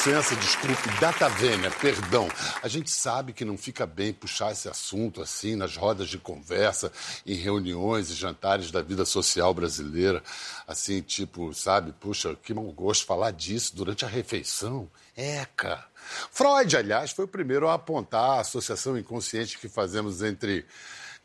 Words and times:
licença, 0.00 0.34
desculpe, 0.36 0.88
data 0.98 1.28
vênia, 1.28 1.70
perdão. 1.70 2.26
A 2.62 2.68
gente 2.68 2.90
sabe 2.90 3.34
que 3.34 3.44
não 3.44 3.58
fica 3.58 3.84
bem 3.84 4.14
puxar 4.14 4.50
esse 4.50 4.66
assunto 4.66 5.20
assim 5.20 5.54
nas 5.54 5.76
rodas 5.76 6.08
de 6.08 6.16
conversa, 6.16 6.90
em 7.26 7.34
reuniões 7.34 8.08
e 8.08 8.14
jantares 8.14 8.70
da 8.70 8.80
vida 8.80 9.04
social 9.04 9.52
brasileira. 9.52 10.22
Assim, 10.66 11.02
tipo, 11.02 11.52
sabe, 11.52 11.92
puxa, 11.92 12.34
que 12.42 12.54
mau 12.54 12.64
gosto 12.72 13.04
falar 13.04 13.30
disso 13.30 13.76
durante 13.76 14.02
a 14.06 14.08
refeição. 14.08 14.90
Eca! 15.14 15.84
Freud, 16.30 16.74
aliás, 16.78 17.10
foi 17.10 17.26
o 17.26 17.28
primeiro 17.28 17.68
a 17.68 17.74
apontar 17.74 18.38
a 18.38 18.40
associação 18.40 18.96
inconsciente 18.96 19.58
que 19.58 19.68
fazemos 19.68 20.22
entre, 20.22 20.64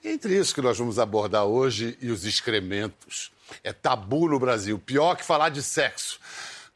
entre 0.04 0.38
isso 0.38 0.54
que 0.54 0.62
nós 0.62 0.78
vamos 0.78 1.00
abordar 1.00 1.46
hoje 1.46 1.98
e 2.02 2.10
os 2.12 2.26
excrementos. 2.26 3.32
É 3.64 3.72
tabu 3.72 4.28
no 4.28 4.38
Brasil, 4.38 4.78
pior 4.78 5.16
que 5.16 5.24
falar 5.24 5.48
de 5.48 5.64
sexo. 5.64 6.20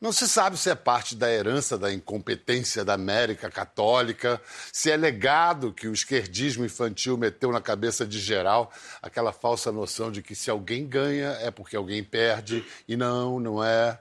Não 0.02 0.14
se 0.14 0.30
sabe 0.30 0.56
se 0.56 0.70
é 0.70 0.76
parte 0.76 1.14
da 1.14 1.30
herança 1.30 1.78
da 1.78 1.92
incompetência 1.92 2.86
da 2.86 2.94
América 2.94 3.52
Católica, 3.52 4.42
se 4.72 4.90
é 4.90 4.96
legado 4.96 5.74
que 5.74 5.90
o 5.90 5.94
esquerdismo 5.94 6.64
infantil 6.64 7.18
meteu 7.18 7.52
na 7.52 7.60
cabeça 7.60 8.06
de 8.06 8.18
geral 8.18 8.72
aquela 9.02 9.34
falsa 9.34 9.74
noção 9.74 10.10
de 10.10 10.22
que 10.22 10.36
se 10.36 10.50
alguém 10.50 10.88
ganha 10.88 11.32
é 11.42 11.52
porque 11.52 11.76
alguém 11.76 12.02
perde, 12.02 12.66
e 12.88 12.96
não, 12.96 13.42
não 13.42 13.62
é. 13.62 14.00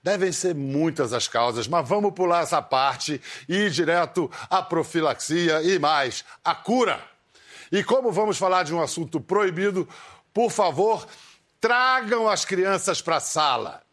Devem 0.00 0.30
ser 0.30 0.54
muitas 0.54 1.12
as 1.12 1.26
causas, 1.26 1.66
mas 1.66 1.86
vamos 1.88 2.14
pular 2.14 2.44
essa 2.44 2.62
parte 2.62 3.20
e 3.48 3.56
ir 3.56 3.70
direto 3.72 4.30
à 4.48 4.62
profilaxia 4.62 5.64
e 5.64 5.80
mais, 5.80 6.24
a 6.44 6.54
cura. 6.54 7.04
E 7.72 7.82
como 7.82 8.12
vamos 8.12 8.38
falar 8.38 8.62
de 8.62 8.72
um 8.72 8.80
assunto 8.80 9.20
proibido, 9.20 9.88
por 10.32 10.52
favor, 10.52 11.04
tragam 11.60 12.28
as 12.28 12.44
crianças 12.44 13.02
para 13.02 13.16
a 13.16 13.20
sala. 13.20 13.89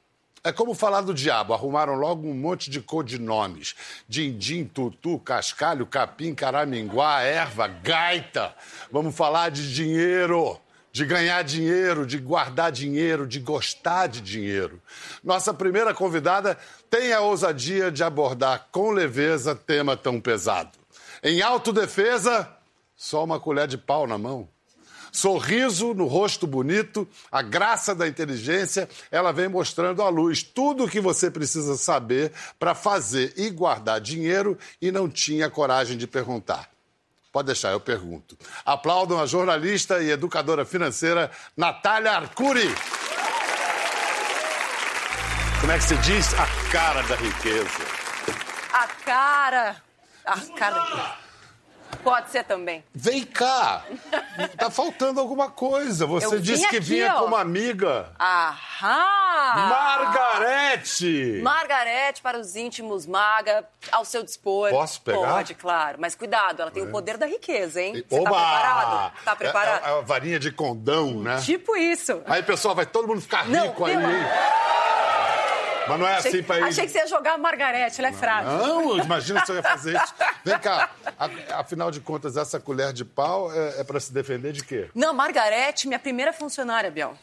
É 0.47 0.53
como 0.53 0.73
falar 0.73 1.01
do 1.01 1.13
diabo. 1.13 1.53
Arrumaram 1.53 1.95
logo 1.95 2.25
um 2.25 2.33
monte 2.33 2.69
de 2.69 2.79
codinomes: 2.79 3.75
dindim, 4.07 4.63
tutu, 4.63 5.19
cascalho, 5.19 5.85
capim, 5.85 6.33
caraminguá, 6.33 7.21
erva, 7.21 7.67
gaita. 7.67 8.55
Vamos 8.89 9.13
falar 9.13 9.51
de 9.51 9.73
dinheiro 9.73 10.57
de 10.89 11.05
ganhar 11.05 11.43
dinheiro, 11.43 12.07
de 12.07 12.17
guardar 12.17 12.71
dinheiro, 12.71 13.27
de 13.27 13.39
gostar 13.39 14.07
de 14.07 14.19
dinheiro. 14.19 14.81
Nossa 15.23 15.53
primeira 15.53 15.93
convidada 15.93 16.57
tem 16.89 17.13
a 17.13 17.19
ousadia 17.19 17.91
de 17.91 18.03
abordar 18.03 18.69
com 18.71 18.89
leveza 18.89 19.53
tema 19.53 19.95
tão 19.95 20.19
pesado. 20.19 20.71
Em 21.21 21.41
autodefesa, 21.41 22.49
só 22.95 23.23
uma 23.23 23.39
colher 23.39 23.67
de 23.67 23.77
pau 23.77 24.07
na 24.07 24.17
mão. 24.17 24.49
Sorriso 25.17 25.95
no 25.95 26.05
rosto 26.05 26.45
bonito, 26.45 27.07
a 27.31 27.41
graça 27.41 27.95
da 27.95 28.07
inteligência, 28.07 28.87
ela 29.09 29.31
vem 29.31 29.47
mostrando 29.47 30.03
à 30.03 30.09
luz 30.09 30.43
tudo 30.43 30.83
o 30.83 30.87
que 30.87 31.01
você 31.01 31.31
precisa 31.31 31.75
saber 31.75 32.31
para 32.59 32.75
fazer 32.75 33.33
e 33.35 33.49
guardar 33.49 33.99
dinheiro 33.99 34.55
e 34.79 34.91
não 34.91 35.09
tinha 35.09 35.49
coragem 35.49 35.97
de 35.97 36.05
perguntar. 36.05 36.69
Pode 37.31 37.47
deixar, 37.47 37.71
eu 37.71 37.79
pergunto. 37.79 38.37
Aplaudam 38.63 39.19
a 39.19 39.25
jornalista 39.25 40.03
e 40.03 40.11
educadora 40.11 40.63
financeira 40.63 41.31
Natália 41.57 42.11
Arcuri. 42.11 42.69
Como 45.59 45.71
é 45.71 45.79
que 45.79 45.83
se 45.83 45.97
diz? 45.97 46.31
A 46.35 46.45
cara 46.71 47.01
da 47.01 47.15
riqueza. 47.15 47.67
A 48.71 48.87
cara. 49.03 49.75
A 50.23 50.39
cara 50.55 50.75
da 50.75 50.85
riqueza. 50.85 51.26
Pode 52.03 52.29
ser 52.29 52.43
também. 52.43 52.83
Vem 52.93 53.23
cá! 53.23 53.83
Tá 54.57 54.69
faltando 54.69 55.19
alguma 55.19 55.49
coisa. 55.49 56.05
Você 56.05 56.39
disse 56.39 56.67
que 56.67 56.77
aqui, 56.77 56.85
vinha 56.85 57.15
ó. 57.15 57.19
com 57.21 57.25
uma 57.25 57.41
amiga. 57.41 58.11
Aham! 58.19 59.69
Margarete! 59.69 61.39
Margarete 61.43 62.21
para 62.21 62.37
os 62.39 62.55
íntimos, 62.55 63.05
maga, 63.05 63.67
ao 63.91 64.05
seu 64.05 64.23
dispor. 64.23 64.69
Posso 64.69 65.01
pegar? 65.01 65.33
Pode, 65.33 65.53
claro. 65.55 65.97
Mas 65.99 66.15
cuidado, 66.15 66.61
ela 66.61 66.71
tem 66.71 66.83
o 66.83 66.91
poder 66.91 67.17
da 67.17 67.25
riqueza, 67.25 67.81
hein? 67.81 68.03
Você 68.07 68.19
Oba! 68.19 68.29
tá 68.29 68.35
preparado? 68.35 69.13
Tá 69.25 69.35
preparado? 69.35 69.85
É, 69.85 69.89
é, 69.89 69.91
é 69.93 69.97
a 69.97 70.01
varinha 70.01 70.39
de 70.39 70.51
condão, 70.51 71.21
né? 71.21 71.39
Tipo 71.43 71.75
isso. 71.75 72.21
Aí, 72.25 72.43
pessoal, 72.43 72.75
vai 72.75 72.85
todo 72.85 73.07
mundo 73.07 73.21
ficar 73.21 73.47
Não, 73.47 73.67
rico 73.69 73.85
aí, 73.85 73.95
pela- 73.97 74.11
hein? 74.11 74.25
Mas 75.89 75.99
não 75.99 76.07
é 76.07 76.15
Achei, 76.15 76.31
assim 76.31 76.43
pra 76.43 76.59
ir. 76.59 76.63
achei 76.63 76.85
que 76.85 76.91
você 76.91 76.97
ia 76.99 77.07
jogar 77.07 77.33
a 77.33 77.37
Margarete, 77.37 77.99
ela 77.99 78.09
é 78.09 78.13
frágil. 78.13 78.51
Não, 78.51 78.97
imagina 78.99 79.45
se 79.45 79.51
eu 79.51 79.55
ia 79.57 79.63
fazer 79.63 79.95
isso. 79.95 80.13
Vem 80.43 80.59
cá, 80.59 80.89
a- 81.17 81.59
afinal 81.59 81.89
de 81.91 81.99
contas, 81.99 82.37
essa 82.37 82.59
colher 82.59 82.91
de 82.93 83.03
pau 83.05 83.51
é, 83.53 83.81
é 83.81 83.83
para 83.83 83.99
se 83.99 84.11
defender 84.13 84.51
de 84.51 84.63
quê? 84.63 84.89
Não, 84.93 85.13
Margarete, 85.13 85.87
minha 85.87 85.99
primeira 85.99 86.31
funcionária, 86.33 86.89
Biel. 86.91 87.17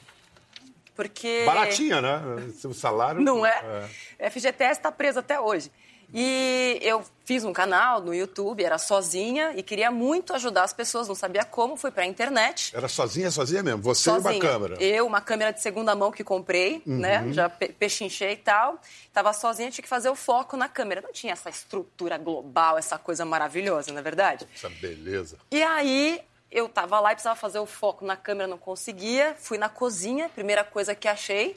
Porque. 0.95 1.43
Baratinha, 1.45 2.01
né? 2.01 2.21
Seu 2.61 2.73
salário. 2.73 3.21
Não 3.21 3.45
é? 3.45 3.89
FGTS 4.31 4.79
está 4.79 4.93
preso 4.93 5.19
até 5.19 5.41
hoje. 5.41 5.71
E 6.17 6.79
eu 6.81 7.05
fiz 7.25 7.43
um 7.43 7.53
canal 7.53 8.01
no 8.01 8.15
YouTube, 8.15 8.63
era 8.63 8.79
sozinha 8.79 9.53
e 9.57 9.65
queria 9.65 9.91
muito 9.91 10.33
ajudar 10.33 10.63
as 10.63 10.73
pessoas, 10.73 11.09
não 11.09 11.15
sabia 11.17 11.45
como, 11.45 11.77
fui 11.77 11.91
para 11.91 12.05
a 12.05 12.07
internet. 12.07 12.71
Era 12.73 12.87
sozinha, 12.87 13.33
sozinha 13.33 13.65
mesmo. 13.65 13.83
Você 13.83 14.11
sozinha. 14.11 14.35
e 14.35 14.37
uma 14.37 14.41
câmera. 14.41 14.75
Uhum. 14.75 14.81
Eu, 14.81 15.07
uma 15.09 15.21
câmera 15.21 15.53
de 15.53 15.61
segunda 15.61 15.93
mão 15.97 16.13
que 16.13 16.23
comprei, 16.23 16.81
né? 16.87 17.33
Já 17.33 17.49
pe 17.49 17.69
pechinchei 17.73 18.35
e 18.35 18.37
tal. 18.37 18.81
Tava 19.13 19.33
sozinha, 19.33 19.73
tinha 19.73 19.83
que 19.83 19.89
fazer 19.89 20.09
o 20.09 20.15
foco 20.15 20.57
na 20.57 20.69
câmera. 20.69 21.01
Não 21.01 21.13
tinha 21.13 21.33
essa 21.33 21.51
estrutura 21.51 22.17
global, 22.17 22.79
essa 22.79 22.97
coisa 22.97 23.25
maravilhosa, 23.25 23.91
não 23.91 23.99
é 23.99 24.03
verdade? 24.03 24.47
Essa 24.55 24.69
beleza. 24.69 25.37
E 25.51 25.65
aí 25.65 26.21
eu 26.49 26.69
tava 26.69 27.01
lá 27.01 27.11
e 27.11 27.17
precisava 27.17 27.35
fazer 27.35 27.59
o 27.59 27.67
foco 27.67 28.05
na 28.05 28.17
câmera, 28.17 28.47
não 28.47 28.59
conseguia. 28.59 29.35
Fui 29.37 29.59
na 29.59 29.69
cozinha, 29.69 30.29
primeira 30.29 30.63
coisa 30.63 30.95
que 30.95 31.09
achei, 31.09 31.55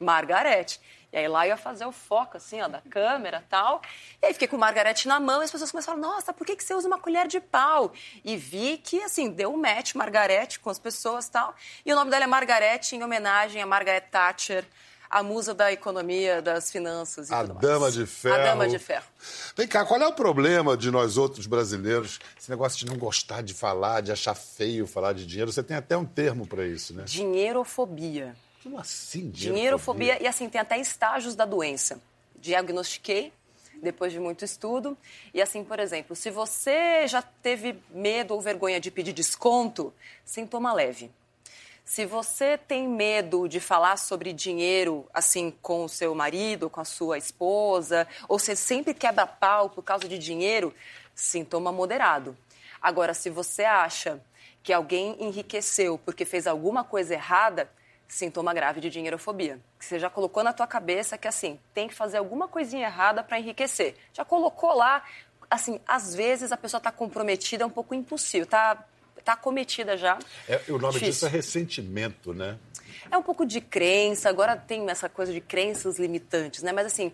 Margarete. 0.00 0.80
E 1.16 1.20
aí 1.20 1.28
lá 1.28 1.46
eu 1.46 1.52
ia 1.52 1.56
fazer 1.56 1.86
o 1.86 1.92
foco, 1.92 2.36
assim, 2.36 2.60
ó, 2.60 2.68
da 2.68 2.82
câmera 2.90 3.42
e 3.42 3.48
tal. 3.48 3.80
E 4.22 4.26
aí 4.26 4.34
fiquei 4.34 4.46
com 4.46 4.56
o 4.56 4.58
Margarete 4.60 5.08
na 5.08 5.18
mão 5.18 5.40
e 5.40 5.44
as 5.46 5.50
pessoas 5.50 5.70
começaram 5.70 5.98
a 5.98 6.02
falar, 6.02 6.14
nossa, 6.14 6.30
por 6.30 6.46
que, 6.46 6.54
que 6.54 6.62
você 6.62 6.74
usa 6.74 6.86
uma 6.86 6.98
colher 6.98 7.26
de 7.26 7.40
pau? 7.40 7.90
E 8.22 8.36
vi 8.36 8.76
que, 8.76 9.02
assim, 9.02 9.30
deu 9.30 9.50
um 9.50 9.56
match 9.56 9.94
Margarete 9.94 10.60
com 10.60 10.68
as 10.68 10.78
pessoas 10.78 11.24
e 11.24 11.30
tal. 11.30 11.54
E 11.86 11.90
o 11.90 11.96
nome 11.96 12.10
dela 12.10 12.24
é 12.24 12.26
Margarete, 12.26 12.96
em 12.96 13.02
homenagem 13.02 13.62
a 13.62 13.66
Margaret 13.66 14.02
Thatcher, 14.02 14.66
a 15.08 15.22
musa 15.22 15.54
da 15.54 15.72
economia, 15.72 16.42
das 16.42 16.70
finanças 16.70 17.30
e 17.30 17.32
A 17.34 17.40
tudo 17.40 17.54
mais. 17.54 17.66
dama 17.66 17.90
de 17.90 18.04
ferro. 18.04 18.34
A 18.34 18.38
dama 18.44 18.68
de 18.68 18.78
ferro. 18.78 19.06
Vem 19.56 19.66
cá, 19.66 19.86
qual 19.86 19.98
é 19.98 20.06
o 20.06 20.12
problema 20.12 20.76
de 20.76 20.90
nós 20.90 21.16
outros 21.16 21.46
brasileiros? 21.46 22.20
Esse 22.38 22.50
negócio 22.50 22.78
de 22.78 22.84
não 22.84 22.98
gostar 22.98 23.42
de 23.42 23.54
falar, 23.54 24.02
de 24.02 24.12
achar 24.12 24.34
feio 24.34 24.86
falar 24.86 25.14
de 25.14 25.24
dinheiro. 25.24 25.50
Você 25.50 25.62
tem 25.62 25.78
até 25.78 25.96
um 25.96 26.04
termo 26.04 26.46
para 26.46 26.66
isso, 26.66 26.92
né? 26.92 27.04
Dinheirofobia. 27.06 28.36
Como 28.66 28.80
assim, 28.80 29.30
Dinheirofobia, 29.30 30.20
e 30.20 30.26
assim, 30.26 30.48
tem 30.48 30.60
até 30.60 30.76
estágios 30.76 31.36
da 31.36 31.44
doença. 31.44 32.02
Diagnostiquei 32.34 33.32
depois 33.80 34.12
de 34.12 34.18
muito 34.18 34.44
estudo. 34.44 34.98
E 35.32 35.40
assim, 35.40 35.62
por 35.62 35.78
exemplo, 35.78 36.16
se 36.16 36.30
você 36.32 37.06
já 37.06 37.22
teve 37.22 37.80
medo 37.90 38.34
ou 38.34 38.40
vergonha 38.40 38.80
de 38.80 38.90
pedir 38.90 39.12
desconto, 39.12 39.94
sintoma 40.24 40.72
leve. 40.72 41.12
Se 41.84 42.04
você 42.04 42.58
tem 42.58 42.88
medo 42.88 43.48
de 43.48 43.60
falar 43.60 43.96
sobre 43.98 44.32
dinheiro, 44.32 45.06
assim, 45.14 45.54
com 45.62 45.84
o 45.84 45.88
seu 45.88 46.12
marido, 46.12 46.68
com 46.68 46.80
a 46.80 46.84
sua 46.84 47.18
esposa, 47.18 48.04
ou 48.28 48.36
você 48.36 48.56
sempre 48.56 48.92
quebra 48.92 49.28
pau 49.28 49.70
por 49.70 49.84
causa 49.84 50.08
de 50.08 50.18
dinheiro, 50.18 50.74
sintoma 51.14 51.70
moderado. 51.70 52.36
Agora, 52.82 53.14
se 53.14 53.30
você 53.30 53.62
acha 53.62 54.20
que 54.60 54.72
alguém 54.72 55.16
enriqueceu 55.20 55.96
porque 55.98 56.24
fez 56.24 56.48
alguma 56.48 56.82
coisa 56.82 57.14
errada, 57.14 57.70
sintoma 58.08 58.54
grave 58.54 58.80
de 58.80 58.90
dinheirofobia. 58.90 59.60
Que 59.78 59.84
você 59.84 59.98
já 59.98 60.08
colocou 60.08 60.42
na 60.42 60.52
tua 60.52 60.66
cabeça 60.66 61.18
que, 61.18 61.28
assim, 61.28 61.58
tem 61.74 61.88
que 61.88 61.94
fazer 61.94 62.18
alguma 62.18 62.48
coisinha 62.48 62.86
errada 62.86 63.22
para 63.22 63.38
enriquecer. 63.38 63.94
Já 64.12 64.24
colocou 64.24 64.74
lá, 64.74 65.02
assim, 65.50 65.80
às 65.86 66.14
vezes 66.14 66.52
a 66.52 66.56
pessoa 66.56 66.78
está 66.78 66.92
comprometida, 66.92 67.64
é 67.64 67.66
um 67.66 67.70
pouco 67.70 67.94
impossível, 67.94 68.46
tá, 68.46 68.84
tá 69.24 69.36
cometida 69.36 69.96
já. 69.96 70.18
É, 70.48 70.60
o 70.68 70.78
nome 70.78 70.94
Difícil. 70.94 71.12
disso 71.12 71.26
é 71.26 71.28
ressentimento, 71.28 72.32
né? 72.32 72.58
É 73.10 73.16
um 73.16 73.22
pouco 73.22 73.46
de 73.46 73.60
crença, 73.60 74.28
agora 74.28 74.56
tem 74.56 74.88
essa 74.90 75.08
coisa 75.08 75.32
de 75.32 75.40
crenças 75.40 75.98
limitantes, 75.98 76.62
né? 76.62 76.72
Mas 76.72 76.86
assim, 76.86 77.12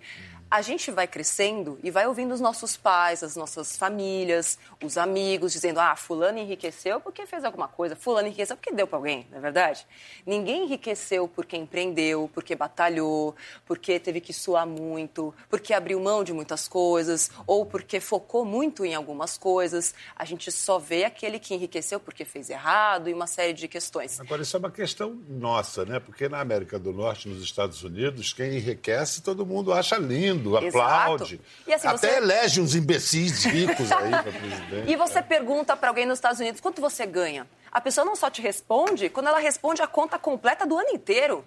a 0.53 0.61
gente 0.61 0.91
vai 0.91 1.07
crescendo 1.07 1.79
e 1.83 1.91
vai 1.91 2.07
ouvindo 2.07 2.35
os 2.35 2.41
nossos 2.41 2.77
pais, 2.77 3.23
as 3.23 3.35
nossas 3.35 3.75
famílias, 3.75 4.59
os 4.85 4.99
amigos, 4.99 5.51
dizendo: 5.51 5.81
ah, 5.81 5.97
Fulano 5.97 6.39
enriqueceu 6.39 7.01
porque 7.01 7.25
fez 7.25 7.43
alguma 7.43 7.69
coisa, 7.69 7.97
Fulano 7.97 8.29
enriqueceu 8.29 8.55
porque 8.55 8.71
deu 8.71 8.87
para 8.87 8.99
alguém, 8.99 9.27
não 9.31 9.39
é 9.39 9.41
verdade? 9.41 9.87
Ninguém 10.27 10.65
enriqueceu 10.65 11.27
porque 11.27 11.57
empreendeu, 11.57 12.31
porque 12.35 12.55
batalhou, 12.55 13.35
porque 13.65 13.99
teve 13.99 14.21
que 14.21 14.35
suar 14.35 14.67
muito, 14.67 15.35
porque 15.49 15.73
abriu 15.73 15.99
mão 15.99 16.23
de 16.23 16.35
muitas 16.35 16.69
coisas, 16.69 17.31
ou 17.47 17.65
porque 17.65 17.99
focou 17.99 18.45
muito 18.45 18.85
em 18.85 18.95
algumas 18.95 19.39
coisas. 19.39 19.95
A 20.15 20.27
gente 20.27 20.53
só 20.53 20.79
vê 20.79 21.05
aquele 21.05 21.39
que 21.39 21.55
enriqueceu 21.55 21.99
porque 21.99 22.27
fez 22.27 22.51
errado 22.51 23.09
e 23.09 23.15
uma 23.15 23.27
série 23.27 23.55
de 23.55 23.67
questões. 23.69 24.21
Agora, 24.21 24.43
isso 24.43 24.55
é 24.55 24.59
uma 24.59 24.71
questão 24.71 25.19
nossa, 25.31 25.87
né? 25.87 25.99
Porque 25.99 26.29
na 26.29 26.41
América 26.41 26.79
do 26.79 26.93
Norte, 26.93 27.27
nos 27.27 27.43
Estados 27.43 27.83
Unidos, 27.83 28.35
quem 28.35 28.59
enriquece, 28.59 29.23
todo 29.23 29.47
mundo 29.47 29.73
acha 29.73 29.97
lindo, 29.97 30.42
aplaude. 30.57 31.41
Assim, 31.73 31.87
Até 31.89 31.97
você- 31.99 32.17
elege 32.17 32.61
uns 32.61 32.75
imbecis 32.75 33.45
ricos 33.45 33.91
aí 33.93 34.11
para 34.11 34.23
presidente. 34.33 34.91
E 34.91 34.97
você 34.97 35.23
pergunta 35.23 35.77
para 35.77 35.89
alguém 35.89 36.07
nos 36.07 36.19
Estados 36.19 36.41
Unidos 36.41 36.61
quanto 36.61 36.81
você 36.81 37.07
ganha. 37.07 37.47
A 37.71 37.81
pessoa 37.81 38.05
não 38.05 38.15
só 38.17 38.29
te 38.31 38.43
responde, 38.43 39.09
quando 39.09 39.29
ela 39.29 39.39
responde 39.39 39.81
a 39.83 39.87
conta 39.87 40.19
completa 40.19 40.67
do 40.67 40.77
ano 40.79 40.91
inteiro. 40.91 41.45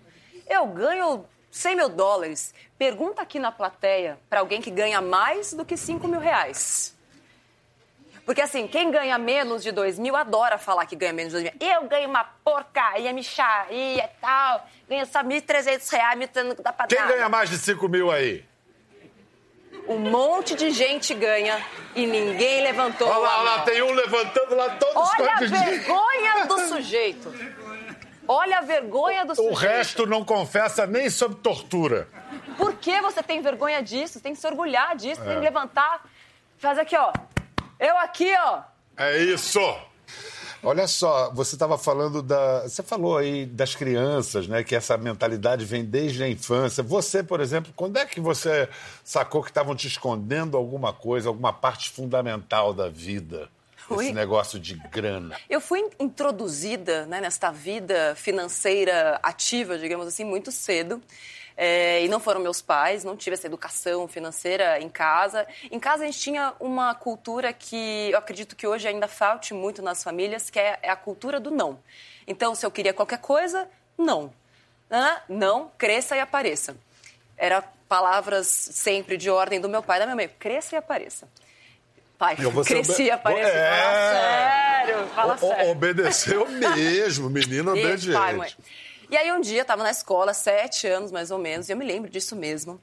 Eu 0.47 0.65
ganho 0.67 1.25
100 1.51 1.75
mil 1.75 1.89
dólares, 1.89 2.53
pergunta 2.77 3.21
aqui 3.21 3.39
na 3.39 3.51
plateia 3.51 4.17
para 4.29 4.39
alguém 4.41 4.61
que 4.61 4.69
ganha 4.71 5.01
mais 5.01 5.53
do 5.53 5.63
que 5.63 5.77
5 5.77 6.07
mil 6.07 6.19
reais. 6.19 6.93
Porque 8.25 8.41
assim, 8.41 8.67
quem 8.67 8.89
ganha 8.89 9.19
menos 9.19 9.61
de 9.61 9.71
2 9.71 9.99
mil 9.99 10.15
adora 10.15 10.57
falar 10.57 10.87
que 10.87 10.95
ganha 10.95 11.13
menos 11.13 11.31
de 11.31 11.41
2 11.43 11.53
mil. 11.53 11.67
Eu 11.69 11.87
ganho 11.87 12.09
uma 12.09 12.23
porcaria, 12.23 13.13
micharia 13.13 14.03
e 14.03 14.07
tal. 14.19 14.67
Ganho 14.89 15.05
só 15.05 15.21
1.300 15.23 15.87
reais, 15.91 16.17
me 16.17 16.25
dá 16.55 16.73
pra 16.73 16.87
Quem 16.87 16.97
ganha 17.07 17.29
mais 17.29 17.49
de 17.51 17.57
5 17.59 17.87
mil 17.87 18.09
aí? 18.11 18.43
Um 19.87 19.99
monte 19.99 20.55
de 20.55 20.71
gente 20.71 21.13
ganha 21.13 21.63
e 21.95 22.05
ninguém 22.07 22.63
levantou 22.63 23.07
Olha 23.07 23.17
lá, 23.19 23.29
a 23.29 23.39
olha 23.41 23.49
lá, 23.51 23.61
tem 23.61 23.81
um 23.83 23.91
levantando 23.91 24.55
lá 24.55 24.69
todos 24.71 24.95
os 24.95 25.19
Olha 25.19 25.31
a 25.33 25.39
vergonha 25.39 26.45
do 26.47 26.59
sujeito. 26.67 27.33
Olha 28.27 28.57
a 28.57 28.61
vergonha 28.61 29.25
do 29.25 29.33
O 29.33 29.35
sujeito. 29.35 29.53
resto 29.55 30.05
não 30.07 30.25
confessa 30.25 30.87
nem 30.87 31.09
sob 31.09 31.35
tortura. 31.35 32.07
Por 32.57 32.73
que 32.73 32.99
você 33.01 33.21
tem 33.21 33.41
vergonha 33.41 33.83
disso? 33.83 34.13
Você 34.13 34.19
tem 34.19 34.33
que 34.33 34.39
se 34.41 34.47
orgulhar 34.47 34.95
disso, 34.95 35.21
É. 35.21 35.25
tem 35.25 35.35
que 35.35 35.41
levantar. 35.45 36.03
Faz 36.57 36.79
aqui, 36.79 36.95
ó. 36.97 37.13
Eu 37.79 37.95
aqui, 37.99 38.33
ó. 38.39 38.61
É 38.97 39.17
isso! 39.19 39.59
Olha 40.65 40.87
só, 40.87 41.31
você 41.31 41.55
estava 41.55 41.77
falando 41.77 42.21
da. 42.21 42.63
Você 42.63 42.81
falou 42.81 43.17
aí 43.17 43.45
das 43.45 43.75
crianças, 43.75 44.47
né? 44.47 44.63
Que 44.63 44.75
essa 44.75 44.97
mentalidade 44.97 45.63
vem 45.63 45.85
desde 45.85 46.23
a 46.23 46.27
infância. 46.27 46.81
Você, 46.81 47.21
por 47.21 47.39
exemplo, 47.39 47.71
quando 47.75 47.97
é 47.97 48.05
que 48.05 48.19
você 48.19 48.67
sacou 49.03 49.43
que 49.43 49.49
estavam 49.49 49.75
te 49.75 49.87
escondendo 49.87 50.57
alguma 50.57 50.91
coisa, 50.91 51.29
alguma 51.29 51.53
parte 51.53 51.91
fundamental 51.91 52.73
da 52.73 52.89
vida? 52.89 53.47
Esse 53.91 54.13
negócio 54.13 54.59
de 54.59 54.73
grana. 54.91 55.37
Eu 55.47 55.61
fui 55.61 55.87
introduzida 55.99 57.05
né, 57.05 57.21
nesta 57.21 57.51
vida 57.51 58.15
financeira 58.15 59.19
ativa, 59.21 59.77
digamos 59.77 60.07
assim, 60.07 60.23
muito 60.23 60.51
cedo. 60.51 60.99
É, 61.57 62.03
e 62.03 62.09
não 62.09 62.19
foram 62.19 62.41
meus 62.41 62.61
pais, 62.61 63.03
não 63.05 63.15
tive 63.15 63.35
essa 63.35 63.47
educação 63.47 64.07
financeira 64.09 64.77
em 64.79 64.89
casa. 64.89 65.47
Em 65.71 65.79
casa 65.79 66.03
a 66.03 66.05
gente 66.05 66.19
tinha 66.19 66.53
uma 66.59 66.93
cultura 66.93 67.53
que 67.53 68.09
eu 68.11 68.17
acredito 68.17 68.55
que 68.57 68.67
hoje 68.67 68.87
ainda 68.87 69.07
falte 69.07 69.53
muito 69.53 69.81
nas 69.81 70.03
famílias, 70.03 70.49
que 70.49 70.59
é, 70.59 70.77
é 70.81 70.89
a 70.89 70.95
cultura 70.97 71.39
do 71.39 71.51
não. 71.51 71.79
Então, 72.27 72.53
se 72.55 72.65
eu 72.65 72.71
queria 72.71 72.93
qualquer 72.93 73.19
coisa, 73.19 73.67
não. 73.97 74.33
Não, 75.29 75.71
cresça 75.77 76.15
e 76.15 76.19
apareça. 76.19 76.75
Era 77.37 77.61
palavras 77.87 78.47
sempre 78.47 79.15
de 79.17 79.29
ordem 79.29 79.59
do 79.61 79.69
meu 79.69 79.81
pai 79.83 79.97
e 79.97 79.99
da 79.99 80.05
minha 80.05 80.15
mãe. 80.15 80.27
Cresça 80.39 80.75
e 80.75 80.77
apareça. 80.77 81.27
Pai, 82.17 82.35
cresci 82.65 83.03
e 83.03 83.11
apareça. 83.11 83.49
É. 83.49 83.81
Fala 83.81 84.85
sério, 84.85 85.07
fala 85.15 85.33
O- 85.35 85.37
sério. 85.37 85.71
obedeceu 85.71 86.47
mesmo, 86.49 87.29
menino 87.29 87.75
Isso, 87.77 87.85
obediente. 87.87 88.13
pai, 88.13 88.33
mãe. 88.33 88.51
E 89.09 89.15
aí 89.15 89.31
um 89.31 89.39
dia 89.39 89.61
eu 89.61 89.65
tava 89.65 89.83
na 89.83 89.91
escola, 89.91 90.33
sete 90.33 90.87
anos 90.87 91.11
mais 91.11 91.31
ou 91.31 91.37
menos, 91.37 91.69
e 91.69 91.71
eu 91.71 91.77
me 91.77 91.85
lembro 91.85 92.09
disso 92.09 92.35
mesmo. 92.35 92.81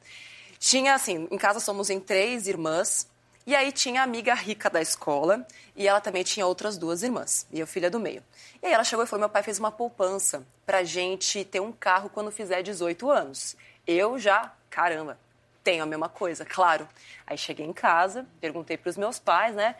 Tinha, 0.58 0.94
assim, 0.94 1.26
em 1.30 1.38
casa 1.38 1.58
somos 1.58 1.90
em 1.90 1.98
três 1.98 2.46
irmãs, 2.46 3.08
e 3.44 3.56
aí 3.56 3.72
tinha 3.72 4.00
a 4.00 4.04
amiga 4.04 4.32
rica 4.34 4.70
da 4.70 4.80
escola, 4.80 5.44
e 5.74 5.88
ela 5.88 6.00
também 6.00 6.22
tinha 6.22 6.46
outras 6.46 6.78
duas 6.78 7.02
irmãs, 7.02 7.46
e 7.52 7.58
eu 7.58 7.66
filha 7.66 7.90
do 7.90 7.98
meio. 7.98 8.22
E 8.62 8.66
aí 8.66 8.72
ela 8.72 8.84
chegou 8.84 9.04
e 9.04 9.08
falou, 9.08 9.20
meu 9.20 9.28
pai 9.28 9.42
fez 9.42 9.58
uma 9.58 9.72
poupança 9.72 10.46
pra 10.64 10.84
gente 10.84 11.44
ter 11.44 11.60
um 11.60 11.72
carro 11.72 12.08
quando 12.08 12.30
fizer 12.30 12.62
18 12.62 13.10
anos. 13.10 13.56
Eu 13.84 14.18
já, 14.18 14.52
caramba, 14.70 15.18
tenho 15.64 15.82
a 15.82 15.86
mesma 15.86 16.08
coisa, 16.08 16.44
claro. 16.44 16.88
Aí 17.26 17.36
cheguei 17.36 17.66
em 17.66 17.72
casa, 17.72 18.24
perguntei 18.40 18.76
pros 18.76 18.96
meus 18.96 19.18
pais, 19.18 19.56
né? 19.56 19.74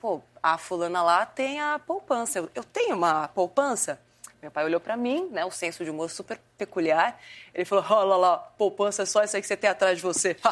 Pô, 0.00 0.22
a 0.42 0.56
fulana 0.56 1.02
lá 1.02 1.26
tem 1.26 1.60
a 1.60 1.78
poupança. 1.78 2.38
Eu, 2.38 2.50
eu 2.54 2.64
tenho 2.64 2.96
uma 2.96 3.28
poupança? 3.28 4.00
Meu 4.42 4.50
pai 4.50 4.64
olhou 4.64 4.80
pra 4.80 4.96
mim, 4.96 5.28
né, 5.30 5.46
um 5.46 5.52
senso 5.52 5.84
de 5.84 5.90
humor 5.90 6.10
super 6.10 6.36
peculiar. 6.58 7.16
Ele 7.54 7.64
falou: 7.64 7.84
olha 7.88 8.16
lá, 8.16 8.36
poupança 8.36 9.04
é 9.04 9.06
só 9.06 9.22
isso 9.22 9.36
aí 9.36 9.40
que 9.40 9.46
você 9.46 9.56
tem 9.56 9.70
atrás 9.70 9.98
de 9.98 10.02
você. 10.02 10.36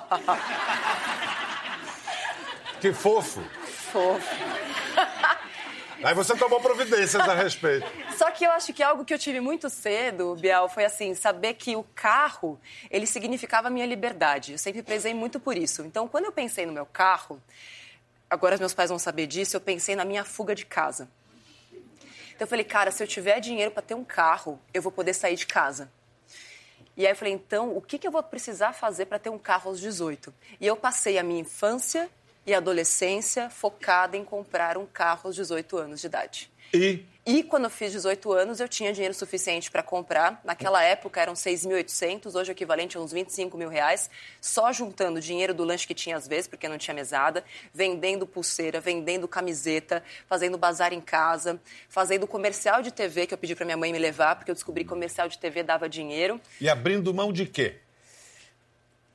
Que 2.81 2.95
fofo. 2.95 3.43
Fofo. 3.93 4.35
Aí 6.03 6.15
você 6.15 6.35
tomou 6.35 6.59
providências 6.63 7.29
a 7.29 7.35
respeito. 7.35 7.87
Só 8.17 8.31
que 8.31 8.43
eu 8.43 8.51
acho 8.53 8.73
que 8.73 8.83
algo 8.83 9.05
que 9.05 9.13
eu 9.13 9.19
tive 9.19 9.39
muito 9.39 9.69
cedo, 9.69 10.35
Biel, 10.37 10.67
foi 10.67 10.87
assim, 10.87 11.13
saber 11.13 11.53
que 11.53 11.77
o 11.77 11.85
carro, 11.95 12.59
ele 12.91 13.07
significava 13.07 13.69
a 13.69 13.71
minha 13.71 13.85
liberdade. 13.85 14.53
Eu 14.53 14.59
sempre 14.59 14.83
prezei 14.83 15.13
muito 15.13 15.39
por 15.39 15.59
isso. 15.59 15.83
Então, 15.83 16.09
quando 16.09 16.25
eu 16.25 16.33
pensei 16.33 16.65
no 16.65 16.73
meu 16.73 16.87
carro, 16.87 17.39
agora 18.31 18.57
meus 18.57 18.73
pais 18.73 18.89
vão 18.89 18.99
saber 18.99 19.27
disso, 19.27 19.59
eu 19.59 19.61
pensei 19.61 19.95
na 19.95 20.07
minha 20.07 20.25
fuga 20.25 20.55
de 20.55 20.65
casa. 20.65 21.07
Então 22.41 22.47
eu 22.47 22.49
falei, 22.49 22.65
cara, 22.65 22.91
se 22.91 23.03
eu 23.03 23.07
tiver 23.07 23.39
dinheiro 23.39 23.71
para 23.71 23.83
ter 23.83 23.95
um 23.95 24.03
carro, 24.03 24.59
eu 24.73 24.81
vou 24.81 24.91
poder 24.91 25.13
sair 25.13 25.37
de 25.37 25.47
casa. 25.47 25.93
E 26.97 27.05
aí 27.05 27.13
eu 27.13 27.17
falei, 27.17 27.35
então, 27.35 27.77
o 27.77 27.83
que, 27.83 27.99
que 27.99 28.07
eu 28.07 28.11
vou 28.11 28.23
precisar 28.23 28.73
fazer 28.73 29.05
para 29.05 29.19
ter 29.19 29.29
um 29.29 29.39
carro 29.39 29.69
aos 29.69 29.79
18? 29.79 30.33
E 30.59 30.67
eu 30.67 30.75
passei 30.75 31.19
a 31.19 31.23
minha 31.23 31.43
infância 31.43 32.09
e 32.47 32.55
adolescência 32.55 33.51
focada 33.51 34.17
em 34.17 34.25
comprar 34.25 34.79
um 34.79 34.87
carro 34.87 35.21
aos 35.25 35.37
18 35.37 35.77
anos 35.77 36.01
de 36.01 36.07
idade. 36.07 36.51
E 36.73 37.05
E 37.25 37.43
quando 37.43 37.65
eu 37.65 37.71
fiz 37.71 37.93
18 37.93 38.33
anos, 38.33 38.61
eu 38.61 38.69
tinha 38.69 38.93
dinheiro 38.93 39.13
suficiente 39.13 39.71
para 39.71 39.83
comprar. 39.83 40.41
Naquela 40.43 40.83
época 40.83 41.21
eram 41.21 41.35
6.800, 41.35 42.35
hoje 42.35 42.51
o 42.51 42.53
equivalente 42.53 42.97
a 42.97 43.01
uns 43.01 43.13
25 43.13 43.59
mil 43.59 43.69
reais, 43.69 44.09
só 44.41 44.73
juntando 44.73 45.21
dinheiro 45.21 45.53
do 45.53 45.63
lanche 45.63 45.87
que 45.87 45.95
tinha 45.95 46.17
às 46.17 46.27
vezes, 46.27 46.49
porque 46.49 46.67
não 46.67 46.79
tinha 46.79 46.95
mesada, 46.95 47.45
vendendo 47.75 48.27
pulseira, 48.27 48.81
vendendo 48.81 49.29
camiseta, 49.29 50.03
fazendo 50.27 50.57
bazar 50.57 50.95
em 50.95 51.01
casa, 51.01 51.61
fazendo 51.91 52.27
comercial 52.27 52.81
de 52.81 52.91
TV 52.91 53.27
que 53.27 53.35
eu 53.35 53.39
pedi 53.39 53.55
para 53.55 53.67
minha 53.67 53.77
mãe 53.77 53.93
me 53.93 53.99
levar, 53.99 54.37
porque 54.37 54.51
eu 54.51 54.55
descobri 54.55 54.83
que 54.83 54.89
comercial 54.89 55.29
de 55.29 55.39
TV 55.39 55.63
dava 55.63 55.89
dinheiro. 55.89 56.41
E 56.59 56.71
abrindo 56.71 57.13
mão 57.13 57.33
de 57.33 57.45
quê? 57.45 57.77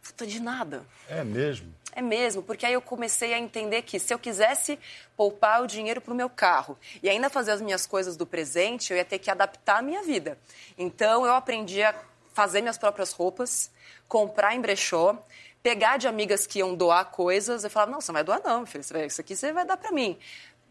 Puta 0.03 0.27
de 0.27 0.39
nada. 0.39 0.85
É 1.09 1.23
mesmo. 1.23 1.73
É 1.95 2.01
mesmo, 2.01 2.43
porque 2.43 2.65
aí 2.65 2.73
eu 2.73 2.81
comecei 2.81 3.33
a 3.33 3.39
entender 3.39 3.81
que 3.83 3.97
se 3.99 4.13
eu 4.13 4.19
quisesse 4.19 4.77
poupar 5.15 5.63
o 5.63 5.67
dinheiro 5.67 6.01
para 6.01 6.13
o 6.13 6.15
meu 6.15 6.29
carro 6.29 6.77
e 7.01 7.09
ainda 7.09 7.29
fazer 7.29 7.51
as 7.51 7.61
minhas 7.61 7.87
coisas 7.87 8.17
do 8.17 8.25
presente, 8.25 8.91
eu 8.91 8.97
ia 8.97 9.05
ter 9.05 9.17
que 9.17 9.31
adaptar 9.31 9.77
a 9.77 9.81
minha 9.81 10.03
vida. 10.03 10.37
Então 10.77 11.25
eu 11.25 11.33
aprendi 11.33 11.81
a 11.81 11.95
fazer 12.33 12.59
minhas 12.59 12.77
próprias 12.77 13.13
roupas, 13.13 13.71
comprar 14.09 14.53
em 14.53 14.59
brechó, 14.59 15.17
pegar 15.63 15.95
de 15.95 16.05
amigas 16.05 16.45
que 16.45 16.59
iam 16.59 16.75
doar 16.75 17.05
coisas. 17.05 17.63
Eu 17.63 17.69
falava, 17.69 17.93
não, 17.93 18.01
você 18.01 18.11
não 18.11 18.15
vai 18.15 18.25
doar 18.25 18.41
não, 18.43 18.65
filho, 18.65 18.83
isso 19.05 19.21
aqui 19.21 19.33
você 19.33 19.53
vai 19.53 19.65
dar 19.65 19.77
para 19.77 19.93
mim. 19.93 20.19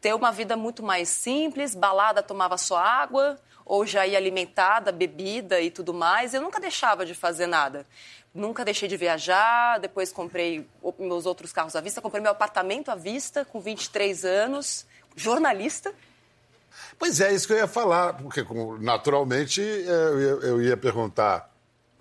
Ter 0.03 0.15
uma 0.15 0.31
vida 0.31 0.59
muito 0.59 0.83
mais 0.83 1.09
simples, 1.09 1.75
balada 1.75 2.23
tomava 2.23 2.59
só 2.59 2.77
água, 2.77 3.41
ou 3.65 3.87
já 3.87 4.07
ia 4.07 4.19
alimentada, 4.19 4.93
bebida 4.93 5.59
e 5.63 5.71
tudo 5.71 5.95
mais. 5.95 6.35
Eu 6.35 6.43
nunca 6.43 6.61
deixava 6.61 7.07
de 7.07 7.15
fazer 7.15 7.47
nada. 7.47 7.87
Nunca 8.35 8.65
deixei 8.65 8.89
de 8.89 8.97
viajar, 8.97 9.79
depois 9.79 10.11
comprei 10.11 10.67
meus 10.99 11.25
outros 11.25 11.53
carros 11.53 11.77
à 11.77 11.81
vista, 11.81 12.03
comprei 12.03 12.21
meu 12.21 12.33
apartamento 12.33 12.91
à 12.91 12.97
vista 12.97 13.45
com 13.45 13.61
23 13.61 14.25
anos, 14.25 14.85
jornalista. 15.15 15.95
Pois 16.99 17.21
é, 17.21 17.33
isso 17.33 17.47
que 17.47 17.53
eu 17.53 17.59
ia 17.59 17.69
falar, 17.69 18.15
porque 18.15 18.45
naturalmente 18.81 19.63
eh, 19.63 20.41
eu 20.43 20.61
ia, 20.61 20.77
perguntar: 20.77 21.49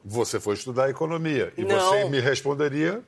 você 0.04 0.40
foi 0.40 0.56
estudar 0.56 0.90
economia? 0.90 1.54
E 1.56 1.64
Não. 1.64 1.80
você 1.80 2.06
me 2.06 2.20
responderia: 2.20 3.04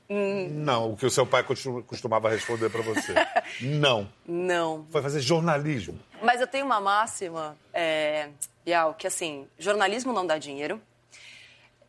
não, 0.51 0.91
o 0.93 0.97
que 0.97 1.05
o 1.07 1.09
seu 1.09 1.25
pai 1.25 1.43
costu- 1.43 1.83
costumava 1.87 2.29
responder 2.29 2.69
para 2.69 2.83
você. 2.83 3.13
não. 3.61 4.07
Não. 4.27 4.85
Foi 4.91 5.01
fazer 5.01 5.19
jornalismo. 5.21 5.99
Mas 6.21 6.39
eu 6.41 6.47
tenho 6.47 6.65
uma 6.65 6.79
máxima, 6.79 7.57
é, 7.73 8.29
que 8.99 9.07
assim, 9.07 9.47
jornalismo 9.57 10.13
não 10.13 10.25
dá 10.27 10.37
dinheiro, 10.37 10.79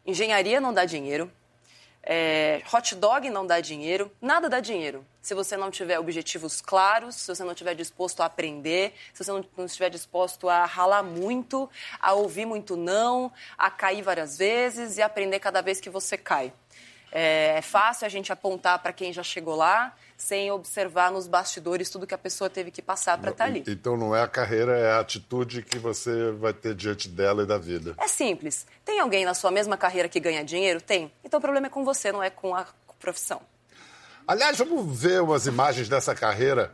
engenharia 0.07 0.61
não 0.61 0.73
dá 0.73 0.85
dinheiro, 0.85 1.31
é, 2.09 2.63
hot 2.73 2.95
dog 2.95 3.29
não 3.29 3.45
dá 3.45 3.61
dinheiro, 3.61 4.13
nada 4.23 4.49
dá 4.49 4.61
dinheiro. 4.61 5.05
Se 5.21 5.35
você 5.35 5.57
não 5.57 5.73
tiver 5.73 5.99
objetivos 5.99 6.61
claros, 6.61 7.17
se 7.17 7.27
você 7.27 7.43
não 7.43 7.51
estiver 7.51 7.75
disposto 7.75 8.21
a 8.21 8.27
aprender, 8.27 8.95
se 9.13 9.25
você 9.25 9.33
não, 9.33 9.65
estiver 9.65 9.91
disposto 9.91 10.49
a 10.49 10.65
ralar 10.65 11.03
muito, 11.03 11.69
a 11.99 12.13
ouvir 12.13 12.47
muito 12.47 12.77
não, 12.77 13.33
a 13.59 13.69
cair 13.69 14.03
várias 14.03 14.39
vezes 14.39 14.99
e 14.99 15.03
aprender 15.03 15.41
cada 15.41 15.61
vez 15.61 15.81
que 15.81 15.91
você 15.91 16.17
cai. 16.17 16.53
É, 17.11 17.55
é 17.57 17.63
fácil 17.63 18.07
a 18.07 18.09
gente 18.09 18.33
apontar 18.33 18.79
para 18.79 18.93
quem 18.93 19.13
já 19.13 19.25
chegou 19.25 19.57
lá, 19.57 19.93
sem 20.17 20.51
observar 20.51 21.13
nos 21.13 21.27
bastidores 21.27 21.91
tudo 21.91 22.07
que 22.07 22.15
a 22.15 22.19
pessoa 22.19 22.49
teve 22.49 22.71
que 22.71 22.81
passar 22.81 23.19
para 23.19 23.31
estar 23.31 23.45
ali. 23.45 23.63
Então 23.67 23.97
não 23.97 24.17
é 24.17 24.23
a 24.23 24.29
carreira, 24.29 24.77
é 24.77 24.93
a 24.93 25.01
atitude 25.01 25.63
que 25.63 25.79
você 25.79 26.33
vai 26.33 26.53
ter 26.53 26.75
diante 26.75 27.09
dela 27.09 27.43
e 27.43 27.47
da 27.47 27.59
vida. 27.59 27.95
É 27.99 28.09
simples. 28.09 28.67
Tem 28.85 28.99
alguém 29.01 29.25
na 29.25 29.35
sua 29.35 29.51
mesma 29.51 29.77
carreira 29.77 30.09
que 30.09 30.19
ganha 30.19 30.45
dinheiro? 30.45 30.81
Tem. 30.81 31.13
Então 31.23 31.39
o 31.39 31.41
problema 31.41 31.67
é 31.67 31.71
com 31.71 31.85
você, 31.85 32.11
não 32.11 32.23
é 32.23 32.31
com 32.31 32.55
a 32.55 32.67
profissão. 32.99 33.41
Aliás, 34.27 34.59
vamos 34.59 34.99
ver 34.99 35.23
umas 35.23 35.47
imagens 35.47 35.89
dessa 35.89 36.15
carreira 36.15 36.73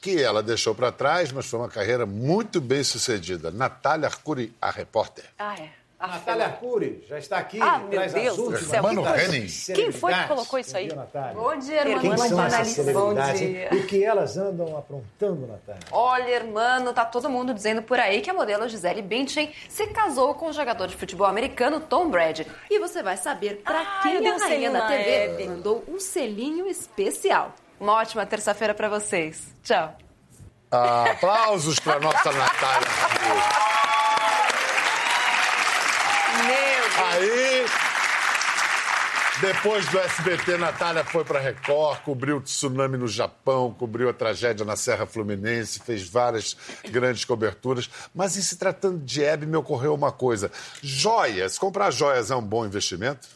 que 0.00 0.22
ela 0.22 0.42
deixou 0.42 0.74
para 0.74 0.92
trás, 0.92 1.32
mas 1.32 1.46
foi 1.46 1.58
uma 1.58 1.68
carreira 1.68 2.06
muito 2.06 2.60
bem 2.60 2.84
sucedida. 2.84 3.50
Natália 3.50 4.06
Arcuri, 4.06 4.54
a 4.60 4.70
repórter. 4.70 5.24
Ah, 5.38 5.56
é. 5.58 5.85
Ah, 5.98 6.08
Natália 6.08 6.44
Arcuri 6.44 7.02
já 7.08 7.18
está 7.18 7.38
aqui. 7.38 7.58
Ah, 7.60 7.78
meu 7.78 8.06
Deus 8.06 8.36
do 8.36 8.58
céu. 8.58 8.82
Mano 8.82 9.02
Henning. 9.02 9.46
Quem 9.74 9.90
foi 9.90 10.12
que 10.12 10.28
colocou 10.28 10.58
isso 10.58 10.76
aí? 10.76 10.88
Bom 10.88 10.94
dia, 10.94 10.96
Natália. 10.96 11.34
Bom 11.34 11.56
dia, 11.58 11.80
irmão. 11.80 12.00
Quem 12.00 12.16
são 12.18 12.44
essas 12.44 12.68
Bom 12.68 12.74
celebridades? 12.84 13.40
dia. 13.40 13.74
E 13.74 13.76
o 13.78 13.86
que 13.86 14.04
elas 14.04 14.36
andam 14.36 14.76
aprontando, 14.76 15.46
Natália? 15.46 15.80
Olha, 15.90 16.30
irmão, 16.30 16.92
tá 16.92 17.04
todo 17.06 17.30
mundo 17.30 17.54
dizendo 17.54 17.80
por 17.82 17.98
aí 17.98 18.20
que 18.20 18.28
a 18.28 18.34
modelo 18.34 18.68
Gisele 18.68 19.00
Bündchen 19.00 19.50
se 19.70 19.86
casou 19.86 20.34
com 20.34 20.48
o 20.48 20.52
jogador 20.52 20.86
de 20.86 20.94
futebol 20.96 21.26
americano 21.26 21.80
Tom 21.80 22.10
Brady. 22.10 22.46
E 22.70 22.78
você 22.78 23.02
vai 23.02 23.16
saber 23.16 23.62
pra 23.64 23.78
Ai, 23.78 24.02
quem 24.02 24.22
deu 24.22 24.34
a 24.34 24.38
rainha 24.38 24.70
da 24.70 24.78
na 24.80 24.88
TV 24.88 25.10
Hebe. 25.10 25.48
mandou 25.48 25.82
um 25.88 25.98
selinho 25.98 26.66
especial. 26.66 27.54
Uma 27.80 27.94
ótima 27.94 28.26
terça-feira 28.26 28.74
pra 28.74 28.90
vocês. 28.90 29.48
Tchau. 29.62 29.94
Ah, 30.70 31.10
aplausos 31.12 31.78
para 31.80 31.98
nossa 32.00 32.32
Natália. 32.32 33.75
Depois 39.40 39.86
do 39.88 39.98
SBT, 39.98 40.56
Natália 40.56 41.04
foi 41.04 41.24
para 41.24 41.38
Record, 41.38 42.00
cobriu 42.00 42.38
o 42.38 42.40
tsunami 42.40 42.96
no 42.96 43.06
Japão, 43.06 43.74
cobriu 43.78 44.08
a 44.08 44.12
tragédia 44.12 44.64
na 44.64 44.76
Serra 44.76 45.04
Fluminense, 45.06 45.80
fez 45.80 46.08
várias 46.08 46.56
grandes 46.90 47.24
coberturas. 47.24 47.90
Mas 48.14 48.36
em 48.36 48.40
se 48.40 48.56
tratando 48.56 49.04
de 49.04 49.22
Hebe, 49.22 49.44
me 49.44 49.56
ocorreu 49.56 49.94
uma 49.94 50.10
coisa. 50.10 50.50
Joias, 50.82 51.58
comprar 51.58 51.90
joias 51.90 52.30
é 52.30 52.36
um 52.36 52.42
bom 52.42 52.64
investimento? 52.64 53.28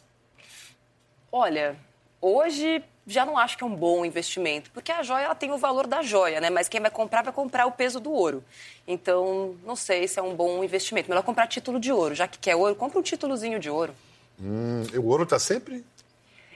Olha, 1.30 1.76
hoje 2.20 2.82
já 3.06 3.26
não 3.26 3.36
acho 3.36 3.58
que 3.58 3.64
é 3.64 3.66
um 3.66 3.74
bom 3.74 4.04
investimento, 4.04 4.70
porque 4.70 4.92
a 4.92 5.02
joia 5.02 5.24
ela 5.24 5.34
tem 5.34 5.50
o 5.52 5.58
valor 5.58 5.86
da 5.86 6.02
joia, 6.02 6.40
né? 6.40 6.48
Mas 6.48 6.68
quem 6.68 6.80
vai 6.80 6.90
comprar 6.90 7.22
vai 7.22 7.32
comprar 7.32 7.66
o 7.66 7.72
peso 7.72 8.00
do 8.00 8.10
ouro. 8.10 8.42
Então, 8.86 9.54
não 9.64 9.76
sei 9.76 10.08
se 10.08 10.18
é 10.18 10.22
um 10.22 10.34
bom 10.34 10.64
investimento. 10.64 11.08
Melhor 11.08 11.22
comprar 11.22 11.46
título 11.46 11.78
de 11.78 11.92
ouro. 11.92 12.14
Já 12.14 12.26
que 12.26 12.38
quer 12.38 12.56
ouro, 12.56 12.74
compra 12.74 12.98
um 12.98 13.02
títulozinho 13.02 13.58
de 13.58 13.68
ouro. 13.68 13.94
Hum, 14.40 14.82
o 14.96 15.06
ouro 15.06 15.24
está 15.24 15.38
sempre. 15.38 15.84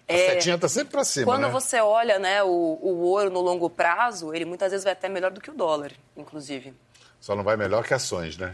A 0.08 0.12
É, 0.12 0.30
setinha 0.32 0.54
está 0.56 0.68
sempre 0.68 0.90
para 0.92 1.04
cima. 1.04 1.26
Quando 1.26 1.42
né? 1.44 1.48
você 1.50 1.80
olha 1.80 2.18
né, 2.18 2.42
o, 2.42 2.48
o 2.48 2.98
ouro 3.02 3.30
no 3.30 3.40
longo 3.40 3.68
prazo, 3.70 4.34
ele 4.34 4.44
muitas 4.44 4.70
vezes 4.70 4.84
vai 4.84 4.92
até 4.92 5.08
melhor 5.08 5.30
do 5.30 5.40
que 5.40 5.50
o 5.50 5.54
dólar, 5.54 5.92
inclusive. 6.16 6.74
Só 7.20 7.34
não 7.34 7.42
vai 7.42 7.56
melhor 7.56 7.84
que 7.84 7.94
ações, 7.94 8.36
né? 8.36 8.52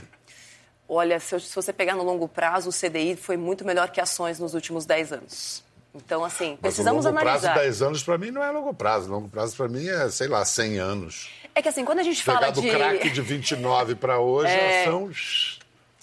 Olha, 0.88 1.18
se, 1.20 1.34
eu- 1.34 1.40
se 1.40 1.54
você 1.54 1.72
pegar 1.72 1.94
no 1.96 2.02
longo 2.04 2.28
prazo, 2.28 2.68
o 2.68 2.72
CDI 2.72 3.16
foi 3.16 3.36
muito 3.36 3.64
melhor 3.64 3.90
que 3.90 4.00
ações 4.00 4.38
nos 4.38 4.54
últimos 4.54 4.84
10 4.86 5.12
anos. 5.12 5.62
Então, 5.94 6.24
assim, 6.24 6.50
Mas 6.52 6.60
precisamos 6.60 7.04
o 7.04 7.08
longo 7.08 7.20
analisar. 7.20 7.52
prazo, 7.52 7.64
10 7.64 7.82
anos, 7.82 8.02
para 8.04 8.16
mim, 8.16 8.30
não 8.30 8.42
é 8.44 8.50
longo 8.52 8.72
prazo. 8.72 9.10
Longo 9.10 9.28
prazo, 9.28 9.56
para 9.56 9.66
mim, 9.68 9.88
é, 9.88 10.08
sei 10.08 10.28
lá, 10.28 10.44
100 10.44 10.78
anos. 10.78 11.30
É 11.52 11.60
que 11.60 11.68
assim, 11.68 11.84
quando 11.84 11.98
a 11.98 12.02
gente 12.04 12.24
Pegar 12.24 12.38
fala 12.40 12.52
do 12.52 12.60
de... 12.60 12.70
crack 12.70 13.10
de 13.10 13.20
29 13.20 13.96
para 13.96 14.20
hoje, 14.20 14.52
É. 14.52 14.84
são... 14.84 15.10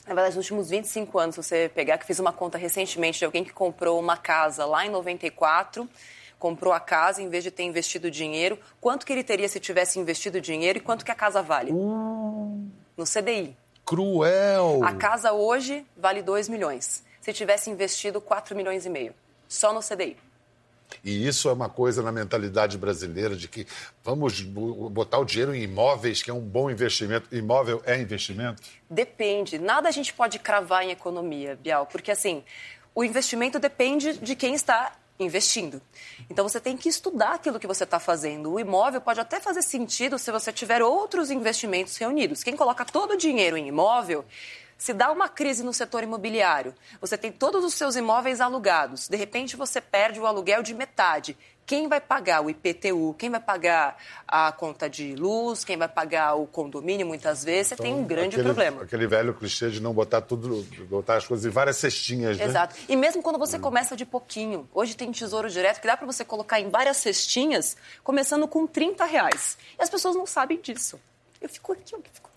Na 0.08 0.14
verdade, 0.14 0.38
nos 0.38 0.46
últimos 0.46 0.70
25 0.70 1.20
anos, 1.20 1.36
se 1.36 1.44
você 1.44 1.72
pegar, 1.76 1.98
que 1.98 2.06
fiz 2.06 2.18
uma 2.18 2.32
conta 2.32 2.58
recentemente 2.58 3.20
de 3.20 3.26
alguém 3.26 3.44
que 3.44 3.52
comprou 3.52 4.00
uma 4.00 4.16
casa 4.16 4.66
lá 4.66 4.86
em 4.86 4.90
94, 4.90 5.88
comprou 6.40 6.72
a 6.72 6.80
casa 6.80 7.22
em 7.22 7.28
vez 7.28 7.44
de 7.44 7.52
ter 7.52 7.64
investido 7.64 8.10
dinheiro, 8.10 8.58
quanto 8.80 9.06
que 9.06 9.12
ele 9.12 9.24
teria 9.24 9.50
se 9.50 9.60
tivesse 9.60 10.00
investido 10.00 10.40
dinheiro 10.40 10.78
e 10.80 10.82
quanto 10.82 11.04
que 11.04 11.12
a 11.12 11.16
casa 11.16 11.42
vale? 11.42 11.74
No 11.74 13.04
CDI. 13.04 13.58
Cruel! 13.86 14.82
A 14.84 14.94
casa 14.94 15.34
hoje 15.34 15.86
vale 15.96 16.22
2 16.22 16.48
milhões. 16.48 17.04
Se 17.20 17.34
tivesse 17.34 17.70
investido 17.70 18.22
4 18.22 18.56
milhões 18.56 18.86
e 18.86 18.90
meio. 18.90 19.14
Só 19.46 19.74
no 19.74 19.82
CDI. 19.82 20.16
E 21.04 21.28
isso 21.28 21.50
é 21.50 21.54
uma 21.54 21.70
coisa 21.70 22.02
na 22.02 22.12
mentalidade 22.12 22.78
brasileira 22.78 23.36
de 23.36 23.48
que 23.48 23.68
vamos 24.04 24.42
bo- 24.42 24.90
botar 24.90 25.20
o 25.20 25.26
dinheiro 25.26 25.54
em 25.54 25.64
imóveis, 25.64 26.22
que 26.24 26.32
é 26.32 26.34
um 26.34 26.42
bom 26.42 26.70
investimento. 26.70 27.34
Imóvel 27.36 27.82
é 27.86 28.00
investimento? 28.00 28.62
Depende. 28.90 29.58
Nada 29.60 29.90
a 29.90 29.92
gente 29.92 30.14
pode 30.14 30.40
cravar 30.40 30.84
em 30.84 30.92
economia, 30.92 31.58
Bial, 31.62 31.86
porque 31.86 32.12
assim, 32.12 32.44
o 32.96 33.04
investimento 33.04 33.60
depende 33.60 34.18
de 34.18 34.36
quem 34.36 34.54
está 34.56 34.94
investindo. 35.20 35.82
Então 36.30 36.48
você 36.48 36.60
tem 36.60 36.78
que 36.78 36.88
estudar 36.88 37.34
aquilo 37.34 37.60
que 37.60 37.68
você 37.68 37.84
está 37.84 38.00
fazendo. 38.00 38.54
O 38.54 38.60
imóvel 38.60 39.02
pode 39.02 39.20
até 39.20 39.40
fazer 39.40 39.64
sentido 39.64 40.18
se 40.20 40.32
você 40.32 40.54
tiver 40.54 40.82
outros 40.82 41.32
investimentos 41.32 41.98
reunidos. 41.98 42.44
Quem 42.44 42.56
coloca 42.56 42.86
todo 42.86 43.12
o 43.14 43.18
dinheiro 43.18 43.58
em 43.58 43.68
imóvel, 43.68 44.24
se 44.78 44.94
dá 44.94 45.12
uma 45.12 45.28
crise 45.28 45.64
no 45.64 45.74
setor 45.74 46.04
imobiliário, 46.04 46.74
você 47.02 47.18
tem 47.18 47.32
todos 47.32 47.64
os 47.64 47.74
seus 47.74 47.96
imóveis 47.96 48.40
alugados, 48.40 49.08
de 49.08 49.18
repente 49.18 49.56
você 49.56 49.82
perde 49.82 50.20
o 50.20 50.26
aluguel 50.26 50.62
de 50.62 50.74
metade. 50.74 51.38
Quem 51.66 51.90
vai 51.90 52.00
pagar 52.00 52.42
o 52.42 52.50
IPTU? 52.50 53.14
Quem 53.20 53.30
vai 53.30 53.42
pagar 53.42 54.02
a 54.26 54.50
conta 54.54 54.90
de 54.90 55.14
luz? 55.16 55.66
Quem 55.66 55.76
vai 55.76 55.90
pagar 55.90 56.36
o 56.36 56.48
condomínio? 56.48 57.06
Muitas 57.06 57.44
vezes 57.44 57.68
você 57.68 57.76
tem 57.76 57.94
um 57.94 58.06
grande 58.06 58.38
aquele, 58.38 58.44
problema. 58.44 58.84
Aquele 58.84 59.06
velho 59.06 59.34
clichê 59.34 59.70
de 59.70 59.82
não 59.82 59.94
botar 59.94 60.22
tudo, 60.22 60.66
botar 60.90 61.18
as 61.18 61.28
coisas 61.28 61.46
em 61.46 61.50
várias 61.50 61.76
cestinhas, 61.76 62.38
né? 62.38 62.46
Exato. 62.46 62.74
E 62.88 62.96
mesmo 62.96 63.22
quando 63.22 63.38
você 63.38 63.60
começa 63.60 63.98
de 63.98 64.06
pouquinho, 64.06 64.66
hoje 64.74 64.96
tem 64.96 65.12
tesouro 65.12 65.50
direto 65.50 65.82
que 65.82 65.88
dá 65.88 65.98
para 65.98 66.06
você 66.06 66.24
colocar 66.24 66.58
em 66.62 66.70
várias 66.70 66.96
cestinhas, 66.98 67.76
começando 68.02 68.48
com 68.48 68.66
30 68.66 69.04
reais. 69.04 69.58
E 69.78 69.84
as 69.84 69.90
pessoas 69.90 70.16
não 70.16 70.26
sabem 70.26 70.62
disso. 70.62 70.98
Eu 71.42 71.50
fico 71.50 71.74
aqui, 71.74 71.94
eu 71.94 72.02
fico. 72.14 72.37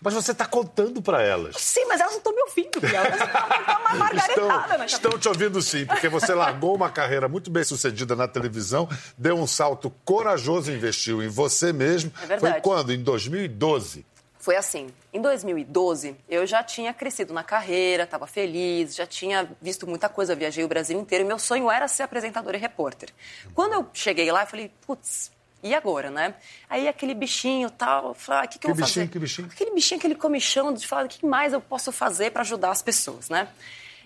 Mas 0.00 0.14
você 0.14 0.32
está 0.32 0.44
contando 0.44 1.00
para 1.00 1.22
elas. 1.22 1.56
Sim, 1.56 1.84
mas 1.86 2.00
elas 2.00 2.12
não 2.12 2.18
estão 2.18 2.34
me 2.34 2.42
ouvindo, 2.42 2.80
Biel. 2.80 3.04
Elas 3.04 3.20
estão 3.20 3.78
uma 3.80 3.94
margaretada 3.96 4.78
na 4.78 4.86
Estão, 4.86 5.18
te 5.18 5.28
ouvindo 5.28 5.60
sim, 5.62 5.86
porque 5.86 6.08
você 6.08 6.34
largou 6.34 6.74
uma 6.74 6.90
carreira 6.90 7.28
muito 7.28 7.50
bem 7.50 7.64
sucedida 7.64 8.14
na 8.14 8.28
televisão, 8.28 8.88
deu 9.16 9.36
um 9.36 9.46
salto 9.46 9.90
corajoso 10.04 10.70
e 10.70 10.76
investiu 10.76 11.22
em 11.22 11.28
você 11.28 11.72
mesmo. 11.72 12.12
É 12.22 12.26
verdade. 12.26 12.52
Foi 12.52 12.60
quando? 12.60 12.92
Em 12.92 13.02
2012. 13.02 14.04
Foi 14.38 14.54
assim. 14.54 14.88
Em 15.12 15.20
2012, 15.20 16.16
eu 16.28 16.46
já 16.46 16.62
tinha 16.62 16.94
crescido 16.94 17.34
na 17.34 17.42
carreira, 17.42 18.04
estava 18.04 18.28
feliz, 18.28 18.94
já 18.94 19.04
tinha 19.04 19.48
visto 19.60 19.88
muita 19.88 20.08
coisa, 20.08 20.36
viajei 20.36 20.62
o 20.62 20.68
Brasil 20.68 21.00
inteiro 21.00 21.24
e 21.24 21.26
meu 21.26 21.38
sonho 21.38 21.68
era 21.68 21.88
ser 21.88 22.04
apresentadora 22.04 22.56
e 22.56 22.60
repórter. 22.60 23.08
Quando 23.54 23.72
eu 23.72 23.88
cheguei 23.92 24.30
lá, 24.30 24.42
eu 24.42 24.46
falei, 24.46 24.70
putz, 24.86 25.32
e 25.66 25.74
agora, 25.74 26.10
né? 26.10 26.34
Aí 26.68 26.88
aquele 26.88 27.14
bichinho 27.14 27.70
tal, 27.70 28.08
eu 28.08 28.14
falei, 28.14 28.42
ah, 28.42 28.44
o 28.44 28.48
que, 28.48 28.58
que 28.58 28.66
eu 28.66 28.72
Que 28.72 28.76
vou 28.78 28.86
bichinho, 28.86 29.06
fazer? 29.06 29.12
que 29.12 29.18
bichinho? 29.18 29.48
Aquele 29.52 29.70
bichinho, 29.72 29.98
aquele 29.98 30.14
comichão 30.14 30.72
de 30.72 30.86
falar, 30.86 31.04
o 31.04 31.08
que 31.08 31.24
mais 31.26 31.52
eu 31.52 31.60
posso 31.60 31.90
fazer 31.92 32.30
para 32.32 32.42
ajudar 32.42 32.70
as 32.70 32.82
pessoas, 32.82 33.28
né? 33.28 33.48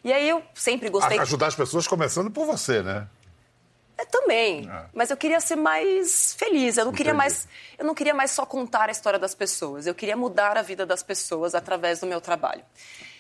E 0.02 0.12
aí 0.12 0.29
eu 0.29 0.43
sempre 0.55 0.88
gostei... 0.88 1.19
A- 1.19 1.23
Ajudar 1.23 1.47
as 1.49 1.55
pessoas 1.55 1.87
começando 1.87 2.31
por 2.31 2.47
você, 2.47 2.83
né? 2.83 3.07
É, 3.99 4.05
também. 4.07 4.67
Ah. 4.71 4.87
Mas 4.95 5.11
eu 5.11 5.17
queria 5.17 5.40
ser 5.40 5.57
mais 5.57 6.35
feliz. 6.38 6.79
Eu 6.79 6.87
não 6.87 6.93
queria 6.93 7.12
mais, 7.12 7.47
eu 7.79 7.85
não 7.85 7.95
queria 7.95 8.14
mais 8.14 8.31
só 8.31 8.47
contar 8.47 8.88
a 8.88 8.93
história 8.93 9.19
das 9.19 9.35
pessoas. 9.35 9.87
Eu 9.87 9.95
queria 9.95 10.17
mudar 10.17 10.57
a 10.57 10.62
vida 10.62 10.87
das 10.87 11.02
pessoas 11.02 11.55
através 11.55 12.00
do 12.00 12.07
meu 12.07 12.19
trabalho. 12.19 12.62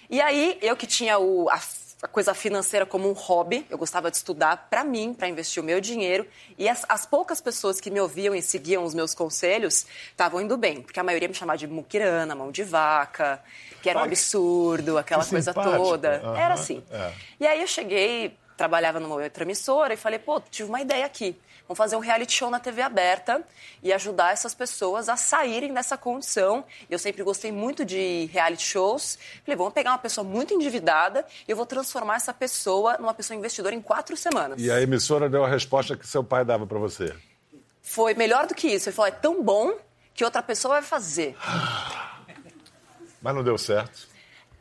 E 0.08 0.22
aí, 0.22 0.58
eu 0.62 0.74
que 0.74 0.86
tinha 0.86 1.18
o, 1.18 1.50
a, 1.50 1.60
a 2.02 2.08
coisa 2.08 2.32
financeira 2.32 2.86
como 2.86 3.08
um 3.08 3.12
hobby, 3.12 3.66
eu 3.68 3.76
gostava 3.76 4.10
de 4.10 4.16
estudar 4.16 4.68
para 4.70 4.82
mim, 4.82 5.12
para 5.12 5.28
investir 5.28 5.62
o 5.62 5.66
meu 5.66 5.80
dinheiro. 5.80 6.26
E 6.58 6.68
as, 6.68 6.84
as 6.88 7.04
poucas 7.04 7.40
pessoas 7.40 7.80
que 7.80 7.90
me 7.90 8.00
ouviam 8.00 8.34
e 8.34 8.40
seguiam 8.40 8.84
os 8.84 8.94
meus 8.94 9.14
conselhos 9.14 9.86
estavam 10.10 10.40
indo 10.40 10.56
bem, 10.56 10.80
porque 10.80 10.98
a 10.98 11.02
maioria 11.04 11.28
me 11.28 11.34
chamava 11.34 11.58
de 11.58 11.66
muquirana, 11.66 12.34
mão 12.34 12.50
de 12.50 12.62
vaca, 12.64 13.42
que 13.82 13.90
era 13.90 13.98
um 13.98 14.04
absurdo, 14.04 14.96
aquela 14.96 15.22
que 15.24 15.30
coisa 15.30 15.52
toda. 15.52 16.20
Aham, 16.22 16.36
Era 16.38 16.54
assim. 16.54 16.82
é. 16.90 17.12
E 17.38 17.46
aí 17.46 17.60
eu 17.60 17.66
cheguei, 17.66 18.36
trabalhava 18.60 19.00
numa 19.00 19.14
outra 19.14 19.42
emissora 19.42 19.94
e 19.94 19.96
falei, 19.96 20.18
pô, 20.18 20.38
tive 20.38 20.68
uma 20.68 20.82
ideia 20.82 21.06
aqui. 21.06 21.34
Vamos 21.66 21.78
fazer 21.78 21.96
um 21.96 21.98
reality 21.98 22.34
show 22.34 22.50
na 22.50 22.60
TV 22.60 22.82
aberta 22.82 23.42
e 23.82 23.90
ajudar 23.90 24.34
essas 24.34 24.54
pessoas 24.54 25.08
a 25.08 25.16
saírem 25.16 25.72
dessa 25.72 25.96
condição. 25.96 26.62
Eu 26.90 26.98
sempre 26.98 27.22
gostei 27.22 27.50
muito 27.50 27.86
de 27.86 28.28
reality 28.30 28.62
shows. 28.62 29.18
Falei, 29.46 29.56
vamos 29.56 29.72
pegar 29.72 29.92
uma 29.92 29.98
pessoa 29.98 30.22
muito 30.22 30.52
endividada 30.52 31.24
e 31.48 31.50
eu 31.50 31.56
vou 31.56 31.64
transformar 31.64 32.16
essa 32.16 32.34
pessoa 32.34 32.98
numa 32.98 33.14
pessoa 33.14 33.34
investidora 33.34 33.74
em 33.74 33.80
quatro 33.80 34.14
semanas. 34.14 34.60
E 34.60 34.70
a 34.70 34.78
emissora 34.82 35.26
deu 35.26 35.42
a 35.42 35.48
resposta 35.48 35.96
que 35.96 36.06
seu 36.06 36.22
pai 36.22 36.44
dava 36.44 36.66
para 36.66 36.78
você. 36.78 37.16
Foi 37.80 38.12
melhor 38.12 38.46
do 38.46 38.54
que 38.54 38.68
isso. 38.68 38.90
Ele 38.90 38.96
falou, 38.96 39.08
é 39.08 39.12
tão 39.12 39.42
bom 39.42 39.72
que 40.12 40.22
outra 40.22 40.42
pessoa 40.42 40.74
vai 40.74 40.82
fazer. 40.82 41.34
Mas 43.22 43.34
não 43.34 43.42
deu 43.42 43.56
certo. 43.56 44.09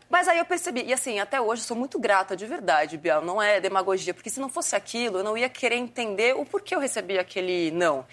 Mas 0.10 0.28
aí 0.28 0.40
eu 0.40 0.46
percebi, 0.46 0.84
e 0.86 0.92
assim, 0.92 1.20
até 1.20 1.40
hoje 1.40 1.62
eu 1.62 1.68
sou 1.68 1.78
muito 1.78 2.00
grata, 2.00 2.36
de 2.36 2.46
verdade, 2.48 2.98
Biel, 2.98 3.22
não 3.22 3.40
é 3.40 3.62
demagogia, 3.62 4.12
porque 4.12 4.30
se 4.30 4.40
não 4.40 4.50
fosse 4.50 4.76
aquilo, 4.76 5.20
eu 5.20 5.24
não 5.24 5.38
ia 5.38 5.48
querer 5.48 5.76
entender 5.76 6.36
o 6.36 6.44
porquê 6.44 6.74
eu 6.74 6.80
recebi 6.80 7.20
aquele 7.20 7.70
não. 7.72 8.06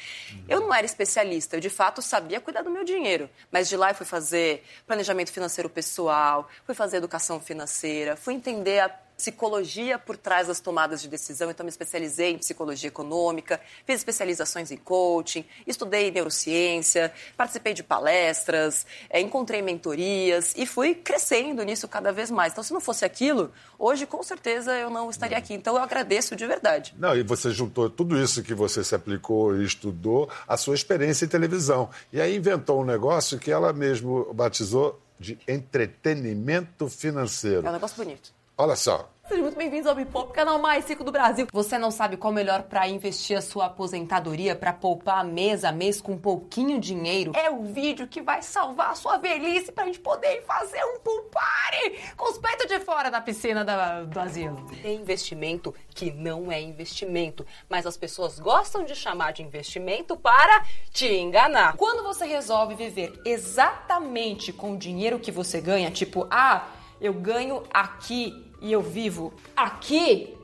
Eu 0.47 0.61
não 0.61 0.75
era 0.75 0.85
especialista, 0.85 1.57
eu 1.57 1.61
de 1.61 1.71
fato 1.71 2.03
sabia 2.03 2.39
cuidar 2.39 2.61
do 2.61 2.71
meu 2.71 2.85
dinheiro, 2.85 3.31
mas 3.51 3.67
de 3.67 3.77
lá 3.79 3.91
eu 3.91 3.95
fui 3.95 4.05
fazer 4.05 4.63
planejamento 4.87 5.33
financeiro 5.33 5.71
pessoal, 5.71 6.49
fui 6.67 6.75
fazer 6.75 6.99
educação 6.99 7.41
financeira, 7.41 8.15
fui 8.15 8.35
entender 8.35 8.81
a 8.81 9.06
psicologia 9.17 9.99
por 9.99 10.17
trás 10.17 10.49
das 10.49 10.61
tomadas 10.61 11.01
de 11.01 11.09
decisão, 11.09 11.51
então 11.51 11.65
me 11.65 11.71
especializei 11.71 12.33
em 12.33 12.39
psicologia 12.39 12.89
econômica, 12.89 13.61
fiz 13.87 13.97
especializações 13.97 14.71
em 14.71 14.77
coaching, 14.77 15.45
estudei 15.67 16.11
neurociência, 16.11 17.13
participei 17.37 17.73
de 17.73 17.83
palestras, 17.83 18.87
eh, 19.09 19.21
encontrei 19.21 19.63
mentorias 19.63 20.53
e 20.57 20.67
fui 20.67 20.95
crescendo 20.95 21.63
nisso 21.63 21.89
cada 21.89 22.13
vez 22.13 22.31
mais. 22.31 22.53
Então, 22.53 22.63
se 22.63 22.73
não 22.73 22.81
fosse 22.81 23.05
aquilo, 23.05 23.51
hoje 23.79 24.07
com 24.07 24.23
certeza 24.23 24.77
eu 24.77 24.91
não 24.91 25.09
estaria 25.09 25.39
aqui. 25.39 25.55
Então, 25.55 25.77
eu 25.77 25.83
agradeço 25.83 26.37
de 26.37 26.47
verdade. 26.47 26.95
Não, 26.99 27.17
e 27.17 27.23
você 27.23 27.51
juntou 27.51 27.89
tudo 27.89 28.21
isso 28.23 28.43
que 28.43 28.55
você 28.55 28.85
se 28.85 28.95
aplicou 28.95 29.57
e 29.57 29.65
estudou, 29.65 30.29
a 30.47 30.57
sua 30.57 30.75
experiência 30.75 31.25
em 31.25 31.29
televisão. 31.29 31.89
E 32.13 32.21
aí 32.21 32.37
inventou 32.37 32.83
um 32.83 32.85
negócio 32.85 33.39
que 33.39 33.51
ela 33.51 33.73
mesmo 33.73 34.33
batizou 34.35 35.01
de 35.19 35.39
entretenimento 35.49 36.89
financeiro. 36.89 37.67
É 37.67 37.71
um 37.71 37.73
negócio 37.73 37.97
bonito. 37.97 38.36
Olha 38.59 38.77
só, 38.77 39.11
Sejam 39.29 39.43
muito 39.43 39.59
bem-vindos 39.59 39.89
ao 39.89 39.95
Bipop, 39.97 40.33
canal 40.33 40.57
mais 40.61 40.89
rico 40.89 41.03
do 41.03 41.11
Brasil. 41.11 41.49
Você 41.53 41.77
não 41.77 41.91
sabe 41.91 42.17
qual 42.17 42.33
melhor 42.33 42.63
para 42.63 42.87
investir 42.89 43.37
a 43.37 43.43
sua 43.43 43.67
aposentadoria, 43.67 44.55
para 44.55 44.73
poupar 44.73 45.25
mês 45.25 45.65
a 45.65 45.73
mês 45.73 46.01
com 46.01 46.17
pouquinho 46.17 46.79
dinheiro? 46.81 47.33
É 47.35 47.51
o 47.51 47.65
vídeo 47.65 48.07
que 48.07 48.23
vai 48.23 48.41
salvar 48.41 48.93
a 48.93 48.95
sua 48.95 49.19
velhice 49.19 49.73
pra 49.73 49.85
gente 49.85 49.99
poder 49.99 50.45
fazer 50.47 50.81
um 50.85 51.01
pool 51.01 51.23
party 51.25 52.15
com 52.17 52.31
os 52.31 52.39
peitos 52.39 52.69
de 52.69 52.79
fora 52.79 53.11
da 53.11 53.21
piscina 53.21 53.65
da- 53.65 54.05
do 54.05 54.21
asilo. 54.21 54.65
Tem 54.81 55.01
investimento 55.01 55.75
que 55.93 56.13
não 56.13 56.51
é 56.53 56.63
investimento, 56.63 57.45
mas 57.69 57.85
as 57.85 57.97
pessoas 57.97 58.39
gostam 58.39 58.85
de 58.85 58.95
chamar 58.95 59.33
de 59.33 59.43
investimento 59.43 60.17
para 60.17 60.65
te 60.93 61.13
enganar. 61.13 61.77
Quando 61.77 62.05
você 62.05 62.25
resolve 62.25 62.77
viver 62.77 63.21
exatamente 63.27 64.53
com 64.53 64.75
o 64.75 64.79
dinheiro 64.79 65.19
que 65.19 65.33
você 65.33 65.61
ganha, 65.61 65.91
tipo, 65.91 66.29
ah, 66.31 66.65
eu 66.99 67.13
ganho 67.13 67.63
aqui 67.75 68.46
e 68.61 68.73
eu 68.73 68.83
vivo 68.83 69.33
aqui, 69.57 70.37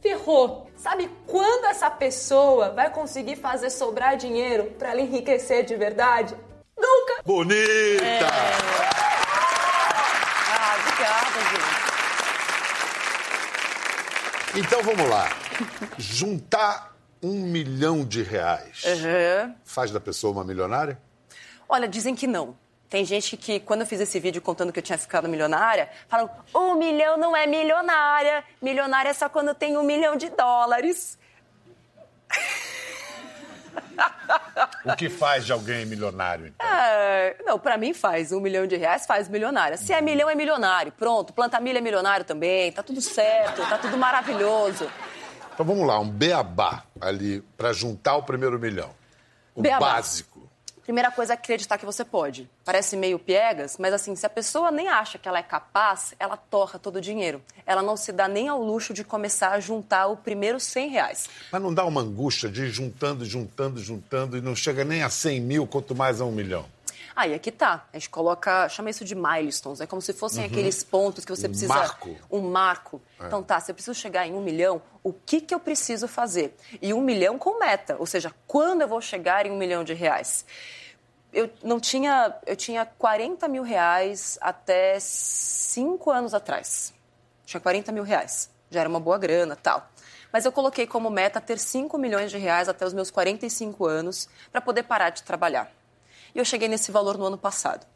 ferrou. 0.00 0.70
Sabe 0.76 1.10
quando 1.26 1.66
essa 1.66 1.90
pessoa 1.90 2.70
vai 2.70 2.90
conseguir 2.90 3.36
fazer 3.36 3.68
sobrar 3.70 4.16
dinheiro 4.16 4.64
para 4.78 4.90
ela 4.90 5.00
enriquecer 5.00 5.64
de 5.64 5.76
verdade? 5.76 6.34
Nunca! 6.78 7.22
bonita! 7.24 8.26
Ah, 10.52 10.76
obrigada, 10.80 11.40
gente. 14.52 14.66
Então 14.66 14.82
vamos 14.82 15.08
lá. 15.08 15.28
Juntar 15.98 16.96
um 17.22 17.42
milhão 17.42 18.02
de 18.04 18.22
reais 18.22 18.82
Uhum. 18.84 19.54
faz 19.64 19.90
da 19.90 20.00
pessoa 20.00 20.32
uma 20.32 20.42
milionária? 20.44 20.98
Olha, 21.68 21.86
dizem 21.86 22.14
que 22.14 22.26
não. 22.26 22.56
Tem 22.90 23.04
gente 23.04 23.36
que, 23.36 23.60
quando 23.60 23.82
eu 23.82 23.86
fiz 23.86 24.00
esse 24.00 24.18
vídeo 24.18 24.42
contando 24.42 24.72
que 24.72 24.80
eu 24.80 24.82
tinha 24.82 24.98
ficado 24.98 25.28
milionária, 25.28 25.88
falam: 26.08 26.28
um 26.52 26.74
milhão 26.74 27.16
não 27.16 27.36
é 27.36 27.46
milionária. 27.46 28.42
Milionária 28.60 29.10
é 29.10 29.14
só 29.14 29.28
quando 29.28 29.54
tem 29.54 29.76
um 29.76 29.84
milhão 29.84 30.16
de 30.16 30.28
dólares. 30.30 31.16
O 34.84 34.96
que 34.96 35.08
faz 35.08 35.44
de 35.44 35.52
alguém 35.52 35.84
milionário, 35.84 36.46
então? 36.46 36.66
É, 36.66 37.36
não, 37.44 37.58
pra 37.58 37.76
mim 37.76 37.92
faz. 37.92 38.32
Um 38.32 38.40
milhão 38.40 38.66
de 38.66 38.76
reais 38.76 39.06
faz 39.06 39.28
milionária. 39.28 39.76
Se 39.76 39.92
é 39.92 40.00
milhão, 40.00 40.28
é 40.28 40.34
milionário. 40.34 40.92
Pronto, 40.92 41.32
planta 41.32 41.60
milha 41.60 41.78
é 41.78 41.80
milionário 41.80 42.24
também. 42.24 42.72
Tá 42.72 42.82
tudo 42.82 43.00
certo, 43.00 43.60
tá 43.68 43.78
tudo 43.78 43.96
maravilhoso. 43.98 44.90
Então 45.52 45.64
vamos 45.64 45.86
lá, 45.86 46.00
um 46.00 46.08
beabá 46.08 46.84
ali 47.00 47.42
para 47.56 47.72
juntar 47.72 48.16
o 48.16 48.22
primeiro 48.22 48.58
milhão. 48.58 48.90
O 49.54 49.60
Beabá. 49.60 49.94
básico. 49.94 50.49
Primeira 50.90 51.12
coisa 51.12 51.34
é 51.34 51.36
acreditar 51.36 51.78
que 51.78 51.86
você 51.86 52.04
pode. 52.04 52.50
Parece 52.64 52.96
meio 52.96 53.16
piegas, 53.16 53.76
mas 53.78 53.94
assim, 53.94 54.16
se 54.16 54.26
a 54.26 54.28
pessoa 54.28 54.72
nem 54.72 54.88
acha 54.88 55.18
que 55.18 55.28
ela 55.28 55.38
é 55.38 55.42
capaz, 55.42 56.14
ela 56.18 56.36
torra 56.36 56.80
todo 56.80 56.96
o 56.96 57.00
dinheiro. 57.00 57.40
Ela 57.64 57.80
não 57.80 57.96
se 57.96 58.10
dá 58.10 58.26
nem 58.26 58.48
ao 58.48 58.60
luxo 58.60 58.92
de 58.92 59.04
começar 59.04 59.52
a 59.52 59.60
juntar 59.60 60.08
o 60.08 60.16
primeiro 60.16 60.58
100 60.58 60.88
reais. 60.88 61.28
Mas 61.52 61.62
não 61.62 61.72
dá 61.72 61.84
uma 61.84 62.00
angústia 62.00 62.48
de 62.48 62.64
ir 62.64 62.70
juntando, 62.70 63.24
juntando, 63.24 63.78
juntando 63.80 64.36
e 64.36 64.40
não 64.40 64.56
chega 64.56 64.84
nem 64.84 65.04
a 65.04 65.08
100 65.08 65.40
mil, 65.40 65.64
quanto 65.64 65.94
mais 65.94 66.20
a 66.20 66.24
um 66.24 66.32
milhão? 66.32 66.66
Aí 67.14 67.34
aqui 67.34 67.50
tá. 67.50 67.86
A 67.92 67.96
gente 67.98 68.08
coloca, 68.10 68.68
chama 68.68 68.90
isso 68.90 69.04
de 69.04 69.14
milestones. 69.14 69.80
É 69.80 69.86
como 69.86 70.00
se 70.00 70.12
fossem 70.12 70.44
aqueles 70.44 70.82
pontos 70.84 71.24
que 71.24 71.30
você 71.34 71.46
Um 71.46 71.50
precisa. 71.50 71.74
marco. 71.74 72.16
Um 72.30 72.40
marco. 72.40 73.00
Então 73.20 73.42
tá, 73.42 73.60
se 73.60 73.70
eu 73.70 73.74
preciso 73.74 73.94
chegar 73.98 74.26
em 74.26 74.32
um 74.34 74.40
milhão, 74.40 74.80
o 75.02 75.12
que, 75.12 75.40
que 75.40 75.54
eu 75.54 75.60
preciso 75.60 76.06
fazer? 76.08 76.56
E 76.80 76.92
um 76.94 77.00
milhão 77.00 77.38
com 77.38 77.58
meta, 77.58 77.96
ou 77.98 78.06
seja, 78.06 78.34
quando 78.46 78.82
eu 78.82 78.88
vou 78.88 79.00
chegar 79.00 79.46
em 79.46 79.50
um 79.50 79.56
milhão 79.56 79.82
de 79.84 79.92
reais? 79.94 80.44
Eu 81.32 81.48
não 81.62 81.78
tinha. 81.78 82.34
Eu 82.46 82.56
tinha 82.56 82.84
40 82.84 83.46
mil 83.46 83.62
reais 83.62 84.36
até 84.40 84.98
cinco 84.98 86.10
anos 86.10 86.34
atrás. 86.34 86.92
Tinha 87.44 87.60
40 87.60 87.92
mil 87.92 88.02
reais. 88.02 88.50
Já 88.70 88.80
era 88.80 88.88
uma 88.88 89.00
boa 89.00 89.18
grana 89.18 89.54
tal. 89.56 89.88
Mas 90.32 90.44
eu 90.44 90.52
coloquei 90.52 90.86
como 90.86 91.10
meta 91.10 91.40
ter 91.40 91.58
5 91.58 91.98
milhões 91.98 92.30
de 92.30 92.38
reais 92.38 92.68
até 92.68 92.84
os 92.86 92.92
meus 92.92 93.10
45 93.10 93.84
anos 93.84 94.28
para 94.52 94.60
poder 94.60 94.84
parar 94.84 95.10
de 95.10 95.24
trabalhar. 95.24 95.70
E 96.34 96.38
eu 96.38 96.44
cheguei 96.44 96.68
nesse 96.68 96.90
valor 96.92 97.16
no 97.18 97.26
ano 97.26 97.38
passado. 97.38 97.86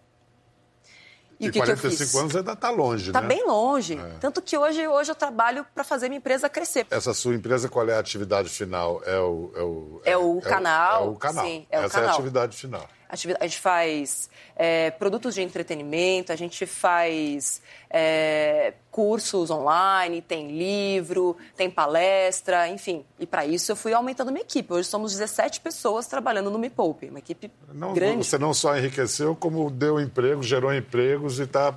E, 1.41 1.47
E, 1.47 1.49
o 1.49 1.53
que, 1.53 1.59
que 1.61 1.71
eu 1.71 1.77
45 1.77 1.99
fiz? 1.99 2.15
anos 2.15 2.37
ainda 2.37 2.53
está 2.53 2.71
longe, 2.71 3.11
Tá 3.11 3.21
né? 3.21 3.27
bem 3.27 3.45
longe. 3.47 3.99
Tanto 4.21 4.41
que 4.41 4.57
hoje, 4.57 4.87
hoje 4.87 5.11
eu 5.11 5.15
trabalho 5.17 5.67
para 5.75 5.83
fazer 5.83 6.09
minha 6.09 6.19
empresa 6.19 6.49
crescer. 6.49 6.87
Essa 6.91 7.13
sua 7.13 7.35
empresa, 7.35 7.69
qual 7.69 7.89
é 7.89 7.95
a 7.95 7.99
atividade 7.99 8.49
final? 8.49 9.03
É 9.05 9.19
o, 9.19 9.53
é 9.57 9.63
o, 9.63 10.01
É 10.05 10.17
o 10.17 10.41
canal, 10.41 11.05
É 11.05 11.09
o 11.09 11.15
canal. 11.17 11.45
sim, 11.45 11.67
é 11.71 11.81
o 11.81 11.83
Essa 11.85 11.97
é 11.97 11.99
a 11.99 12.01
canal. 12.03 12.15
atividade 12.15 12.57
final. 12.57 12.89
Ativi- 13.15 13.37
A 13.39 13.47
gente 13.47 13.61
faz 13.61 14.29
é, 14.57 14.91
produtos 14.91 15.35
de 15.35 15.43
entretenimento, 15.43 16.33
a 16.33 16.37
gente 16.37 16.67
faz 16.67 17.63
é, 17.89 18.75
cursos 18.91 19.51
online, 19.51 20.21
tem 20.21 20.49
livro, 20.51 21.37
tem 21.57 21.71
palestra, 21.71 22.69
enfim. 22.69 23.05
E 23.19 23.27
para 23.27 23.47
isso 23.47 23.71
eu 23.73 23.77
fui 23.77 23.93
aumentando 23.93 24.33
minha 24.33 24.43
equipe. 24.43 24.73
Hoje 24.73 24.89
somos 24.89 25.13
17 25.13 25.61
pessoas 25.61 26.07
trabalhando 26.07 26.51
no 26.51 26.59
Me 26.59 26.69
Poupe, 26.69 27.09
uma 27.09 27.19
equipe 27.21 27.51
Não, 27.73 27.95
grande. 27.95 28.25
Você 28.27 28.37
não 28.37 28.53
só 28.53 28.77
enriqueceu, 28.77 29.35
como 29.37 29.71
deu 29.71 30.01
emprego, 30.01 30.43
gerou 30.43 30.75
empregos 30.75 31.39
e 31.39 31.45
está 31.45 31.73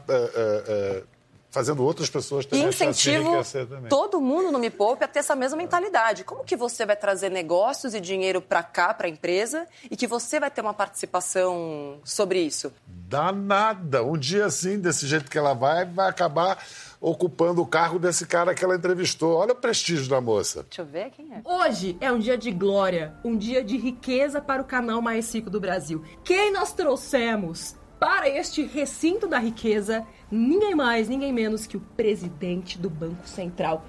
fazendo 1.49 1.83
outras 1.83 2.09
pessoas 2.09 2.45
E 2.45 2.49
terem 2.49 2.65
a 2.65 2.71
chance 2.71 2.77
de 2.83 2.89
incentivo 2.89 3.27
enriquecer 3.29 3.65
também. 3.65 3.89
todo 3.89 4.19
mundo 4.21 4.51
no 4.51 4.59
Me 4.59 4.69
Poupe 4.69 5.03
a 5.03 5.07
ter 5.07 5.19
essa 5.19 5.35
mesma 5.35 5.57
mentalidade. 5.57 6.23
Como 6.23 6.43
que 6.43 6.55
você 6.55 6.85
vai 6.85 6.95
trazer 6.95 7.29
negócios 7.31 7.93
e 7.93 8.01
dinheiro 8.01 8.41
para 8.41 8.61
cá, 8.61 8.93
para 8.93 9.07
a 9.07 9.09
empresa, 9.09 9.65
e 9.89 9.95
que 9.95 10.05
você 10.05 10.39
vai 10.39 10.51
ter 10.51 10.61
uma 10.61 10.73
participação 10.73 11.99
sobre 12.03 12.39
isso? 12.41 12.71
Danada. 12.85 14.03
Um 14.03 14.17
dia 14.17 14.45
assim, 14.45 14.77
desse 14.79 15.07
jeito 15.07 15.31
que 15.31 15.37
ela 15.37 15.53
vai, 15.53 15.85
vai 15.85 16.09
acabar 16.09 16.61
ocupando 16.99 17.61
o 17.61 17.65
cargo 17.65 17.97
desse 17.97 18.25
cara 18.27 18.53
que 18.53 18.65
ela 18.65 18.75
entrevistou. 18.75 19.37
Olha 19.37 19.53
o 19.53 19.55
prestígio 19.55 20.09
da 20.09 20.19
moça. 20.19 20.63
Deixa 20.63 20.81
eu 20.81 20.85
ver 20.85 21.11
quem 21.11 21.33
é. 21.33 21.41
Hoje 21.45 21.95
é 22.01 22.11
um 22.11 22.19
dia 22.19 22.37
de 22.37 22.51
glória, 22.51 23.13
um 23.23 23.37
dia 23.37 23.63
de 23.63 23.77
riqueza 23.77 24.41
para 24.41 24.61
o 24.61 24.65
canal 24.65 25.01
mais 25.01 25.33
rico 25.33 25.49
do 25.49 25.59
Brasil. 25.61 26.03
Quem 26.23 26.51
nós 26.51 26.73
trouxemos 26.73 27.75
para 27.99 28.29
este 28.29 28.63
recinto 28.63 29.27
da 29.27 29.39
riqueza? 29.39 30.05
Ninguém 30.29 30.75
mais, 30.75 31.07
ninguém 31.07 31.33
menos 31.33 31.65
que 31.65 31.77
o 31.77 31.81
presidente 31.81 32.77
do 32.77 32.89
Banco 32.89 33.27
Central. 33.27 33.83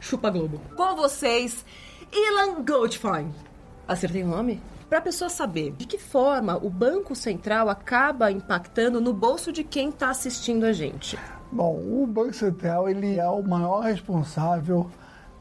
Chupa 0.00 0.30
Globo. 0.30 0.60
Com 0.76 0.96
vocês, 0.96 1.64
Ilan 2.12 2.62
Goldfein. 2.64 3.32
Acertei 3.86 4.22
o 4.22 4.28
nome? 4.28 4.60
Para 4.88 4.98
a 4.98 5.02
pessoa 5.02 5.28
saber 5.28 5.72
de 5.72 5.86
que 5.86 5.98
forma 5.98 6.56
o 6.56 6.70
Banco 6.70 7.14
Central 7.14 7.68
acaba 7.68 8.30
impactando 8.30 9.00
no 9.00 9.12
bolso 9.12 9.52
de 9.52 9.64
quem 9.64 9.88
está 9.88 10.10
assistindo 10.10 10.64
a 10.64 10.72
gente. 10.72 11.18
Bom, 11.50 11.74
o 11.76 12.06
Banco 12.06 12.34
Central 12.34 12.88
ele 12.88 13.18
é 13.18 13.28
o 13.28 13.42
maior 13.42 13.80
responsável 13.80 14.88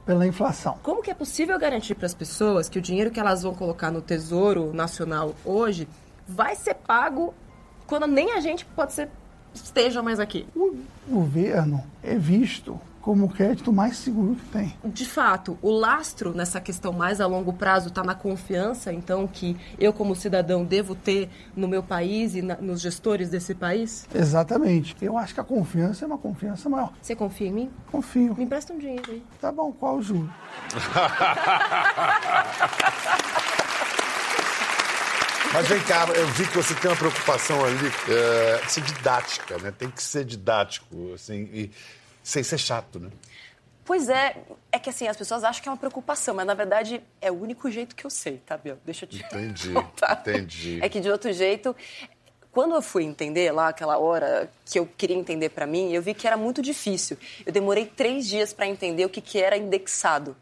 pela 0.06 0.26
inflação. 0.26 0.78
Como 0.84 1.02
que 1.02 1.12
é 1.12 1.14
possível 1.14 1.58
garantir 1.60 1.96
para 1.96 2.06
as 2.06 2.14
pessoas 2.14 2.70
que 2.70 2.78
o 2.78 2.82
dinheiro 2.82 3.12
que 3.12 3.20
elas 3.20 3.44
vão 3.44 3.54
colocar 3.54 3.92
no 3.92 4.02
Tesouro 4.02 4.74
Nacional 4.74 5.34
hoje 5.44 5.88
vai 6.28 6.56
ser 6.56 6.76
pago 6.76 7.34
quando 7.88 8.08
nem 8.08 8.34
a 8.34 8.40
gente 8.40 8.66
pode 8.66 8.94
ser 8.94 9.10
esteja 9.54 10.02
mais 10.04 10.20
aqui? 10.20 10.46
O 10.56 10.76
governo 11.08 11.84
é 12.04 12.16
visto 12.16 12.80
como 13.02 13.26
o 13.26 13.30
crédito 13.30 13.72
mais 13.72 13.98
seguro 13.98 14.36
que 14.36 14.46
tem. 14.46 14.76
De 14.84 15.06
fato, 15.06 15.58
o 15.62 15.70
lastro 15.70 16.34
nessa 16.34 16.60
questão 16.60 16.92
mais 16.92 17.22
a 17.22 17.28
longo 17.28 17.54
prazo 17.54 17.90
está 17.90 18.04
na 18.04 18.16
confiança, 18.16 18.92
então, 18.92 19.28
que 19.28 19.56
eu, 19.78 19.94
como 19.94 20.16
cidadão, 20.16 20.66
devo 20.66 20.96
ter 20.96 21.30
no 21.56 21.68
meu 21.68 21.84
país 21.84 22.34
e 22.34 22.42
na- 22.42 22.58
nos 22.58 22.82
gestores 22.82 23.30
desse 23.30 23.54
país? 23.54 24.08
Exatamente. 24.14 24.96
Eu 25.00 25.20
acho 25.20 25.36
que 25.36 25.40
a 25.40 25.44
confiança 25.44 26.04
é 26.04 26.08
uma 26.08 26.18
confiança 26.18 26.68
maior. 26.68 26.92
Você 27.00 27.16
confia 27.16 27.48
em 27.48 27.52
mim? 27.54 27.70
Confio. 27.92 28.34
Me 28.36 28.44
empresta 28.44 28.74
um 28.74 28.80
dinheiro 28.80 29.04
aí. 29.12 29.22
Tá 29.40 29.52
bom, 29.52 29.72
qual 29.72 29.98
o 29.98 30.02
juro? 30.02 30.34
Mas 35.56 35.70
vem 35.70 35.80
cá, 35.84 36.06
eu 36.14 36.28
vi 36.32 36.46
que 36.46 36.54
você 36.54 36.76
tem 36.76 36.92
uma 36.92 36.98
preocupação 36.98 37.64
ali, 37.64 37.88
é, 38.10 38.58
de 38.66 38.70
ser 38.74 38.82
didática, 38.82 39.58
né? 39.58 39.72
Tem 39.72 39.90
que 39.90 40.04
ser 40.04 40.26
didático, 40.26 41.14
assim, 41.14 41.50
e 41.54 41.72
sem 42.22 42.44
ser 42.44 42.58
chato, 42.58 43.00
né? 43.00 43.10
Pois 43.86 44.10
é, 44.10 44.36
é 44.70 44.78
que 44.78 44.90
assim, 44.90 45.08
as 45.08 45.16
pessoas 45.16 45.46
acham 45.46 45.64
que 45.64 45.70
é 45.70 45.72
uma 45.72 45.78
preocupação, 45.78 46.36
mas 46.36 46.46
na 46.46 46.54
verdade 46.54 47.02
é 47.22 47.32
o 47.32 47.42
único 47.42 47.72
jeito 47.72 47.96
que 47.96 48.06
eu 48.06 48.10
sei, 48.10 48.42
tá, 48.46 48.58
Biel? 48.58 48.78
Deixa 48.84 49.06
eu 49.06 49.10
te 49.10 49.24
Entendi, 49.24 49.72
contar. 49.72 50.20
entendi. 50.28 50.80
É 50.82 50.90
que 50.90 51.00
de 51.00 51.10
outro 51.10 51.32
jeito, 51.32 51.74
quando 52.52 52.76
eu 52.76 52.82
fui 52.82 53.06
entender 53.06 53.50
lá, 53.54 53.70
aquela 53.70 53.98
hora 53.98 54.52
que 54.66 54.78
eu 54.78 54.86
queria 54.86 55.16
entender 55.16 55.52
pra 55.52 55.66
mim, 55.66 55.94
eu 55.94 56.02
vi 56.02 56.14
que 56.14 56.28
era 56.28 56.36
muito 56.36 56.62
difícil. 56.62 57.18
Eu 57.46 57.54
demorei 57.54 57.86
três 57.86 58.28
dias 58.28 58.52
pra 58.52 58.68
entender 58.68 59.06
o 59.06 59.10
que, 59.10 59.22
que 59.22 59.40
era 59.42 59.56
indexado. 59.56 60.36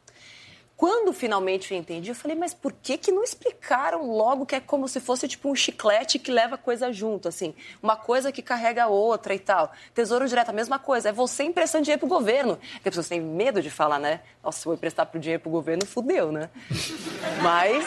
Quando 0.75 1.13
finalmente 1.13 1.73
eu 1.73 1.79
entendi, 1.79 2.09
eu 2.09 2.15
falei, 2.15 2.35
mas 2.35 2.53
por 2.53 2.73
que 2.73 2.97
que 2.97 3.11
não 3.11 3.23
explicaram 3.23 4.05
logo 4.11 4.45
que 4.45 4.55
é 4.55 4.59
como 4.59 4.87
se 4.87 4.99
fosse 4.99 5.27
tipo 5.27 5.49
um 5.49 5.55
chiclete 5.55 6.17
que 6.19 6.31
leva 6.31 6.57
coisa 6.57 6.91
junto, 6.91 7.27
assim, 7.27 7.53
uma 7.81 7.95
coisa 7.95 8.31
que 8.31 8.41
carrega 8.41 8.83
a 8.83 8.87
outra 8.87 9.33
e 9.35 9.39
tal. 9.39 9.71
Tesouro 9.93 10.27
Direto, 10.27 10.49
a 10.49 10.53
mesma 10.53 10.79
coisa, 10.79 11.09
é 11.09 11.11
você 11.11 11.43
emprestando 11.43 11.83
dinheiro 11.83 11.99
pro 11.99 12.09
governo. 12.09 12.57
Porque 12.57 12.89
as 12.89 12.95
pessoas 12.95 13.07
têm 13.07 13.21
medo 13.21 13.61
de 13.61 13.69
falar, 13.69 13.99
né? 13.99 14.21
Nossa, 14.43 14.65
vou 14.65 14.73
emprestar 14.73 15.05
pro 15.05 15.19
dinheiro 15.19 15.41
pro 15.43 15.51
governo, 15.51 15.85
fudeu, 15.85 16.31
né? 16.31 16.49
Mas 17.41 17.85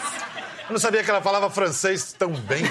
Eu 0.69 0.73
não 0.73 0.81
sabia 0.81 1.03
que 1.05 1.11
ela 1.11 1.23
falava 1.23 1.49
francês 1.51 2.13
tão 2.13 2.33
bem. 2.33 2.63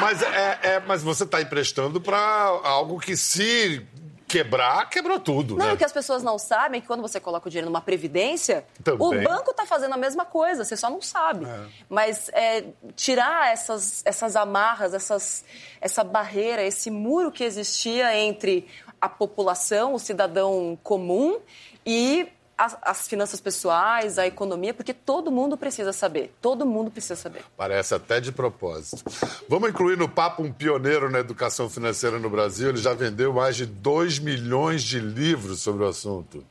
Mas, 0.00 0.22
é, 0.22 0.58
é- 0.62 0.80
mas 0.86 1.02
você 1.02 1.24
está 1.24 1.40
emprestando 1.42 2.00
para 2.00 2.18
algo 2.18 3.00
que, 3.00 3.16
se 3.16 3.84
quebrar, 4.28 4.88
quebrou 4.90 5.18
tudo, 5.18 5.56
Não, 5.56 5.66
né? 5.66 5.72
o 5.72 5.76
que 5.76 5.84
as 5.84 5.92
pessoas 5.92 6.22
não 6.22 6.38
sabem 6.38 6.78
é 6.78 6.80
que 6.82 6.86
quando 6.86 7.00
você 7.00 7.18
coloca 7.18 7.48
o 7.48 7.50
dinheiro 7.50 7.70
numa 7.70 7.80
previdência, 7.80 8.64
Também. 8.84 9.20
o 9.20 9.24
banco 9.24 9.52
está 9.52 9.64
fazendo 9.64 9.94
a 9.94 9.96
mesma 9.96 10.26
coisa, 10.26 10.64
você 10.64 10.76
só 10.76 10.90
não 10.90 11.00
sabe. 11.00 11.46
Mas 11.88 12.28
é, 12.34 12.66
tirar 12.94 13.50
essas, 13.50 14.02
essas 14.04 14.36
amarras, 14.36 14.92
essas, 14.92 15.44
essa 15.80 16.04
barreira, 16.04 16.62
esse 16.62 16.90
muro 16.90 17.32
que 17.32 17.42
existia 17.42 18.14
entre 18.14 18.68
a 19.00 19.08
população, 19.08 19.94
o 19.94 19.98
cidadão 19.98 20.78
comum 20.82 21.38
e 21.86 22.28
as, 22.58 22.76
as 22.82 23.08
finanças 23.08 23.40
pessoais, 23.40 24.18
a 24.18 24.26
economia, 24.26 24.74
porque 24.74 24.92
todo 24.92 25.30
mundo 25.30 25.56
precisa 25.56 25.92
saber. 25.92 26.34
Todo 26.42 26.66
mundo 26.66 26.90
precisa 26.90 27.14
saber. 27.14 27.44
Parece 27.56 27.94
até 27.94 28.20
de 28.20 28.32
propósito. 28.32 29.04
Vamos 29.48 29.70
incluir 29.70 29.96
no 29.96 30.08
papo 30.08 30.42
um 30.42 30.52
pioneiro 30.52 31.08
na 31.08 31.20
educação 31.20 31.70
financeira 31.70 32.18
no 32.18 32.28
Brasil. 32.28 32.70
Ele 32.70 32.78
já 32.78 32.92
vendeu 32.92 33.32
mais 33.32 33.54
de 33.56 33.64
2 33.64 34.18
milhões 34.18 34.82
de 34.82 34.98
livros 34.98 35.60
sobre 35.60 35.84
o 35.84 35.88
assunto. 35.88 36.44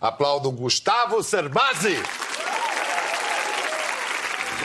Aplaudam 0.00 0.52
Gustavo 0.52 1.22
Cerbasi. 1.22 1.96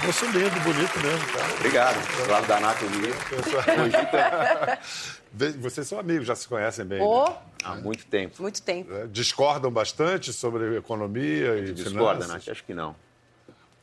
Moço 0.05 0.25
lindo, 0.27 0.59
bonito 0.61 0.99
mesmo, 0.99 1.27
tá? 1.33 1.45
Obrigado. 1.55 2.25
Do 2.25 2.31
lado 2.31 2.47
da 2.47 2.59
Nath 2.59 2.81
Uni, 2.81 3.09
Vê- 5.31 5.51
Vocês 5.51 5.87
são 5.87 5.99
amigos, 5.99 6.25
já 6.25 6.35
se 6.35 6.47
conhecem 6.47 6.85
bem. 6.85 7.01
Ô, 7.01 7.25
né? 7.27 7.35
há 7.63 7.75
muito 7.75 8.05
tempo. 8.05 8.41
muito 8.41 8.61
tempo. 8.61 8.93
É, 8.93 9.07
Discordam 9.07 9.71
bastante 9.71 10.33
sobre 10.33 10.77
economia 10.77 11.57
e 11.59 11.73
Discorda, 11.73 12.23
finanças? 12.23 12.47
Nath? 12.47 12.49
Acho 12.49 12.63
que 12.63 12.73
não. 12.73 12.95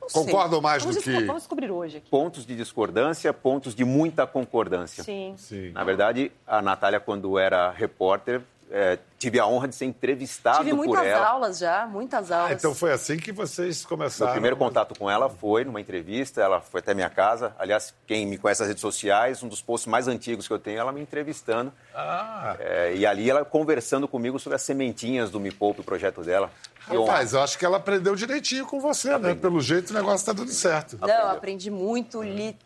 Não 0.01 0.09
sei. 0.09 0.25
Concordam 0.25 0.61
mais 0.61 0.83
vamos 0.83 0.97
do 0.97 1.03
que- 1.03 1.25
Vamos 1.25 1.43
descobrir 1.43 1.71
hoje 1.71 1.99
aqui. 1.99 2.09
Pontos 2.11 2.47
de 2.47 2.57
discordância, 2.57 3.33
pontos 3.33 3.75
de 3.75 3.85
muita 3.85 4.27
concordância. 4.27 5.05
Sim. 5.05 5.35
Sim. 5.37 5.71
Na 5.73 5.85
verdade, 5.85 6.33
a 6.47 6.61
Natália, 6.63 6.99
quando 7.01 7.39
era 7.39 7.71
repórter, 7.71 8.41
eh, 8.71 8.99
tive 9.19 9.39
a 9.41 9.47
honra 9.47 9.69
de 9.69 9.75
ser 9.75 9.85
entrevistado 9.87 10.59
Tive 10.59 10.71
por 10.77 10.87
muitas 10.87 11.07
ela. 11.07 11.27
aulas 11.27 11.59
já, 11.59 11.87
muitas 11.87 12.31
aulas. 12.31 12.51
Ah, 12.51 12.55
então 12.55 12.75
foi 12.75 12.93
assim 12.93 13.17
que 13.17 13.33
vocês 13.33 13.81
Meu 13.83 13.89
começaram. 13.89 14.33
primeiro 14.33 14.57
contato 14.57 14.99
com 14.99 15.11
ela 15.11 15.29
foi 15.31 15.65
numa 15.65 15.81
entrevista, 15.81 16.41
ela 16.43 16.61
foi 16.61 16.81
até 16.81 16.93
minha 16.95 17.09
casa. 17.11 17.55
Aliás, 17.59 17.95
quem 18.07 18.27
me 18.27 18.37
conhece 18.39 18.61
nas 18.61 18.69
redes 18.69 18.81
sociais, 18.81 19.43
um 19.43 19.49
dos 19.49 19.63
posts 19.63 19.87
mais 19.91 20.09
antigos 20.09 20.47
que 20.47 20.53
eu 20.53 20.59
tenho, 20.59 20.79
ela 20.79 20.93
me 20.93 21.01
entrevistando. 21.01 21.73
Ah, 21.95 22.57
Eh, 22.59 22.97
e 22.97 23.07
ali 23.07 23.29
ela 23.31 23.45
conversando 23.45 24.07
comigo 24.09 24.39
sobre 24.39 24.57
as 24.57 24.63
sementinhas 24.63 25.31
do 25.31 25.39
Me 25.41 25.51
Poupe, 25.53 25.81
o 25.81 25.85
projeto 25.85 26.23
dela. 26.23 26.51
Rapaz, 26.81 27.33
eu 27.33 27.41
acho 27.43 27.59
que 27.59 27.65
ela 27.65 27.79
aprendeu 27.79 28.15
direitinho 28.15 28.65
com 28.65 28.79
você, 28.81 29.17
né? 29.19 29.35
Pelo 29.35 29.61
jeito 29.61 29.91
o 29.91 29.95
negócio 29.95 30.25
tá 30.27 30.33
dando 30.33 30.51
certo. 30.53 30.97
Não, 31.01 31.09
eu 31.09 31.29
aprendi 31.31 31.69
muito, 31.71 32.23
li 32.23 32.57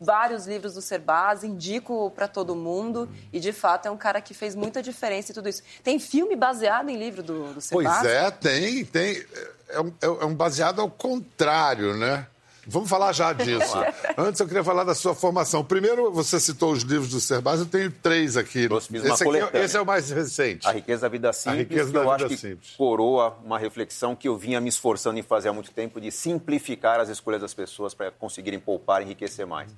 vários 0.00 0.46
livros 0.46 0.74
do 0.74 0.82
Serbaz, 0.82 1.44
indico 1.44 2.10
para 2.10 2.28
todo 2.28 2.54
mundo 2.54 3.08
e 3.32 3.40
de 3.40 3.52
fato 3.52 3.86
é 3.86 3.90
um 3.90 3.96
cara 3.96 4.20
que 4.20 4.34
fez 4.34 4.54
muita 4.54 4.82
diferença 4.82 5.32
em 5.32 5.34
tudo 5.34 5.48
isso. 5.48 5.62
Tem 5.82 5.98
filme 5.98 6.36
baseado 6.36 6.88
em 6.88 6.96
livro 6.96 7.22
do, 7.22 7.54
do 7.54 7.60
Serbaz? 7.60 8.00
Pois 8.00 8.12
é, 8.12 8.30
tem, 8.30 8.84
tem. 8.84 9.24
É 9.68 9.80
um, 9.80 9.92
é 10.02 10.24
um 10.24 10.34
baseado 10.34 10.80
ao 10.80 10.90
contrário, 10.90 11.96
né? 11.96 12.26
Vamos 12.70 12.88
falar 12.88 13.12
já 13.12 13.32
disso. 13.32 13.74
Antes 14.16 14.40
eu 14.40 14.46
queria 14.46 14.62
falar 14.64 14.84
da 14.84 14.94
sua 14.94 15.14
formação. 15.14 15.64
Primeiro, 15.64 16.10
você 16.12 16.38
citou 16.38 16.72
os 16.72 16.82
livros 16.82 17.10
do 17.10 17.20
Serbaz, 17.20 17.60
eu 17.60 17.66
tenho 17.66 17.90
três 17.90 18.36
aqui. 18.36 18.68
Esse, 18.70 19.24
aqui 19.24 19.36
é- 19.56 19.64
esse 19.64 19.76
é 19.76 19.80
o 19.80 19.84
mais 19.86 20.10
recente. 20.10 20.66
A 20.66 20.72
riqueza 20.72 21.02
da 21.02 21.08
vida 21.08 21.32
simples, 21.32 21.58
riqueza 21.60 21.86
que 21.88 21.92
da 21.92 21.98
eu 21.98 22.02
vida 22.04 22.14
acho 22.16 22.28
que 22.28 22.36
simples. 22.36 22.70
coroa 22.76 23.36
uma 23.44 23.58
reflexão 23.58 24.14
que 24.14 24.28
eu 24.28 24.36
vinha 24.38 24.60
me 24.60 24.68
esforçando 24.68 25.18
em 25.18 25.22
fazer 25.22 25.48
há 25.48 25.52
muito 25.52 25.70
tempo 25.72 26.00
de 26.00 26.10
simplificar 26.10 27.00
as 27.00 27.08
escolhas 27.08 27.40
das 27.40 27.52
pessoas 27.52 27.92
para 27.94 28.10
conseguirem 28.10 28.60
poupar 28.60 29.00
e 29.02 29.04
enriquecer 29.06 29.46
mais. 29.46 29.70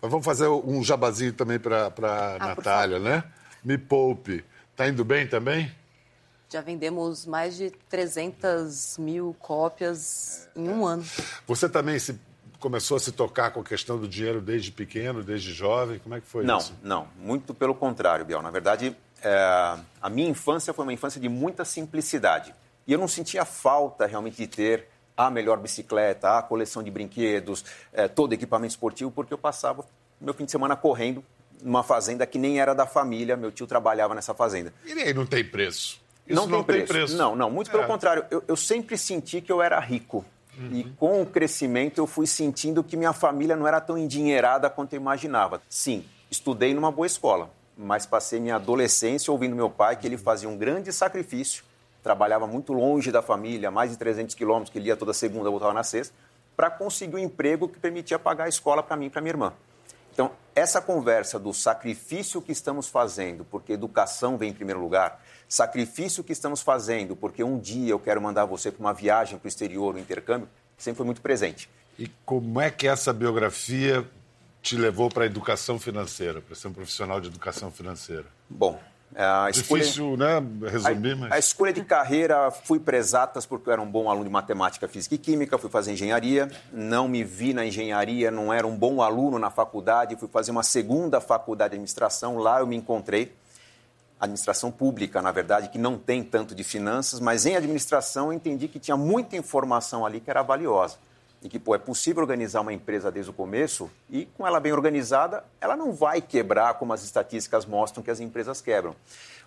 Mas 0.00 0.10
vamos 0.10 0.24
fazer 0.24 0.48
um 0.48 0.82
jabazinho 0.82 1.32
também 1.32 1.58
para 1.58 1.86
a 1.86 2.34
Ah, 2.36 2.38
Natália, 2.48 2.98
né? 2.98 3.24
Me 3.64 3.76
poupe. 3.78 4.44
Tá 4.74 4.88
indo 4.88 5.04
bem 5.04 5.26
também? 5.26 5.70
Já 6.48 6.60
vendemos 6.60 7.26
mais 7.26 7.56
de 7.56 7.70
300 7.88 8.98
mil 8.98 9.34
cópias 9.38 10.48
em 10.54 10.68
um 10.68 10.86
ano. 10.86 11.04
Você 11.46 11.68
também 11.68 11.98
se, 11.98 12.18
começou 12.60 12.96
a 12.96 13.00
se 13.00 13.10
tocar 13.12 13.50
com 13.50 13.60
a 13.60 13.64
questão 13.64 13.98
do 13.98 14.06
dinheiro 14.06 14.40
desde 14.40 14.70
pequeno, 14.70 15.24
desde 15.24 15.52
jovem? 15.52 15.98
Como 15.98 16.14
é 16.14 16.20
que 16.20 16.26
foi 16.26 16.44
Não, 16.44 16.58
isso? 16.58 16.74
não. 16.82 17.08
Muito 17.18 17.52
pelo 17.52 17.74
contrário, 17.74 18.24
Biel. 18.24 18.42
Na 18.42 18.50
verdade, 18.50 18.96
é, 19.22 19.76
a 20.00 20.08
minha 20.08 20.28
infância 20.28 20.72
foi 20.72 20.84
uma 20.84 20.92
infância 20.92 21.20
de 21.20 21.28
muita 21.28 21.64
simplicidade. 21.64 22.54
E 22.86 22.92
eu 22.92 22.98
não 22.98 23.08
sentia 23.08 23.44
falta 23.44 24.06
realmente 24.06 24.36
de 24.36 24.46
ter 24.46 24.86
a 25.16 25.28
melhor 25.30 25.58
bicicleta, 25.58 26.38
a 26.38 26.42
coleção 26.42 26.82
de 26.82 26.90
brinquedos, 26.90 27.64
é, 27.92 28.06
todo 28.06 28.32
equipamento 28.32 28.70
esportivo, 28.70 29.10
porque 29.10 29.34
eu 29.34 29.38
passava 29.38 29.84
meu 30.20 30.32
fim 30.32 30.44
de 30.44 30.50
semana 30.52 30.76
correndo 30.76 31.24
numa 31.62 31.82
fazenda 31.82 32.26
que 32.26 32.38
nem 32.38 32.60
era 32.60 32.74
da 32.74 32.86
família. 32.86 33.36
Meu 33.36 33.50
tio 33.50 33.66
trabalhava 33.66 34.14
nessa 34.14 34.32
fazenda. 34.34 34.72
E 34.84 34.92
aí 34.92 35.12
não 35.12 35.26
tem 35.26 35.44
preço. 35.44 36.00
Isso 36.26 36.46
não, 36.48 36.62
tem, 36.64 36.84
preço. 36.84 37.16
Não, 37.16 37.36
não. 37.36 37.50
Muito 37.50 37.70
pelo 37.70 37.84
É. 37.84 37.86
contrário. 37.86 38.24
Eu, 38.30 38.42
eu 38.48 38.56
sempre 38.56 38.96
senti 38.98 39.40
que 39.40 39.50
eu 39.52 39.62
era 39.62 39.78
rico. 39.80 40.24
E 40.72 40.84
com 40.98 41.20
o 41.20 41.26
crescimento 41.26 41.98
eu 41.98 42.06
fui 42.06 42.26
sentindo 42.26 42.82
que 42.82 42.96
minha 42.96 43.12
família 43.12 43.54
não 43.54 43.66
era 43.68 43.78
tão 43.78 43.98
endinheirada 43.98 44.70
quanto 44.70 44.94
eu 44.94 44.96
imaginava. 45.00 45.60
Sim, 45.68 46.02
estudei 46.30 46.72
numa 46.72 46.90
boa 46.90 47.06
escola, 47.06 47.50
mas 47.76 48.06
passei 48.06 48.40
minha 48.40 48.56
adolescência 48.56 49.30
ouvindo 49.30 49.54
meu 49.54 49.68
pai 49.68 49.96
que 49.96 50.06
ele 50.06 50.16
fazia 50.16 50.48
um 50.48 50.56
grande 50.56 50.90
sacrifício, 50.94 51.62
trabalhava 52.02 52.46
muito 52.46 52.72
longe 52.72 53.12
da 53.12 53.20
família, 53.20 53.70
mais 53.70 53.90
de 53.90 53.98
300 53.98 54.34
quilômetros, 54.34 54.70
que 54.70 54.78
ele 54.78 54.88
ia 54.88 54.96
toda 54.96 55.12
segunda, 55.12 55.50
voltava 55.50 55.74
na 55.74 55.82
sexta, 55.82 56.14
para 56.56 56.70
conseguir 56.70 57.16
um 57.16 57.18
emprego 57.18 57.68
que 57.68 57.78
permitia 57.78 58.18
pagar 58.18 58.44
a 58.44 58.48
escola 58.48 58.82
para 58.82 58.96
mim 58.96 59.06
e 59.06 59.10
para 59.10 59.20
minha 59.20 59.32
irmã. 59.32 59.52
Então, 60.14 60.30
essa 60.56 60.80
conversa 60.80 61.38
do 61.38 61.52
sacrifício 61.52 62.40
que 62.40 62.50
estamos 62.50 62.88
fazendo, 62.88 63.44
porque 63.44 63.74
educação 63.74 64.38
vem 64.38 64.50
em 64.50 64.54
primeiro 64.54 64.80
lugar, 64.80 65.22
sacrifício 65.46 66.24
que 66.24 66.32
estamos 66.32 66.62
fazendo, 66.62 67.14
porque 67.14 67.44
um 67.44 67.58
dia 67.58 67.90
eu 67.90 67.98
quero 67.98 68.22
mandar 68.22 68.46
você 68.46 68.72
para 68.72 68.80
uma 68.80 68.94
viagem 68.94 69.38
para 69.38 69.46
o 69.46 69.48
exterior, 69.48 69.94
um 69.94 69.98
intercâmbio, 69.98 70.48
sempre 70.78 70.96
foi 70.96 71.04
muito 71.04 71.20
presente. 71.20 71.68
E 71.98 72.10
como 72.24 72.58
é 72.58 72.70
que 72.70 72.88
essa 72.88 73.12
biografia 73.12 74.02
te 74.62 74.76
levou 74.76 75.10
para 75.10 75.24
a 75.24 75.26
educação 75.26 75.78
financeira, 75.78 76.40
para 76.40 76.54
ser 76.56 76.68
um 76.68 76.72
profissional 76.72 77.20
de 77.20 77.28
educação 77.28 77.70
financeira? 77.70 78.24
Bom, 78.48 78.80
a 79.24 79.48
escolha... 79.50 79.82
Difícil, 79.82 80.16
né? 80.16 80.42
Resumir, 80.70 81.12
A, 81.12 81.16
mas. 81.16 81.32
a 81.32 81.38
escolha 81.38 81.72
de 81.72 81.82
carreira, 81.82 82.50
fui 82.50 82.78
para 82.78 82.96
exatas 82.96 83.46
porque 83.46 83.68
eu 83.68 83.72
era 83.72 83.80
um 83.80 83.90
bom 83.90 84.10
aluno 84.10 84.24
de 84.24 84.30
matemática, 84.30 84.86
física 84.86 85.14
e 85.14 85.18
química, 85.18 85.56
fui 85.56 85.70
fazer 85.70 85.92
engenharia, 85.92 86.50
não 86.70 87.08
me 87.08 87.24
vi 87.24 87.54
na 87.54 87.64
engenharia, 87.64 88.30
não 88.30 88.52
era 88.52 88.66
um 88.66 88.76
bom 88.76 89.00
aluno 89.00 89.38
na 89.38 89.50
faculdade, 89.50 90.16
fui 90.16 90.28
fazer 90.28 90.50
uma 90.50 90.62
segunda 90.62 91.20
faculdade 91.20 91.70
de 91.70 91.76
administração, 91.76 92.36
lá 92.36 92.60
eu 92.60 92.66
me 92.66 92.76
encontrei. 92.76 93.34
Administração 94.18 94.70
pública, 94.70 95.20
na 95.20 95.30
verdade, 95.30 95.68
que 95.68 95.78
não 95.78 95.98
tem 95.98 96.22
tanto 96.22 96.54
de 96.54 96.64
finanças, 96.64 97.20
mas 97.20 97.44
em 97.44 97.54
administração 97.54 98.26
eu 98.26 98.32
entendi 98.32 98.66
que 98.68 98.78
tinha 98.78 98.96
muita 98.96 99.36
informação 99.36 100.06
ali 100.06 100.20
que 100.20 100.30
era 100.30 100.42
valiosa. 100.42 100.96
Que, 101.48 101.58
pô, 101.58 101.74
é 101.74 101.78
possível 101.78 102.22
organizar 102.22 102.60
uma 102.60 102.72
empresa 102.72 103.10
desde 103.10 103.30
o 103.30 103.34
começo 103.34 103.90
e, 104.10 104.26
com 104.26 104.46
ela 104.46 104.58
bem 104.58 104.72
organizada, 104.72 105.44
ela 105.60 105.76
não 105.76 105.92
vai 105.92 106.20
quebrar 106.20 106.74
como 106.74 106.92
as 106.92 107.02
estatísticas 107.02 107.64
mostram 107.64 108.02
que 108.02 108.10
as 108.10 108.20
empresas 108.20 108.60
quebram. 108.60 108.94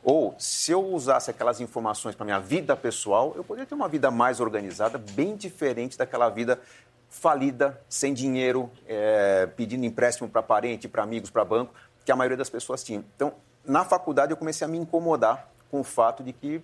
Ou, 0.03 0.33
se 0.37 0.71
eu 0.71 0.85
usasse 0.85 1.29
aquelas 1.29 1.59
informações 1.59 2.15
para 2.15 2.25
minha 2.25 2.39
vida 2.39 2.75
pessoal, 2.75 3.33
eu 3.35 3.43
poderia 3.43 3.65
ter 3.65 3.75
uma 3.75 3.87
vida 3.87 4.09
mais 4.09 4.39
organizada, 4.39 4.97
bem 4.97 5.35
diferente 5.35 5.97
daquela 5.97 6.29
vida 6.29 6.59
falida, 7.09 7.81
sem 7.89 8.13
dinheiro, 8.13 8.71
é, 8.87 9.47
pedindo 9.47 9.85
empréstimo 9.85 10.29
para 10.29 10.41
parente, 10.41 10.87
para 10.87 11.03
amigos, 11.03 11.29
para 11.29 11.43
banco, 11.43 11.73
que 12.05 12.11
a 12.11 12.15
maioria 12.15 12.37
das 12.37 12.49
pessoas 12.49 12.83
tinha. 12.83 13.03
Então, 13.15 13.33
na 13.65 13.83
faculdade, 13.83 14.31
eu 14.31 14.37
comecei 14.37 14.65
a 14.65 14.67
me 14.67 14.77
incomodar 14.77 15.49
com 15.69 15.81
o 15.81 15.83
fato 15.83 16.23
de 16.23 16.31
que, 16.31 16.61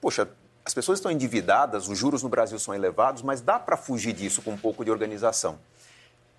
poxa, 0.00 0.28
as 0.64 0.72
pessoas 0.72 0.98
estão 0.98 1.10
endividadas, 1.10 1.88
os 1.88 1.98
juros 1.98 2.22
no 2.22 2.28
Brasil 2.28 2.58
são 2.58 2.74
elevados, 2.74 3.22
mas 3.22 3.40
dá 3.40 3.58
para 3.58 3.76
fugir 3.76 4.12
disso 4.12 4.42
com 4.42 4.52
um 4.52 4.56
pouco 4.56 4.84
de 4.84 4.90
organização. 4.90 5.58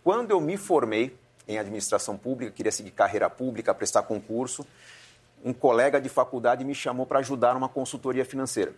Quando 0.03 0.31
eu 0.31 0.39
me 0.39 0.57
formei 0.57 1.17
em 1.47 1.57
administração 1.57 2.17
pública, 2.17 2.51
queria 2.51 2.71
seguir 2.71 2.91
carreira 2.91 3.29
pública, 3.29 3.73
prestar 3.73 4.03
concurso, 4.03 4.65
um 5.43 5.51
colega 5.51 5.99
de 5.99 6.07
faculdade 6.07 6.63
me 6.63 6.73
chamou 6.73 7.05
para 7.05 7.19
ajudar 7.19 7.53
numa 7.53 7.67
consultoria 7.67 8.23
financeira, 8.23 8.73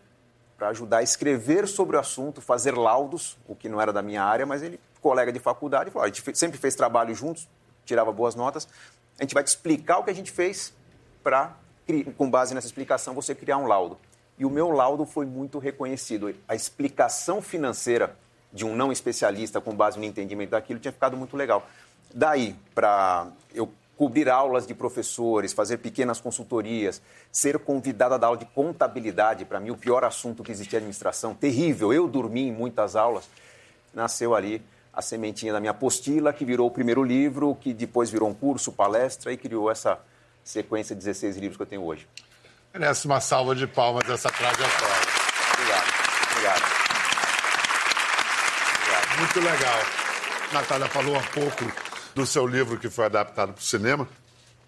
para 0.58 0.70
ajudar 0.70 0.98
a 0.98 1.04
escrever 1.04 1.68
sobre 1.68 1.96
o 1.96 2.00
assunto, 2.00 2.42
fazer 2.42 2.76
laudos, 2.76 3.38
o 3.48 3.56
que 3.56 3.70
não 3.70 3.80
era 3.80 3.94
da 3.94 4.02
minha 4.02 4.24
área, 4.24 4.48
mas 4.48 4.64
ele, 4.64 4.80
colega 5.00 5.32
de 5.32 5.40
faculdade, 5.40 5.92
falou: 5.92 6.06
a 6.06 6.08
gente 6.08 6.24
sempre 6.36 6.58
fez 6.58 6.74
trabalho 6.74 7.14
juntos, 7.14 7.48
tirava 7.86 8.12
boas 8.12 8.34
notas, 8.34 8.68
a 9.20 9.24
gente 9.24 9.36
vai 9.36 9.44
te 9.44 9.48
explicar 9.48 10.00
o 10.00 10.04
que 10.04 10.10
a 10.10 10.16
gente 10.16 10.32
fez 10.32 10.74
para, 11.24 11.56
com 12.18 12.30
base 12.30 12.56
nessa 12.56 12.68
explicação, 12.68 13.14
você 13.14 13.36
criar 13.36 13.58
um 13.58 13.68
laudo. 13.68 14.00
E 14.38 14.46
o 14.46 14.50
meu 14.50 14.70
laudo 14.70 15.06
foi 15.06 15.26
muito 15.26 15.60
reconhecido. 15.60 16.34
A 16.48 16.56
explicação 16.56 17.42
financeira 17.42 18.16
de 18.52 18.66
um 18.66 18.76
não 18.76 18.92
especialista 18.92 19.60
com 19.60 19.76
base 19.76 19.98
no 19.98 20.06
entendimento 20.06 20.52
daquilo 20.52 20.80
tinha 20.80 20.92
ficado 20.92 21.16
muito 21.18 21.36
legal. 21.36 21.68
Daí, 22.14 22.56
para 22.74 23.28
eu 23.54 23.70
cobrir 23.98 24.30
aulas 24.30 24.68
de 24.68 24.74
professores, 24.74 25.54
fazer 25.54 25.78
pequenas 25.78 26.20
consultorias, 26.20 27.02
ser 27.32 27.60
convidado 27.60 28.16
a 28.16 28.18
dar 28.18 28.28
aula 28.28 28.38
de 28.38 28.46
contabilidade, 28.46 29.46
para 29.46 29.60
mim 29.60 29.72
o 29.72 29.78
pior 29.78 30.04
assunto 30.04 30.44
que 30.44 30.52
existia 30.52 30.80
administração, 30.80 31.34
terrível, 31.34 31.94
eu 31.94 32.08
dormi 32.08 32.48
em 32.48 32.52
muitas 32.52 32.96
aulas, 32.96 33.30
nasceu 33.94 34.36
ali 34.36 34.62
a 34.94 35.02
sementinha 35.02 35.52
da 35.52 35.60
minha 35.60 35.72
apostila, 35.72 36.32
que 36.32 36.46
virou 36.46 36.68
o 36.68 36.72
primeiro 36.72 37.04
livro, 37.04 37.56
que 37.56 37.74
depois 37.74 38.10
virou 38.10 38.30
um 38.30 38.34
curso, 38.34 38.72
palestra 38.72 39.32
e 39.32 39.38
criou 39.38 39.70
essa 39.70 40.00
sequência 40.44 40.96
de 40.96 41.04
16 41.04 41.38
livros 41.38 41.58
que 41.58 41.64
eu 41.64 41.68
tenho 41.68 41.84
hoje. 41.84 42.08
Merece 42.78 43.06
uma 43.06 43.22
salva 43.22 43.56
de 43.56 43.66
palmas 43.66 44.10
essa 44.10 44.30
trajetória. 44.30 44.68
Obrigado. 45.54 45.88
Obrigado. 46.32 46.64
Obrigado. 48.82 49.20
Muito 49.20 49.40
legal. 49.40 49.80
Natália 50.52 50.88
falou 50.90 51.16
um 51.16 51.24
pouco 51.24 51.72
do 52.14 52.26
seu 52.26 52.46
livro 52.46 52.78
que 52.78 52.90
foi 52.90 53.06
adaptado 53.06 53.54
para 53.54 53.62
o 53.62 53.64
cinema. 53.64 54.06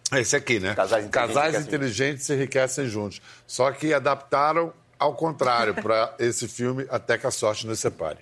É 0.09 0.21
esse 0.21 0.37
aqui, 0.37 0.57
né? 0.57 0.73
Casais 0.73 1.05
Inteligentes 1.05 1.33
Casais 1.35 1.67
inteligentes 1.67 2.25
se 2.25 2.33
enriquecem 2.33 2.87
juntos. 2.87 3.21
Só 3.45 3.69
que 3.73 3.93
adaptaram 3.93 4.71
ao 4.97 5.13
contrário 5.13 5.75
para 5.75 6.15
esse 6.17 6.47
filme 6.47 6.87
Até 6.89 7.17
que 7.17 7.27
a 7.27 7.31
Sorte 7.31 7.67
nos 7.67 7.77
separe. 7.77 8.19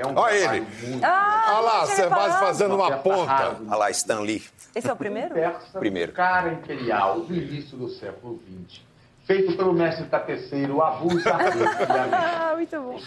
É 0.00 0.06
um 0.06 0.16
Olha 0.16 0.34
ele. 0.56 0.66
muito 0.82 1.04
Ah, 1.04 1.44
Olha 1.56 1.60
lá, 1.60 1.84
reparado. 1.84 2.46
fazendo 2.46 2.74
uma 2.74 2.96
ponta. 2.98 3.30
rara, 3.30 3.56
Olha 3.68 3.76
lá, 3.76 3.90
Stan 3.90 4.20
Lee. 4.20 4.42
Esse 4.74 4.88
é 4.88 4.92
o 4.92 4.96
primeiro? 4.96 5.34
persa, 5.34 5.78
Primeiro. 5.78 6.12
cara 6.12 6.52
imperial 6.54 7.20
do 7.20 7.34
início 7.34 7.76
do 7.76 7.88
século 7.90 8.40
XX. 8.68 8.80
Feito 9.26 9.56
pelo 9.56 9.72
mestre 9.74 10.06
tapeceiro 10.06 10.80
Abu 10.82 11.20
Zahir. 11.20 11.52
Ah, 12.12 12.52
muito 12.54 12.80
bom. 12.80 12.98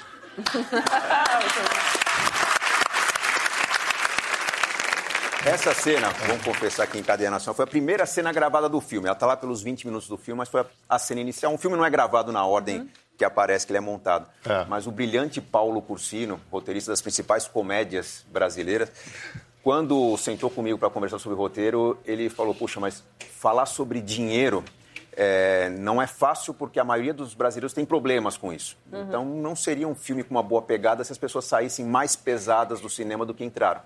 Essa 5.46 5.74
cena, 5.74 6.10
vamos 6.26 6.42
confessar 6.46 6.84
aqui 6.84 6.98
em 6.98 7.04
cadeia 7.04 7.30
nacional, 7.30 7.54
foi 7.54 7.66
a 7.66 7.68
primeira 7.68 8.06
cena 8.06 8.32
gravada 8.32 8.70
do 8.70 8.80
filme. 8.80 9.08
Ela 9.08 9.14
está 9.16 9.26
lá 9.26 9.36
pelos 9.36 9.62
20 9.62 9.86
minutos 9.86 10.08
do 10.08 10.18
filme, 10.18 10.38
mas 10.38 10.48
foi 10.48 10.62
a, 10.62 10.66
a 10.88 10.98
cena 10.98 11.20
inicial. 11.20 11.52
Um 11.52 11.58
filme 11.58 11.76
não 11.76 11.84
é 11.84 11.90
gravado 11.90 12.32
na 12.32 12.46
ordem 12.46 12.90
que 13.18 13.26
aparece 13.26 13.66
que 13.66 13.72
ele 13.72 13.78
é 13.78 13.82
montado. 13.82 14.28
É. 14.46 14.66
Mas 14.66 14.88
o 14.88 14.92
brilhante 14.92 15.42
Paulo 15.42 15.82
Cursino, 15.82 16.40
roteirista 16.52 16.92
das 16.92 17.02
principais 17.02 17.48
comédias 17.48 18.26
brasileiras, 18.32 18.92
quando 19.64 20.18
sentou 20.18 20.50
comigo 20.50 20.78
para 20.78 20.90
conversar 20.90 21.20
sobre 21.20 21.38
o 21.38 21.40
roteiro, 21.40 21.98
ele 22.06 22.30
falou: 22.30 22.54
Puxa, 22.54 22.80
mas 22.80 23.04
falar 23.40 23.66
sobre 23.66 24.02
dinheiro 24.02 24.64
é, 25.16 25.70
não 25.70 26.02
é 26.02 26.08
fácil 26.08 26.54
porque 26.54 26.80
a 26.80 26.84
maioria 26.84 27.14
dos 27.14 27.34
brasileiros 27.34 27.74
tem 27.74 27.86
problemas 27.86 28.36
com 28.36 28.52
isso. 28.52 28.78
Então 28.92 29.24
não 29.24 29.56
seria 29.56 29.88
um 29.88 29.96
filme 29.96 30.24
com 30.24 30.32
uma 30.32 30.44
boa 30.44 30.62
pegada 30.62 31.04
se 31.04 31.12
as 31.12 31.18
pessoas 31.18 31.46
saíssem 31.46 31.86
mais 31.86 32.16
pesadas 32.16 32.82
do 32.82 32.90
cinema 32.90 33.26
do 33.26 33.34
que 33.34 33.44
entraram. 33.44 33.82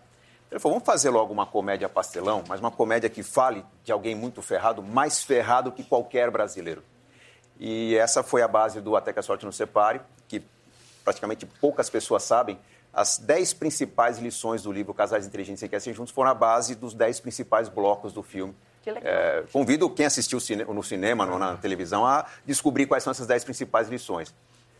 Ele 0.49 0.59
falou, 0.59 0.75
vamos 0.75 0.85
fazer 0.85 1.09
logo 1.09 1.33
uma 1.33 1.45
comédia 1.45 1.89
pastelão, 1.89 2.41
mas 2.47 2.61
uma 2.61 2.71
comédia 2.71 3.09
que 3.09 3.21
fale 3.21 3.65
de 3.83 3.91
alguém 3.91 4.15
muito 4.15 4.41
ferrado, 4.41 4.81
mais 4.81 5.21
ferrado 5.21 5.73
que 5.73 5.83
qualquer 5.83 6.31
brasileiro. 6.31 6.81
E 7.59 7.95
essa 7.95 8.21
foi 8.23 8.41
a 8.41 8.47
base 8.47 8.81
do 8.81 8.95
Até 8.95 9.11
que 9.13 9.19
a 9.19 9.23
Sorte 9.23 9.45
nos 9.45 9.55
Separe, 9.55 9.99
que 10.27 10.43
praticamente 11.03 11.45
poucas 11.45 11.89
pessoas 11.89 12.23
sabem. 12.23 12.57
As 12.93 13.17
dez 13.17 13.53
principais 13.53 14.17
lições 14.19 14.63
do 14.63 14.71
livro 14.71 14.93
Casais 14.93 15.25
Inteligentes 15.25 15.61
e 15.63 15.67
Querem 15.67 15.93
Juntos 15.93 16.11
foram 16.13 16.31
a 16.31 16.33
base 16.33 16.75
dos 16.75 16.93
dez 16.93 17.19
principais 17.19 17.69
blocos 17.69 18.11
do 18.13 18.23
filme. 18.23 18.55
Que 18.83 18.91
legal. 18.91 19.11
É, 19.13 19.43
convido 19.51 19.89
quem 19.89 20.05
assistiu 20.05 20.39
no 20.73 20.81
cinema, 20.83 21.25
no- 21.25 21.37
na 21.37 21.55
televisão, 21.57 22.05
a 22.05 22.25
descobrir 22.45 22.85
quais 22.87 23.03
são 23.03 23.11
essas 23.11 23.27
dez 23.27 23.43
principais 23.43 23.87
lições. 23.89 24.33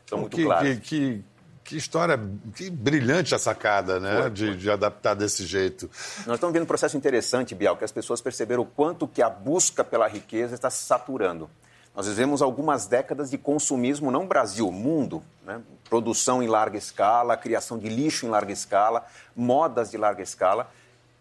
São 0.08 0.20
muito 0.20 0.38
que, 0.38 0.44
claras. 0.46 0.80
que, 0.80 0.80
que, 0.80 1.24
que 1.64 1.78
história, 1.78 2.18
que 2.56 2.70
brilhante 2.70 3.36
a 3.36 3.38
sacada, 3.40 4.00
né? 4.00 4.30
De, 4.30 4.56
de 4.56 4.72
adaptar 4.72 5.14
desse 5.14 5.46
jeito. 5.46 5.90
Nós 6.26 6.36
estamos 6.36 6.54
vendo 6.54 6.64
um 6.64 6.68
processo 6.68 6.96
interessante, 6.96 7.54
Bial, 7.54 7.76
que 7.76 7.84
as 7.84 7.92
pessoas 7.92 8.22
perceberam 8.22 8.64
o 8.64 8.66
quanto 8.66 9.08
que 9.08 9.22
a 9.22 9.30
busca 9.30 9.84
pela 9.84 10.08
riqueza 10.08 10.56
está 10.56 10.70
se 10.70 10.84
saturando. 10.84 11.50
Nós 11.98 12.08
vivemos 12.08 12.44
algumas 12.44 12.86
décadas 12.86 13.32
de 13.32 13.40
consumismo, 13.40 14.12
não 14.12 14.28
Brasil, 14.28 14.72
mundo. 14.72 15.24
Né? 15.44 15.60
Produção 15.90 16.44
em 16.44 16.48
larga 16.48 16.78
escala, 16.78 17.36
criação 17.36 17.76
de 17.76 17.90
lixo 17.90 18.28
em 18.28 18.30
larga 18.30 18.54
escala, 18.54 19.04
modas 19.36 19.90
de 19.90 19.98
larga 19.98 20.22
escala, 20.22 20.70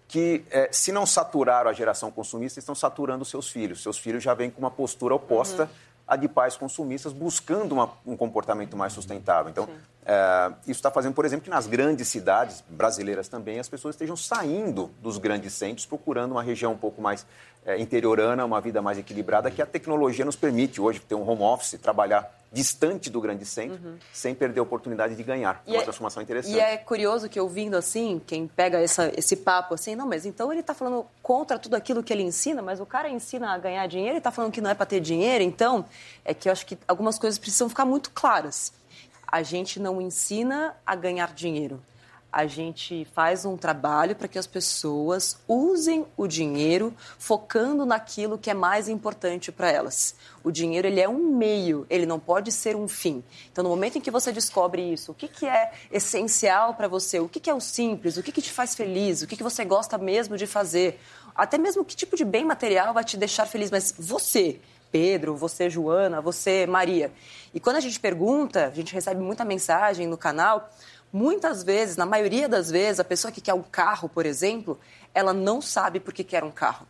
que, 0.07 0.45
eh, 0.51 0.69
se 0.71 0.93
não 0.93 1.07
saturaram 1.07 1.71
a 1.71 1.73
geração 1.73 2.11
consumista, 2.11 2.59
estão 2.59 2.75
saturando 2.75 3.25
seus 3.25 3.49
filhos. 3.49 3.83
Seus 3.83 3.97
filhos 3.97 4.23
já 4.23 4.35
vêm 4.35 4.51
com 4.51 4.59
uma 4.59 4.71
postura 4.71 5.15
oposta 5.15 5.71
à 6.07 6.17
de 6.17 6.29
pais 6.29 6.57
consumistas, 6.57 7.13
buscando 7.13 7.73
uma- 7.73 7.91
um 8.07 8.17
comportamento 8.17 8.77
mais 8.77 8.93
sustentável. 8.93 9.51
Então, 9.51 9.69
eh, 10.05 10.53
isso 10.63 10.73
está 10.79 10.91
fazendo, 10.91 11.15
por 11.15 11.25
exemplo, 11.25 11.45
que 11.45 11.51
nas 11.51 11.67
grandes 11.67 12.07
cidades 12.09 12.63
brasileiras 12.69 13.27
também 13.29 13.59
as 13.59 13.69
pessoas 13.69 13.95
estejam 13.97 14.17
saindo 14.17 14.91
dos 15.03 15.19
grandes 15.19 15.53
centros, 15.53 15.85
procurando 15.87 16.33
uma 16.33 16.43
região 16.43 16.73
um 16.73 16.79
pouco 16.79 17.03
mais 17.03 17.27
eh, 17.69 17.81
interiorana, 17.81 18.45
uma 18.45 18.61
vida 18.61 18.81
mais 18.81 18.97
equilibrada, 18.97 19.51
que 19.51 19.61
a 19.61 19.67
tecnologia 19.67 20.25
nos 20.25 20.37
permite 20.37 20.81
hoje 20.81 21.01
ter 21.01 21.17
um 21.17 21.29
home 21.29 21.43
office, 21.43 21.77
trabalhar 21.83 22.33
distante 22.57 23.11
do 23.11 23.21
grande 23.21 23.45
centro, 23.45 23.99
sem 24.13 24.35
perder 24.35 24.61
a 24.61 24.63
oportunidade 24.63 25.15
de 25.15 25.23
ganhar. 25.23 25.63
É 25.67 25.73
uma 25.73 25.83
transformação 25.83 26.23
interessante. 26.23 26.55
E 26.57 26.59
é 26.59 26.77
curioso 26.79 27.29
que 27.29 27.39
ouvindo 27.39 27.77
assim, 27.77 28.19
quem 28.27 28.47
pega 28.47 28.79
essa- 28.81 29.13
esse 29.15 29.37
papo 29.37 29.75
assim, 29.75 29.95
não, 29.95 30.07
mas 30.07 30.25
então 30.25 30.51
ele 30.51 30.61
está 30.63 30.73
falando 30.73 31.05
contra 31.23 31.59
tudo 31.59 31.75
aquilo 31.77 32.03
que 32.03 32.13
ele 32.13 32.23
ensina, 32.23 32.63
mas 32.63 32.81
o 32.81 32.87
cara 32.87 33.11
ensina 33.11 33.53
a 33.53 33.59
ganhar 33.59 33.87
dinheiro 33.87 34.15
e 34.15 34.19
está 34.19 34.31
falando 34.31 34.51
que 34.53 34.61
não 34.63 34.71
é 34.71 34.75
para 34.75 34.87
ter 34.87 35.01
dinheiro, 35.01 35.45
então 35.45 35.85
é 36.25 36.33
que 36.33 36.49
eu 36.49 36.53
acho 36.53 36.65
que 36.65 36.79
algumas 36.89 37.19
coisas 37.19 37.39
precisam 37.39 37.69
ficar 37.69 37.85
muito 37.85 38.11
claras. 38.13 38.73
A 39.27 39.43
gente 39.43 39.79
não 39.79 40.01
ensina 40.01 40.75
a 40.87 40.95
ganhar 40.95 41.35
dinheiro. 41.35 41.83
A 42.33 42.47
gente 42.47 43.07
faz 43.15 43.45
um 43.45 43.57
trabalho 43.57 44.15
para 44.15 44.29
que 44.29 44.39
as 44.39 44.47
pessoas 44.47 45.39
usem 45.49 46.05
o 46.17 46.27
dinheiro 46.27 46.95
focando 47.19 47.87
naquilo 47.87 48.37
que 48.37 48.51
é 48.51 48.55
mais 48.55 48.89
importante 48.89 49.51
para 49.51 49.71
elas. 49.71 50.15
O 50.45 50.51
dinheiro 50.51 50.87
ele 50.87 51.01
é 51.01 51.09
um 51.09 51.37
meio, 51.37 51.87
ele 51.89 52.05
não 52.05 52.21
pode 52.21 52.53
ser 52.53 52.77
um 52.77 52.87
fim. 52.87 53.25
Então, 53.51 53.65
no 53.65 53.71
momento 53.71 53.97
em 53.99 54.01
que 54.01 54.11
você 54.11 54.33
descobre 54.33 54.93
isso, 54.93 55.13
o 55.13 55.15
que, 55.15 55.29
que 55.29 55.47
é 55.47 55.73
essencial 55.91 56.75
para 56.75 56.89
você, 56.89 57.19
o 57.21 57.29
que, 57.29 57.41
que 57.41 57.49
é 57.49 57.55
o 57.55 57.61
simples, 57.61 58.17
o 58.17 58.23
que, 58.23 58.33
que 58.33 58.43
te 58.43 58.53
faz 58.53 58.75
feliz, 58.75 59.23
o 59.23 59.27
que, 59.27 59.37
que 59.37 59.43
você 59.43 59.65
gosta 59.65 59.97
mesmo 59.97 60.37
de 60.37 60.47
fazer, 60.47 61.01
até 61.35 61.59
mesmo 61.59 61.85
que 61.85 61.97
tipo 61.97 62.17
de 62.17 62.25
bem 62.25 62.45
material 62.45 62.93
vai 62.93 63.05
te 63.05 63.17
deixar 63.17 63.47
feliz, 63.47 63.71
mas 63.71 63.95
você, 63.99 64.61
Pedro, 64.91 65.37
você, 65.37 65.69
Joana, 65.69 66.21
você, 66.21 66.67
Maria. 66.67 67.13
E 67.53 67.61
quando 67.61 67.77
a 67.77 67.81
gente 67.81 68.01
pergunta, 68.01 68.67
a 68.67 68.71
gente 68.71 68.95
recebe 68.95 69.21
muita 69.21 69.45
mensagem 69.45 70.07
no 70.07 70.17
canal. 70.17 70.71
Muitas 71.13 71.63
vezes, 71.63 71.97
na 71.97 72.05
maioria 72.05 72.49
das 72.49 72.71
vezes, 72.71 73.01
a 73.01 73.05
pessoa 73.05 73.33
que 73.33 73.41
quer 73.41 73.55
um 73.55 73.63
carro, 73.63 74.09
por 74.09 74.27
exemplo, 74.27 74.79
ela 75.15 75.33
não 75.33 75.63
sabe 75.63 76.01
por 76.01 76.13
que 76.13 76.25
quer 76.25 76.45
um 76.45 76.51
carro. 76.51 76.87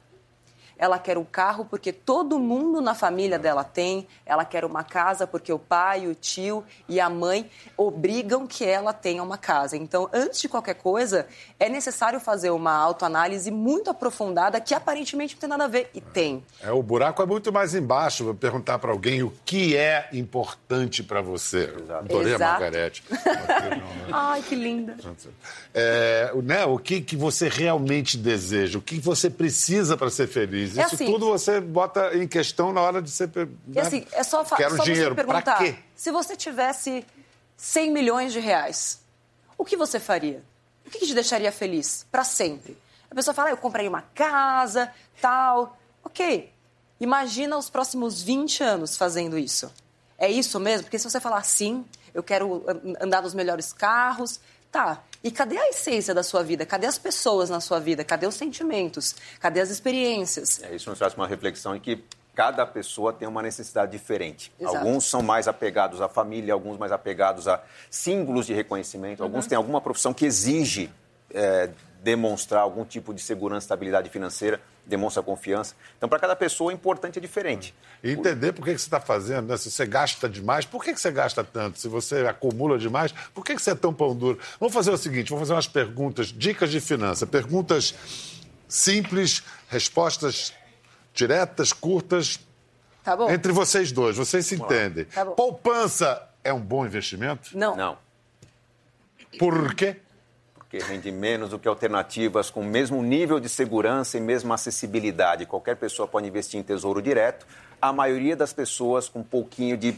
Ela 0.79 0.99
quer 0.99 1.17
um 1.17 1.25
carro 1.25 1.65
porque 1.65 1.93
todo 1.93 2.39
mundo 2.39 2.81
na 2.81 2.95
família 2.95 3.39
dela 3.39 3.65
tem. 3.65 4.07
Ela 4.27 4.45
quer 4.45 4.65
uma 4.65 4.85
casa 4.85 5.27
porque 5.27 5.53
o 5.53 5.59
pai, 5.59 6.07
o 6.07 6.15
tio 6.15 6.62
e 6.89 7.01
a 7.01 7.09
mãe 7.09 7.51
obrigam 7.77 8.47
que 8.47 8.65
ela 8.65 8.93
tenha 8.93 9.23
uma 9.23 9.39
casa. 9.39 9.77
Então, 9.77 10.09
antes 10.12 10.41
de 10.41 10.49
qualquer 10.49 10.75
coisa, 10.75 11.27
é 11.59 11.69
necessário 11.69 12.21
fazer 12.21 12.51
uma 12.51 12.73
autoanálise 12.73 13.51
muito 13.51 13.89
aprofundada 13.91 14.61
que 14.61 14.75
aparentemente 14.75 15.35
não 15.35 15.41
tem 15.41 15.49
nada 15.49 15.65
a 15.65 15.69
ver. 15.69 15.91
E 15.95 16.01
tem. 16.01 16.45
É, 16.62 16.71
o 16.71 16.83
buraco 16.83 17.23
é 17.23 17.27
muito 17.27 17.53
mais 17.53 17.75
embaixo. 17.75 18.25
Vou 18.25 18.35
perguntar 18.35 18.79
para 18.79 18.91
alguém 18.91 19.23
o 19.23 19.33
que 19.45 19.77
é 19.77 20.09
importante 20.12 21.03
para 21.03 21.21
você. 21.23 21.73
Adorei 21.91 22.35
a. 22.35 22.39
Margarete. 22.39 23.03
Ai, 24.12 24.43
que 24.43 24.55
linda. 24.55 24.97
É, 25.75 26.31
o- 26.35 26.43
né, 26.43 26.65
o 26.65 26.79
que, 26.79 27.01
que 27.01 27.17
você 27.17 27.49
realmente 27.49 28.17
deseja, 28.17 28.79
o 28.79 28.83
que 28.83 28.99
você 28.99 29.29
precisa 29.31 29.97
para 29.97 30.11
ser 30.11 30.27
feliz. 30.27 30.66
Isso 30.71 30.81
É 30.81 30.85
assim- 30.85 31.07
tudo 31.07 31.27
você 31.29 31.61
bota 31.61 32.17
em 32.17 32.27
questão 32.29 32.73
na 32.73 32.81
hora 32.81 33.01
de 33.03 33.11
ser. 33.11 33.31
E 33.35 33.47
né? 33.75 33.81
assim, 33.83 34.07
é 34.13 34.23
só, 34.23 34.45
Quero 34.45 34.77
só 34.77 34.85
dinheiro. 34.85 35.11
você 35.15 35.25
perguntar. 35.25 35.59
quê? 35.59 35.77
Se 35.95 36.11
você 36.11 36.37
tivesse 36.37 37.05
100 37.57 37.91
milhões 37.91 38.33
de 38.33 38.41
reais, 38.41 39.01
o 39.57 39.65
que 39.65 39.77
você 39.77 39.99
faria? 40.01 40.43
O 40.87 40.91
que 40.91 40.99
te 41.07 41.15
deixaria 41.15 41.51
feliz 41.51 42.07
para 42.11 42.23
sempre? 42.25 42.77
A 43.11 43.15
pessoa 43.15 43.35
fala, 43.35 43.49
ah, 43.49 43.53
eu 43.53 43.57
compraria 43.57 43.89
uma 43.89 44.03
casa, 44.15 44.93
tal. 45.21 45.79
Ok. 46.05 46.53
Imagina 47.01 47.57
os 47.57 47.69
próximos 47.69 48.23
20 48.23 48.63
anos 48.63 48.97
fazendo 48.97 49.39
isso. 49.39 49.73
É 50.19 50.31
isso 50.31 50.59
mesmo? 50.59 50.85
Porque 50.85 50.99
se 50.99 51.09
você 51.09 51.21
falar 51.21 51.43
sim, 51.45 51.85
eu 52.15 52.23
quero 52.23 52.65
an- 52.69 52.95
andar 53.05 53.23
nos 53.23 53.35
melhores 53.35 53.73
carros, 53.73 54.41
tá. 54.73 55.03
E 55.27 55.31
cadê 55.33 55.59
a 55.59 55.69
essência 55.71 56.15
da 56.15 56.23
sua 56.23 56.45
vida? 56.45 56.65
Cadê 56.65 56.87
as 56.87 56.99
pessoas 56.99 57.51
na 57.51 57.61
sua 57.61 57.81
vida? 57.81 58.05
Cadê 58.05 58.29
os 58.29 58.37
sentimentos? 58.37 59.17
Cadê 59.41 59.59
as 59.61 59.71
experiências? 59.71 60.62
É, 60.62 60.73
isso 60.77 60.89
nos 60.89 61.01
traz 61.01 61.15
uma 61.15 61.27
reflexão 61.27 61.75
em 61.75 61.81
que 61.81 62.05
cada 62.33 62.65
pessoa 62.65 63.12
tem 63.12 63.27
uma 63.27 63.43
necessidade 63.43 63.91
diferente. 63.91 64.53
Exato. 64.61 64.77
Alguns 64.77 65.05
são 65.05 65.23
mais 65.23 65.49
apegados 65.49 66.01
à 66.01 66.09
família, 66.09 66.55
alguns 66.55 66.79
mais 66.79 66.93
apegados 66.93 67.49
a 67.49 67.61
símbolos 67.91 68.47
de 68.47 68.55
reconhecimento, 68.55 69.19
Uhum. 69.19 69.27
alguns 69.27 69.49
têm 69.49 69.57
alguma 69.57 69.81
profissão 69.81 70.15
que 70.15 70.25
exige 70.25 70.93
é, 71.35 71.71
demonstrar 72.07 72.62
algum 72.62 72.85
tipo 72.85 73.12
de 73.12 73.21
segurança, 73.21 73.64
estabilidade 73.64 74.09
financeira, 74.11 74.61
demonstra 74.87 75.21
confiança. 75.25 75.75
Então, 75.97 76.09
para 76.09 76.21
cada 76.21 76.37
pessoa, 76.37 76.71
o 76.71 76.73
importante 76.73 77.19
é 77.19 77.21
diferente. 77.21 77.75
E 78.01 78.12
entender 78.12 78.53
por 78.53 78.64
que, 78.64 78.73
que 78.75 78.79
você 78.81 78.87
está 78.87 79.01
fazendo, 79.01 79.49
né? 79.49 79.57
Se 79.57 79.69
você 79.73 79.85
gasta 79.85 80.29
demais, 80.29 80.64
por 80.64 80.85
que, 80.85 80.95
que 80.95 81.01
você 81.01 81.11
gasta 81.11 81.42
tanto? 81.42 81.81
Se 81.81 81.88
você 81.88 82.25
acumula 82.25 82.79
demais, 82.79 83.11
por 83.35 83.45
que, 83.45 83.57
que 83.57 83.61
você 83.61 83.73
é 83.73 83.75
tão 83.75 83.92
pão 83.92 84.14
duro? 84.14 84.38
Vamos 84.61 84.73
fazer 84.73 84.92
o 84.92 84.97
seguinte: 84.97 85.31
vamos 85.31 85.40
fazer 85.49 85.55
umas 85.55 85.66
perguntas, 85.66 86.29
dicas 86.29 86.71
de 86.71 86.81
finança. 86.81 87.27
Perguntas 87.27 87.92
simples, 88.69 89.42
respostas 89.69 90.55
diretas, 91.12 91.73
curtas, 91.73 92.38
Tá 93.03 93.16
bom? 93.16 93.29
entre 93.29 93.51
vocês 93.51 93.90
dois. 93.90 94.16
Vocês 94.16 94.47
se 94.47 94.55
entendem. 94.55 95.07
Tá 95.07 95.25
bom. 95.25 95.33
Poupança 95.33 96.23
é 96.45 96.53
um 96.53 96.61
bom 96.61 96.87
investimento? 96.87 97.51
Não. 97.59 97.75
Não. 97.75 97.99
Por 99.40 99.75
quê? 99.75 99.97
Porque 100.69 100.79
rende 100.79 101.13
menos 101.13 101.51
do 101.51 101.59
que 101.59 101.69
alternativas 101.69 102.51
com 102.51 102.61
o 102.61 102.65
mesmo 102.65 103.01
nível 103.01 103.39
de 103.39 103.49
segurança 103.49 104.19
e 104.19 104.21
mesma 104.21 104.57
acessibilidade. 104.57 105.47
Qualquer 105.47 105.77
pessoa 105.77 106.09
pode 106.09 106.27
investir 106.27 106.59
em 106.59 106.63
tesouro 106.63 107.01
direto. 107.01 107.47
A 107.81 107.93
maioria 107.93 108.35
das 108.35 108.53
pessoas 108.53 109.09
com 109.09 109.21
um 109.21 109.25
pouquinho 109.25 109.77
de 109.77 109.97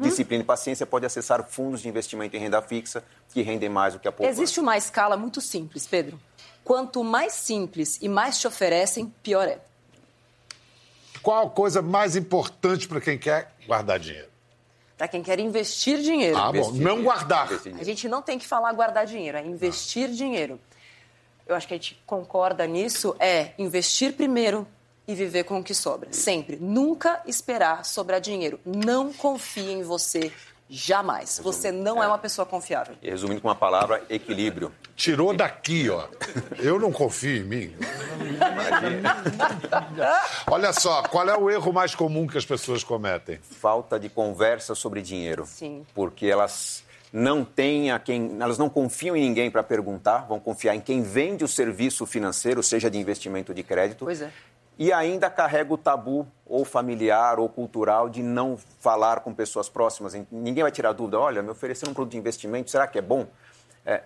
disciplina 0.00 0.42
e 0.42 0.46
paciência 0.46 0.86
pode 0.86 1.04
acessar 1.04 1.44
fundos 1.44 1.82
de 1.82 1.88
investimento 1.88 2.34
em 2.34 2.40
renda 2.40 2.62
fixa 2.62 3.04
que 3.32 3.42
rendem 3.42 3.68
mais 3.68 3.92
do 3.92 4.00
que 4.00 4.08
a 4.08 4.12
poupança. 4.12 4.40
Existe 4.40 4.58
uma 4.58 4.76
escala 4.76 5.18
muito 5.18 5.40
simples, 5.40 5.86
Pedro. 5.86 6.18
Quanto 6.64 7.04
mais 7.04 7.34
simples 7.34 7.98
e 8.00 8.08
mais 8.08 8.40
te 8.40 8.46
oferecem, 8.46 9.12
pior 9.22 9.46
é. 9.46 9.60
Qual 11.22 11.46
a 11.46 11.50
coisa 11.50 11.82
mais 11.82 12.16
importante 12.16 12.88
para 12.88 13.02
quem 13.02 13.18
quer 13.18 13.52
guardar 13.66 13.98
dinheiro? 13.98 14.29
Para 15.00 15.08
quem 15.08 15.22
quer 15.22 15.40
investir 15.40 15.96
dinheiro. 16.02 16.36
Ah, 16.36 16.52
bom, 16.52 16.58
não 16.58 16.72
dinheiro, 16.72 17.02
guardar. 17.04 17.48
A 17.78 17.82
gente 17.82 18.06
não 18.06 18.20
tem 18.20 18.38
que 18.38 18.46
falar 18.46 18.70
guardar 18.74 19.06
dinheiro, 19.06 19.38
é 19.38 19.42
investir 19.42 20.10
dinheiro. 20.10 20.60
Eu 21.46 21.56
acho 21.56 21.66
que 21.66 21.72
a 21.72 21.76
gente 21.78 21.98
concorda 22.04 22.66
nisso, 22.66 23.16
é 23.18 23.52
investir 23.56 24.12
primeiro 24.12 24.68
e 25.08 25.14
viver 25.14 25.44
com 25.44 25.58
o 25.58 25.64
que 25.64 25.72
sobra. 25.72 26.12
Sempre. 26.12 26.56
Nunca 26.56 27.22
esperar 27.26 27.82
sobrar 27.82 28.20
dinheiro. 28.20 28.60
Não 28.62 29.10
confie 29.10 29.70
em 29.70 29.82
você 29.82 30.30
jamais. 30.70 31.40
Você 31.42 31.72
não 31.72 32.02
é 32.02 32.06
uma 32.06 32.18
pessoa 32.18 32.46
confiável. 32.46 32.94
E 33.02 33.10
resumindo 33.10 33.40
com 33.40 33.48
uma 33.48 33.54
palavra, 33.54 34.02
equilíbrio. 34.08 34.72
Tirou 34.94 35.34
daqui, 35.34 35.90
ó. 35.90 36.06
Eu 36.58 36.78
não 36.78 36.92
confio 36.92 37.38
em 37.38 37.44
mim. 37.44 37.76
Olha 40.46 40.72
só, 40.72 41.02
qual 41.02 41.28
é 41.28 41.36
o 41.36 41.50
erro 41.50 41.72
mais 41.72 41.94
comum 41.94 42.26
que 42.26 42.38
as 42.38 42.46
pessoas 42.46 42.84
cometem? 42.84 43.40
Falta 43.42 43.98
de 43.98 44.08
conversa 44.08 44.74
sobre 44.74 45.02
dinheiro. 45.02 45.44
Sim. 45.46 45.84
Porque 45.94 46.26
elas 46.26 46.84
não 47.12 47.44
têm 47.44 47.90
a 47.90 47.98
quem. 47.98 48.36
Elas 48.40 48.58
não 48.58 48.68
confiam 48.68 49.16
em 49.16 49.22
ninguém 49.22 49.50
para 49.50 49.62
perguntar, 49.62 50.26
vão 50.28 50.38
confiar 50.38 50.74
em 50.76 50.80
quem 50.80 51.02
vende 51.02 51.42
o 51.44 51.48
serviço 51.48 52.06
financeiro, 52.06 52.62
seja 52.62 52.90
de 52.90 52.98
investimento 52.98 53.52
ou 53.52 53.56
de 53.56 53.62
crédito. 53.62 54.04
Pois 54.04 54.22
é. 54.22 54.30
E 54.80 54.94
ainda 54.94 55.28
carrega 55.28 55.74
o 55.74 55.76
tabu, 55.76 56.26
ou 56.46 56.64
familiar 56.64 57.38
ou 57.38 57.50
cultural, 57.50 58.08
de 58.08 58.22
não 58.22 58.56
falar 58.56 59.20
com 59.20 59.34
pessoas 59.34 59.68
próximas. 59.68 60.14
Ninguém 60.32 60.62
vai 60.62 60.72
tirar 60.72 60.92
dúvida. 60.92 61.20
Olha, 61.20 61.42
me 61.42 61.50
ofereceram 61.50 61.90
um 61.90 61.94
produto 61.94 62.12
de 62.12 62.16
investimento, 62.16 62.70
será 62.70 62.86
que 62.86 62.98
é 62.98 63.02
bom? 63.02 63.26
É, 63.84 64.04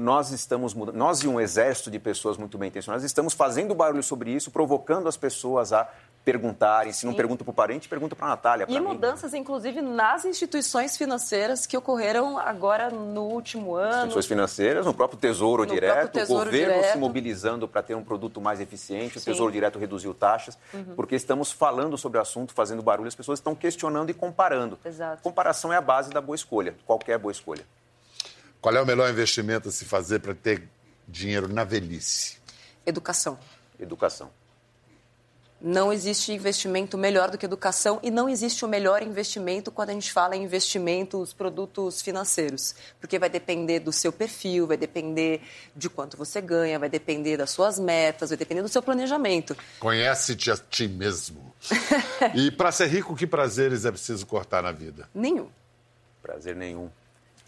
nós 0.00 0.30
estamos 0.30 0.72
mudando, 0.72 0.96
nós 0.96 1.22
e 1.22 1.28
um 1.28 1.38
exército 1.38 1.90
de 1.90 1.98
pessoas 1.98 2.38
muito 2.38 2.56
bem 2.56 2.68
intencionadas 2.68 3.04
estamos 3.04 3.34
fazendo 3.34 3.74
barulho 3.74 4.02
sobre 4.02 4.30
isso, 4.30 4.50
provocando 4.50 5.06
as 5.08 5.16
pessoas 5.16 5.74
a 5.74 5.86
perguntarem. 6.24 6.90
Se 6.92 7.04
não 7.04 7.12
Sim. 7.12 7.18
pergunta 7.18 7.44
para 7.44 7.50
o 7.50 7.54
parente, 7.54 7.88
pergunta 7.88 8.16
para 8.16 8.26
a 8.26 8.30
Natália. 8.30 8.66
E 8.68 8.72
mim. 8.72 8.80
mudanças, 8.80 9.34
inclusive, 9.34 9.82
nas 9.82 10.24
instituições 10.24 10.96
financeiras 10.96 11.66
que 11.66 11.76
ocorreram 11.76 12.38
agora 12.38 12.88
no 12.90 13.24
último 13.24 13.74
ano. 13.74 13.90
Instituições 13.90 14.26
financeiras, 14.26 14.86
no 14.86 14.94
próprio 14.94 15.18
Tesouro 15.18 15.64
No 15.64 15.72
Direto, 15.72 15.92
próprio 15.92 16.20
Tesouro 16.20 16.42
o 16.42 16.44
governo 16.46 16.74
Direto. 16.74 16.92
se 16.92 16.98
mobilizando 16.98 17.68
para 17.68 17.82
ter 17.82 17.94
um 17.94 18.04
produto 18.04 18.40
mais 18.40 18.58
eficiente, 18.58 19.18
o 19.18 19.20
Sim. 19.20 19.30
Uhum. 19.30 19.34
Tesouro 19.34 19.52
Direto 19.52 19.78
reduziu 19.78 20.14
taxas, 20.14 20.58
porque 20.96 21.14
estamos 21.14 21.52
falando 21.52 21.98
sobre 21.98 22.18
o 22.18 22.22
assunto, 22.22 22.54
fazendo 22.54 22.82
barulho, 22.82 23.08
as 23.08 23.14
pessoas 23.14 23.38
estão 23.38 23.54
questionando 23.54 24.08
e 24.10 24.14
comparando. 24.14 24.78
Exato. 24.84 25.22
Comparação 25.22 25.72
é 25.72 25.76
a 25.76 25.82
base 25.82 26.10
da 26.10 26.20
boa 26.20 26.36
escolha, 26.36 26.74
qualquer 26.86 27.18
boa 27.18 27.32
escolha. 27.32 27.64
Qual 28.60 28.74
é 28.74 28.80
o 28.80 28.86
melhor 28.86 29.10
investimento 29.10 29.70
a 29.70 29.72
se 29.72 29.84
fazer 29.86 30.18
para 30.20 30.34
ter 30.34 30.68
dinheiro 31.08 31.48
na 31.48 31.64
velhice? 31.64 32.36
Educação. 32.84 33.38
Educação. 33.78 34.30
Não 35.62 35.92
existe 35.92 36.32
investimento 36.32 36.96
melhor 36.96 37.30
do 37.30 37.36
que 37.36 37.44
educação 37.44 38.00
e 38.02 38.10
não 38.10 38.30
existe 38.30 38.64
o 38.64 38.68
melhor 38.68 39.02
investimento 39.02 39.70
quando 39.70 39.90
a 39.90 39.92
gente 39.92 40.10
fala 40.10 40.34
em 40.34 40.42
investimentos, 40.44 41.34
produtos 41.34 42.00
financeiros. 42.00 42.74
Porque 42.98 43.18
vai 43.18 43.28
depender 43.28 43.80
do 43.80 43.92
seu 43.92 44.10
perfil, 44.10 44.66
vai 44.66 44.78
depender 44.78 45.42
de 45.76 45.90
quanto 45.90 46.16
você 46.16 46.40
ganha, 46.40 46.78
vai 46.78 46.88
depender 46.88 47.36
das 47.36 47.50
suas 47.50 47.78
metas, 47.78 48.30
vai 48.30 48.38
depender 48.38 48.62
do 48.62 48.68
seu 48.68 48.82
planejamento. 48.82 49.54
Conhece-te 49.78 50.50
a 50.50 50.56
ti 50.56 50.88
mesmo. 50.88 51.54
e 52.34 52.50
para 52.50 52.72
ser 52.72 52.86
rico, 52.86 53.14
que 53.14 53.26
prazeres 53.26 53.84
é 53.84 53.90
preciso 53.90 54.26
cortar 54.26 54.62
na 54.62 54.72
vida? 54.72 55.10
Nenhum. 55.14 55.48
Prazer 56.22 56.56
nenhum. 56.56 56.90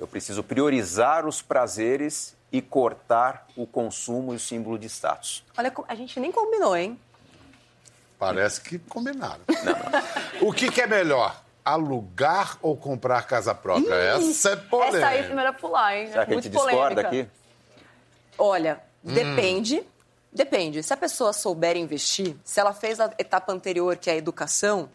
Eu 0.03 0.09
preciso 0.09 0.43
priorizar 0.43 1.29
os 1.29 1.41
prazeres 1.41 2.35
e 2.51 2.61
cortar 2.61 3.47
o 3.57 3.65
consumo 3.65 4.33
e 4.33 4.37
o 4.37 4.39
símbolo 4.41 4.77
de 4.77 4.89
status. 4.89 5.45
Olha, 5.57 5.73
a 5.87 5.95
gente 5.95 6.19
nem 6.19 6.33
combinou, 6.33 6.77
hein? 6.77 6.99
Parece 8.19 8.61
que 8.63 8.81
combinaram. 8.81 9.43
O 10.41 10.53
que, 10.53 10.73
que 10.73 10.81
é 10.81 10.89
melhor? 10.89 11.41
Alugar 11.65 12.59
ou 12.61 12.77
comprar 12.77 13.25
casa 13.29 13.55
própria? 13.55 13.95
Essa 13.95 14.51
é 14.51 14.57
polêmica. 14.57 14.99
Essa 14.99 15.07
aí 15.07 15.19
é 15.21 15.35
melhor 15.35 15.55
pular, 15.55 15.97
hein? 15.97 16.09
Será 16.09 16.27
que 16.27 16.33
a 16.33 16.35
Muito 16.35 16.45
gente 16.47 16.53
discorda 16.53 17.03
polêmica. 17.05 17.09
aqui? 17.09 17.29
Olha, 18.37 18.81
depende. 19.05 19.87
Depende. 20.33 20.83
Se 20.83 20.93
a 20.93 20.97
pessoa 20.97 21.33
souber 21.33 21.77
investir, 21.77 22.35
se 22.43 22.59
ela 22.59 22.75
fez 22.75 22.99
a 22.99 23.05
etapa 23.19 23.53
anterior, 23.53 23.97
que 23.97 24.11
é 24.11 24.15
a 24.15 24.17
educação, 24.17 24.91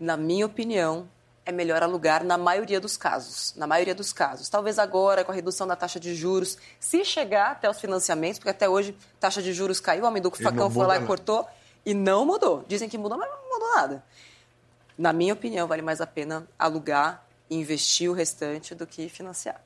na 0.00 0.16
minha 0.16 0.46
opinião, 0.46 1.06
é 1.46 1.52
melhor 1.52 1.80
alugar 1.80 2.24
na 2.24 2.36
maioria 2.36 2.80
dos 2.80 2.96
casos. 2.96 3.54
Na 3.56 3.68
maioria 3.68 3.94
dos 3.94 4.12
casos. 4.12 4.48
Talvez 4.48 4.80
agora, 4.80 5.24
com 5.24 5.30
a 5.30 5.34
redução 5.34 5.64
da 5.64 5.76
taxa 5.76 6.00
de 6.00 6.12
juros, 6.12 6.58
se 6.80 7.04
chegar 7.04 7.52
até 7.52 7.70
os 7.70 7.80
financiamentos, 7.80 8.40
porque 8.40 8.50
até 8.50 8.68
hoje 8.68 8.96
a 9.16 9.20
taxa 9.20 9.40
de 9.40 9.52
juros 9.52 9.78
caiu, 9.78 10.04
o 10.04 10.16
E 10.16 10.20
não 10.20 10.30
facão 10.32 10.68
foi 10.68 10.84
lá 10.84 10.98
e 10.98 11.06
cortou, 11.06 11.48
e 11.84 11.94
não 11.94 12.26
mudou. 12.26 12.64
Dizem 12.66 12.88
que 12.88 12.98
mudou, 12.98 13.16
mas 13.16 13.30
não 13.30 13.38
mudou 13.48 13.76
nada. 13.76 14.04
Na 14.98 15.12
minha 15.12 15.32
opinião, 15.32 15.68
vale 15.68 15.82
mais 15.82 16.00
a 16.00 16.06
pena 16.06 16.46
alugar 16.58 17.24
e 17.48 17.54
investir 17.54 18.10
o 18.10 18.12
restante 18.12 18.74
do 18.74 18.84
que 18.84 19.08
financiar. 19.08 19.60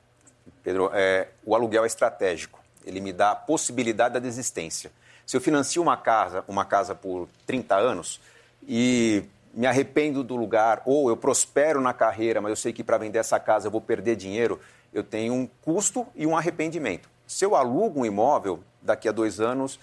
Pedro, 0.63 0.91
é, 0.93 1.29
o 1.43 1.55
aluguel 1.55 1.83
é 1.83 1.87
estratégico. 1.87 2.59
Ele 2.85 3.01
me 3.01 3.11
dá 3.11 3.31
a 3.31 3.35
possibilidade 3.35 4.13
da 4.13 4.19
desistência. 4.19 4.91
Se 5.25 5.35
eu 5.35 5.41
financio 5.41 5.81
uma 5.81 5.97
casa, 5.97 6.43
uma 6.47 6.63
casa 6.63 6.93
por 6.93 7.27
30 7.47 7.75
anos 7.75 8.19
e 8.67 9.23
me 9.53 9.67
arrependo 9.67 10.23
do 10.23 10.35
lugar, 10.35 10.81
ou 10.85 11.09
eu 11.09 11.17
prospero 11.17 11.81
na 11.81 11.93
carreira, 11.93 12.41
mas 12.41 12.49
eu 12.51 12.55
sei 12.55 12.73
que 12.73 12.83
para 12.83 12.97
vender 12.97 13.19
essa 13.19 13.39
casa 13.39 13.67
eu 13.67 13.71
vou 13.71 13.81
perder 13.81 14.15
dinheiro, 14.15 14.59
eu 14.93 15.03
tenho 15.03 15.33
um 15.33 15.47
custo 15.61 16.07
e 16.15 16.25
um 16.25 16.35
arrependimento. 16.37 17.09
Se 17.27 17.45
eu 17.45 17.55
alugo 17.55 18.01
um 18.01 18.05
imóvel 18.05 18.61
daqui 18.81 19.07
a 19.07 19.11
dois 19.11 19.39
anos, 19.39 19.79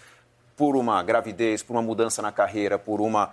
por 0.57 0.76
uma 0.76 1.02
gravidez, 1.02 1.62
por 1.62 1.74
uma 1.74 1.83
mudança 1.83 2.20
na 2.20 2.33
carreira, 2.33 2.78
por 2.78 3.00
uma, 3.00 3.31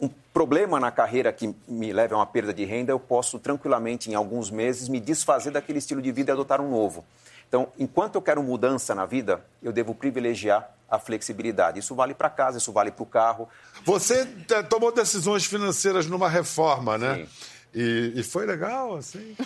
um 0.00 0.08
problema 0.32 0.78
na 0.78 0.90
carreira 0.90 1.32
que 1.32 1.54
me 1.66 1.92
leve 1.92 2.14
a 2.14 2.18
uma 2.18 2.26
perda 2.26 2.52
de 2.52 2.64
renda, 2.64 2.92
eu 2.92 3.00
posso 3.00 3.38
tranquilamente, 3.38 4.10
em 4.10 4.14
alguns 4.14 4.50
meses, 4.50 4.88
me 4.88 5.00
desfazer 5.00 5.50
daquele 5.50 5.78
estilo 5.78 6.02
de 6.02 6.12
vida 6.12 6.30
e 6.30 6.34
adotar 6.34 6.60
um 6.60 6.70
novo. 6.70 7.04
Então, 7.48 7.68
enquanto 7.78 8.16
eu 8.16 8.22
quero 8.22 8.42
mudança 8.42 8.94
na 8.94 9.06
vida, 9.06 9.42
eu 9.62 9.72
devo 9.72 9.94
privilegiar 9.94 10.75
a 10.88 10.98
flexibilidade. 10.98 11.80
Isso 11.80 11.94
vale 11.94 12.14
para 12.14 12.30
casa, 12.30 12.58
isso 12.58 12.72
vale 12.72 12.90
para 12.90 13.02
o 13.02 13.06
carro. 13.06 13.48
Você 13.84 14.28
eh, 14.50 14.62
tomou 14.62 14.92
decisões 14.92 15.44
financeiras 15.44 16.06
numa 16.06 16.28
reforma, 16.28 16.96
né? 16.96 17.16
Sim. 17.16 17.28
E, 17.74 18.12
e 18.16 18.22
foi 18.22 18.46
legal, 18.46 18.96
assim? 18.96 19.36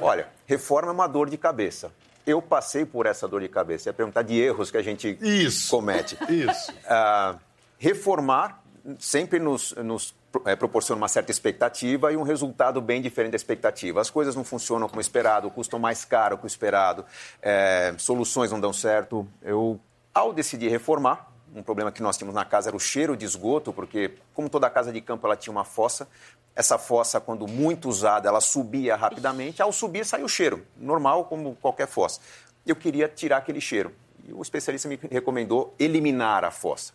Olha, 0.00 0.28
reforma 0.46 0.90
é 0.90 0.92
uma 0.92 1.06
dor 1.06 1.28
de 1.28 1.36
cabeça. 1.36 1.92
Eu 2.26 2.40
passei 2.40 2.86
por 2.86 3.04
essa 3.04 3.28
dor 3.28 3.42
de 3.42 3.48
cabeça. 3.48 3.90
É 3.90 3.92
perguntar 3.92 4.22
de 4.22 4.34
erros 4.40 4.70
que 4.70 4.78
a 4.78 4.82
gente 4.82 5.18
Isso. 5.20 5.70
comete. 5.70 6.16
Isso. 6.30 6.72
Ah, 6.86 7.36
reformar 7.78 8.62
sempre 8.98 9.38
nos, 9.38 9.72
nos 9.72 10.14
eh, 10.44 10.56
proporciona 10.56 11.00
uma 11.00 11.08
certa 11.08 11.30
expectativa 11.30 12.12
e 12.12 12.16
um 12.16 12.22
resultado 12.22 12.80
bem 12.80 13.00
diferente 13.00 13.32
da 13.32 13.36
expectativa. 13.36 14.00
As 14.00 14.10
coisas 14.10 14.34
não 14.34 14.44
funcionam 14.44 14.88
como 14.88 15.00
esperado, 15.00 15.50
custam 15.50 15.78
mais 15.78 16.04
caro 16.04 16.36
que 16.38 16.44
o 16.44 16.46
esperado, 16.46 17.04
eh, 17.42 17.94
soluções 17.98 18.50
não 18.50 18.60
dão 18.60 18.72
certo. 18.72 19.26
Eu, 19.42 19.80
ao 20.14 20.32
decidir 20.32 20.68
reformar, 20.68 21.30
um 21.54 21.62
problema 21.62 21.92
que 21.92 22.02
nós 22.02 22.16
tínhamos 22.16 22.34
na 22.34 22.44
casa 22.44 22.70
era 22.70 22.76
o 22.76 22.80
cheiro 22.80 23.16
de 23.16 23.24
esgoto, 23.24 23.72
porque, 23.72 24.12
como 24.32 24.48
toda 24.48 24.68
casa 24.70 24.92
de 24.92 25.00
campo, 25.00 25.26
ela 25.26 25.36
tinha 25.36 25.52
uma 25.52 25.64
fossa. 25.64 26.08
Essa 26.56 26.78
fossa, 26.78 27.20
quando 27.20 27.46
muito 27.46 27.88
usada, 27.88 28.28
ela 28.28 28.40
subia 28.40 28.96
rapidamente. 28.96 29.60
Ao 29.60 29.72
subir, 29.72 30.04
saiu 30.04 30.26
o 30.26 30.28
cheiro, 30.28 30.64
normal 30.76 31.24
como 31.24 31.54
qualquer 31.56 31.86
fossa. 31.86 32.20
Eu 32.66 32.74
queria 32.76 33.08
tirar 33.08 33.38
aquele 33.38 33.60
cheiro. 33.60 33.92
E 34.26 34.32
o 34.32 34.40
especialista 34.40 34.88
me 34.88 34.98
recomendou 35.10 35.74
eliminar 35.78 36.44
a 36.44 36.50
fossa 36.50 36.92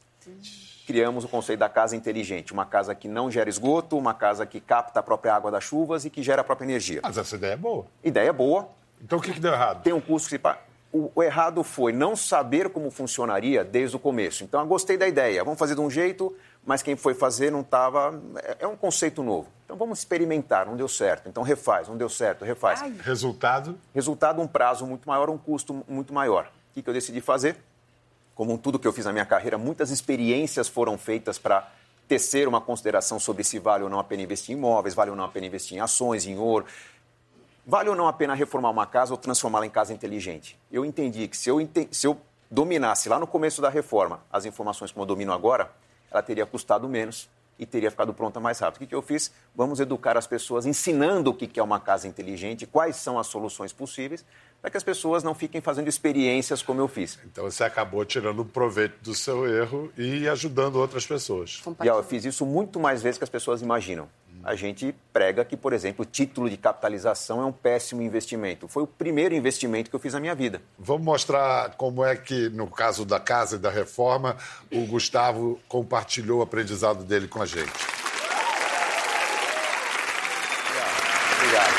criamos 0.89 1.23
o 1.23 1.27
conceito 1.27 1.60
da 1.60 1.69
casa 1.69 1.95
inteligente, 1.95 2.51
uma 2.51 2.65
casa 2.65 2.95
que 2.95 3.08
não 3.08 3.29
gera 3.29 3.47
esgoto, 3.47 3.95
uma 3.95 4.12
casa 4.12 4.43
que 4.43 4.60
capta 4.60 4.99
a 4.99 5.03
própria 5.03 5.36
água 5.36 5.51
das 5.51 5.63
chuvas 5.63 6.03
e 6.03 6.10
que 6.10 6.23
gera 6.23 6.41
a 6.41 6.43
própria 6.43 6.65
energia. 6.65 6.99
Mas 7.03 7.15
essa 7.15 7.36
ideia 7.36 7.53
é 7.53 7.55
boa. 7.55 7.86
Ideia 8.03 8.34
boa, 8.34 8.67
Então 8.99 9.19
o 9.19 9.21
que, 9.21 9.32
que 9.32 9.39
deu 9.39 9.53
errado? 9.53 9.84
tem 9.84 9.93
um 9.93 10.01
custo 10.01 10.27
que 10.27 10.36
se 10.36 10.39
paga. 10.39 10.62
O, 10.91 11.12
o 11.15 11.23
errado 11.23 11.63
foi 11.63 11.94
não 11.94 12.15
saber 12.15 12.69
como 12.69 12.90
funcionaria 12.90 13.63
desde 13.63 13.96
o 13.96 14.00
começo. 14.00 14.44
Então, 14.44 14.60
eu 14.60 14.65
gostei 14.65 14.98
da 14.98 15.08
ideia, 15.08 15.44
vamos 15.44 15.60
fazer 15.60 15.75
de 15.75 15.81
um 15.81 15.90
jeito, 15.90 16.35
mas 16.65 16.81
quem 16.81 16.96
foi 16.96 17.13
fazer 17.13 17.52
não 17.52 17.62
estava. 17.62 18.19
É, 18.37 18.58
é 18.62 18.67
um 18.67 18.75
conceito 18.75 19.21
novo. 19.21 19.48
Então, 19.65 19.77
vamos 19.77 20.00
experimentar, 20.00 20.65
não 20.65 20.75
deu 20.75 20.87
certo. 20.87 21.29
Então, 21.29 21.44
refaz, 21.44 21.87
não 21.87 21.96
deu 21.96 22.10
certo, 22.10 22.44
refaz. 22.44 22.81
Resultado? 23.02 23.77
Resultado, 23.94 24.42
um 24.42 24.48
prazo 24.48 24.85
muito 24.87 25.08
maior, 25.08 25.29
um 25.29 25.37
custo 25.37 25.85
muito 25.87 26.13
maior. 26.13 26.46
O 26.71 26.73
que, 26.73 26.81
que 26.81 26.90
eu 26.90 26.94
decidi 26.94 27.21
fazer? 27.21 27.58
Como 28.33 28.58
tudo 28.58 28.79
que 28.79 28.87
eu 28.87 28.94
fiz 28.94 29.06
na 29.06 29.12
minha 29.12 29.25
carreira, 29.25 29.58
muitas 29.58 29.92
experiências 29.92 30.67
foram 30.67 30.98
feitas 30.98 31.37
para 31.37 31.69
tecer 32.10 32.48
uma 32.48 32.60
consideração 32.60 33.19
sobre 33.19 33.44
se 33.44 33.60
vale 33.60 33.83
ou 33.83 33.90
não 33.90 34.00
a 34.00 34.04
pena 34.04 34.23
investir 34.23 34.56
em 34.56 34.58
imóveis, 34.58 34.96
vale 34.96 35.12
ou 35.12 35.15
não 35.15 35.23
a 35.23 35.27
pena 35.27 35.46
investir 35.46 35.77
em 35.77 35.79
ações, 35.79 36.25
em 36.25 36.37
ouro. 36.40 36.65
Vale 37.69 37.87
ou 37.87 37.95
não 37.95 38.07
a 38.07 38.13
pena 38.13 38.33
reformar 38.33 38.71
uma 38.71 38.87
casa 38.87 39.13
ou 39.13 39.17
transformá-la 39.17 39.63
em 39.63 39.69
casa 39.69 39.93
inteligente? 39.93 40.57
Eu 40.71 40.83
entendi 40.83 41.27
que 41.27 41.37
se 41.37 41.49
eu, 41.51 41.61
ente- 41.61 41.87
se 41.91 42.07
eu 42.07 42.19
dominasse 42.49 43.07
lá 43.07 43.19
no 43.19 43.27
começo 43.27 43.61
da 43.61 43.69
reforma 43.69 44.21
as 44.33 44.43
informações 44.43 44.91
como 44.91 45.03
eu 45.03 45.05
domino 45.05 45.31
agora, 45.31 45.71
ela 46.09 46.23
teria 46.23 46.47
custado 46.47 46.89
menos 46.89 47.29
e 47.59 47.67
teria 47.67 47.91
ficado 47.91 48.11
pronta 48.11 48.39
mais 48.39 48.57
rápido. 48.57 48.77
O 48.77 48.79
que, 48.79 48.87
que 48.87 48.95
eu 48.95 49.03
fiz? 49.03 49.31
Vamos 49.53 49.79
educar 49.79 50.17
as 50.17 50.25
pessoas 50.25 50.65
ensinando 50.65 51.29
o 51.29 51.33
que 51.33 51.45
que 51.45 51.59
é 51.59 51.63
uma 51.63 51.79
casa 51.79 52.07
inteligente, 52.07 52.65
quais 52.65 52.95
são 52.95 53.19
as 53.19 53.27
soluções 53.27 53.71
possíveis, 53.71 54.25
para 54.59 54.71
que 54.71 54.77
as 54.77 54.83
pessoas 54.83 55.23
não 55.23 55.35
fiquem 55.35 55.61
fazendo 55.61 55.87
experiências 55.87 56.63
como 56.63 56.81
eu 56.81 56.87
fiz. 56.87 57.19
Então 57.25 57.43
você 57.43 57.63
acabou 57.63 58.03
tirando 58.03 58.43
proveito 58.43 58.95
do 59.03 59.13
seu 59.13 59.45
erro 59.47 59.91
e 59.95 60.27
ajudando 60.27 60.77
outras 60.77 61.05
pessoas. 61.05 61.61
E 61.83 61.89
ó, 61.89 61.97
eu 61.99 62.03
fiz 62.03 62.25
isso 62.25 62.47
muito 62.47 62.79
mais 62.79 63.03
vezes 63.03 63.19
que 63.19 63.23
as 63.25 63.29
pessoas 63.29 63.61
imaginam. 63.61 64.09
A 64.44 64.56
gente 64.56 64.96
prega 65.12 65.44
que, 65.44 65.58
por 65.58 65.73
exemplo, 65.73 66.04
o 66.04 66.06
título 66.06 66.50
de 66.50 66.56
capitalização 66.58 67.42
é 67.42 67.46
um 67.46 67.52
péssimo 67.52 68.02
investimento. 68.02 68.67
Foi 68.67 68.83
o 68.83 68.87
primeiro 68.87 69.35
investimento 69.35 69.90
que 69.90 69.96
eu 69.96 70.00
fiz 70.00 70.13
na 70.13 70.19
minha 70.19 70.33
vida. 70.33 70.62
Vamos 70.77 71.04
mostrar 71.04 71.71
como 71.77 72.04
é 72.06 72.15
que, 72.15 72.50
no 72.50 72.67
caso 72.67 73.04
da 73.06 73.19
casa 73.19 73.58
e 73.58 73.60
da 73.60 73.69
reforma, 73.69 74.37
o 74.71 74.85
Gustavo 74.85 75.60
compartilhou 75.67 76.40
o 76.40 76.42
aprendizado 76.42 77.04
dele 77.04 77.27
com 77.27 77.42
a 77.42 77.46
gente. 77.46 77.69
Obrigado. 81.37 81.73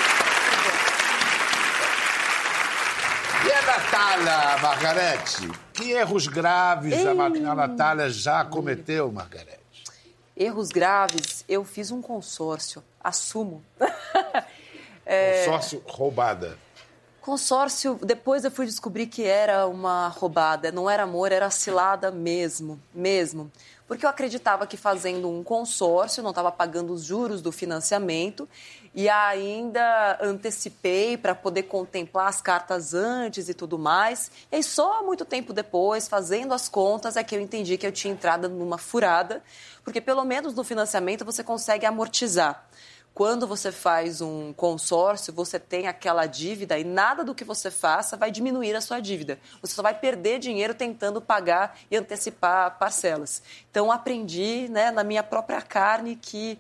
E 3.47 3.53
a 3.53 3.63
Natália, 3.63 4.59
Margarete? 4.63 5.51
Que 5.73 5.93
erros 5.93 6.27
graves 6.27 7.07
a, 7.07 7.15
Ma- 7.15 7.27
a 7.27 7.55
Natália 7.55 8.11
já 8.11 8.45
cometeu, 8.45 9.11
Margarete? 9.11 9.60
Erros 10.41 10.71
graves, 10.71 11.45
eu 11.47 11.63
fiz 11.67 11.91
um 11.91 12.01
consórcio, 12.01 12.83
assumo. 12.99 13.63
É, 15.13 15.45
Consórcio 15.45 15.83
roubada. 15.87 16.57
Consórcio, 17.31 17.97
depois 18.03 18.45
eu 18.45 18.51
fui 18.51 18.67
descobrir 18.67 19.07
que 19.07 19.23
era 19.23 19.65
uma 19.69 20.09
roubada, 20.09 20.73
não 20.73 20.91
era 20.91 21.05
amor, 21.05 21.31
era 21.31 21.49
cilada 21.49 22.11
mesmo, 22.11 22.77
mesmo. 22.93 23.53
Porque 23.87 24.05
eu 24.05 24.11
acreditava 24.11 24.67
que 24.67 24.77
fazendo 24.77 25.31
um 25.31 25.45
consórcio, 25.45 26.25
não 26.25 26.31
estava 26.31 26.51
pagando 26.51 26.93
os 26.93 27.05
juros 27.05 27.41
do 27.41 27.53
financiamento 27.53 28.49
e 28.93 29.09
ainda 29.09 30.19
antecipei 30.21 31.17
para 31.17 31.33
poder 31.33 31.63
contemplar 31.65 32.27
as 32.27 32.43
cartas 32.43 32.95
antes 32.95 33.49
e 33.49 33.55
tudo 33.55 33.79
mais. 33.79 34.29
E 34.51 34.61
só 34.61 35.05
muito 35.05 35.25
tempo 35.25 35.53
depois, 35.53 36.09
fazendo 36.09 36.53
as 36.53 36.69
contas, 36.69 37.17
é 37.17 37.23
que 37.23 37.37
eu 37.37 37.41
entendi 37.41 37.79
que 37.79 37.87
eu 37.87 37.93
tinha 37.93 38.13
entrado 38.13 38.49
numa 38.49 38.77
furada, 38.77 39.41
porque 39.85 40.01
pelo 40.01 40.25
menos 40.25 40.53
no 40.53 40.65
financiamento 40.65 41.25
você 41.25 41.45
consegue 41.45 41.87
amortizar. 41.87 42.67
Quando 43.15 43.47
você 43.47 43.71
faz 43.71 44.21
um 44.21 44.53
consórcio, 44.53 45.33
você 45.33 45.59
tem 45.59 45.87
aquela 45.87 46.27
dívida 46.27 46.79
e 46.79 46.85
nada 46.85 47.25
do 47.25 47.35
que 47.35 47.45
você 47.45 47.71
faça 47.71 48.17
vai 48.17 48.31
diminuir 48.31 48.75
a 48.75 48.81
sua 48.81 49.01
dívida. 49.01 49.39
Você 49.61 49.75
só 49.75 49.83
vai 49.83 49.95
perder 49.95 50.39
dinheiro 50.39 50.75
tentando 50.75 51.21
pagar 51.21 51.77
e 51.91 51.97
antecipar 51.97 52.79
parcelas. 52.79 53.43
Então, 53.71 53.91
aprendi 53.93 54.69
né, 54.71 54.91
na 54.91 55.05
minha 55.05 55.23
própria 55.23 55.61
carne 55.61 56.17
que 56.17 56.59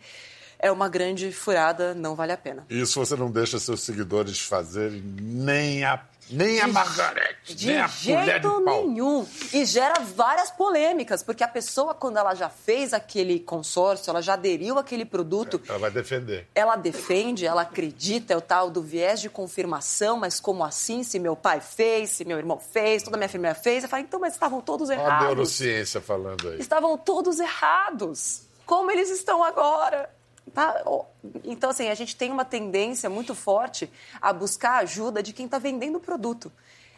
é 0.58 0.70
uma 0.70 0.88
grande 0.88 1.32
furada, 1.32 1.94
não 1.94 2.14
vale 2.14 2.32
a 2.32 2.36
pena. 2.36 2.66
Isso 2.68 3.00
você 3.00 3.16
não 3.16 3.30
deixa 3.30 3.58
seus 3.58 3.80
seguidores 3.80 4.38
fazerem 4.40 5.02
nem 5.02 5.84
a, 5.84 6.04
nem 6.30 6.60
a 6.60 6.68
Margarete, 6.68 7.54
De 7.54 7.66
nem 7.66 7.78
a 7.80 7.88
colher 7.88 8.40
de 8.40 8.48
jeito 8.48 8.62
pau. 8.64 8.86
nenhum. 8.86 9.26
E 9.52 9.64
gera 9.64 10.00
várias 10.00 10.50
polêmicas, 10.50 11.22
porque 11.22 11.42
a 11.44 11.48
pessoa, 11.48 11.94
quando 11.94 12.16
ela 12.18 12.34
já 12.34 12.48
fez 12.48 12.92
aquele 12.92 13.40
consórcio, 13.40 14.10
ela 14.10 14.22
já 14.22 14.34
aderiu 14.34 14.78
àquele 14.78 15.04
produto, 15.04 15.60
Ela 15.68 15.78
vai 15.78 15.90
defender. 15.90 16.46
ela 16.54 16.76
defende, 16.76 17.44
ela 17.46 17.62
acredita, 17.62 18.32
é 18.32 18.36
o 18.36 18.40
tal 18.40 18.70
do 18.70 18.82
viés 18.82 19.20
de 19.20 19.28
confirmação, 19.28 20.16
mas 20.16 20.38
como 20.40 20.64
assim? 20.64 21.02
Se 21.02 21.18
meu 21.18 21.34
pai 21.36 21.60
fez, 21.60 22.10
se 22.10 22.24
meu 22.24 22.38
irmão 22.38 22.58
fez, 22.58 23.02
toda 23.02 23.16
minha 23.16 23.28
família 23.28 23.54
fez, 23.54 23.84
eu 23.84 23.90
falo, 23.90 24.02
então, 24.02 24.20
mas 24.20 24.32
estavam 24.34 24.60
todos 24.60 24.88
Olha 24.90 24.98
a 25.00 25.02
errados. 25.04 25.26
neurociência 25.26 26.00
falando 26.00 26.48
aí. 26.48 26.60
Estavam 26.60 26.96
todos 26.96 27.38
errados. 27.40 28.42
Como 28.66 28.90
eles 28.90 29.10
estão 29.10 29.42
agora? 29.42 30.08
Tá? 30.52 30.82
Então, 31.44 31.70
assim, 31.70 31.88
a 31.88 31.94
gente 31.94 32.16
tem 32.16 32.30
uma 32.32 32.44
tendência 32.44 33.08
muito 33.08 33.34
forte 33.34 33.90
a 34.20 34.32
buscar 34.32 34.70
a 34.72 34.78
ajuda 34.78 35.22
de 35.22 35.32
quem 35.32 35.46
está 35.46 35.58
vendendo 35.58 35.96
o 35.96 36.00
produto. 36.00 36.50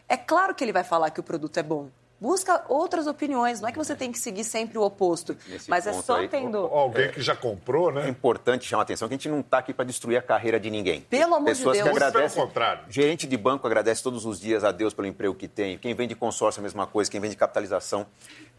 É 0.09 0.17
claro 0.17 0.55
que 0.55 0.65
ele 0.65 0.73
vai 0.73 0.85
falar 0.85 1.11
que 1.11 1.21
o 1.21 1.23
produto 1.23 1.57
é 1.59 1.63
bom. 1.63 1.89
Busca 2.19 2.65
outras 2.69 3.09
opiniões. 3.09 3.61
Não 3.61 3.69
é 3.69 3.73
que 3.73 3.79
você 3.79 3.97
tem 3.97 4.13
que 4.13 4.19
seguir 4.19 4.45
sempre 4.45 4.79
o 4.79 4.83
oposto. 4.83 5.37
Nesse 5.49 5.69
mas 5.69 5.89
é 5.89 5.93
só 5.93 6.19
aí, 6.19 6.29
tendo. 6.29 6.57
Alguém 6.59 7.11
que 7.11 7.21
já 7.21 7.35
comprou, 7.35 7.91
É 7.91 7.95
né? 8.05 8.09
importante 8.09 8.65
chamar 8.65 8.83
a 8.83 8.85
atenção 8.85 9.09
que 9.09 9.15
a 9.15 9.17
gente 9.17 9.29
não 9.29 9.41
está 9.41 9.59
aqui 9.59 9.75
para 9.75 9.85
destruir 9.85 10.17
a 10.19 10.23
carreira 10.23 10.61
de 10.61 10.71
ninguém. 10.71 11.01
Pelo 11.01 11.35
amor 11.35 11.53
de 11.53 11.59
Pessoas 11.59 11.79
Deus. 11.79 11.89
que 11.89 11.91
Muito 11.91 11.99
pelo 12.01 12.09
agradecem. 12.11 12.43
contrário. 12.47 12.85
Gerente 12.89 13.27
de 13.27 13.37
banco 13.37 13.67
agradece 13.67 14.05
todos 14.05 14.25
os 14.25 14.39
dias 14.39 14.63
a 14.63 14.71
Deus 14.71 14.95
pelo 14.95 15.09
emprego 15.09 15.35
que 15.35 15.49
tem. 15.49 15.77
Quem 15.79 15.95
vende 15.95 16.15
consórcio 16.15 16.61
é 16.61 16.63
a 16.63 16.63
mesma 16.63 16.87
coisa, 16.87 17.11
quem 17.11 17.21
vende 17.21 17.35
capitalização. 17.35 18.07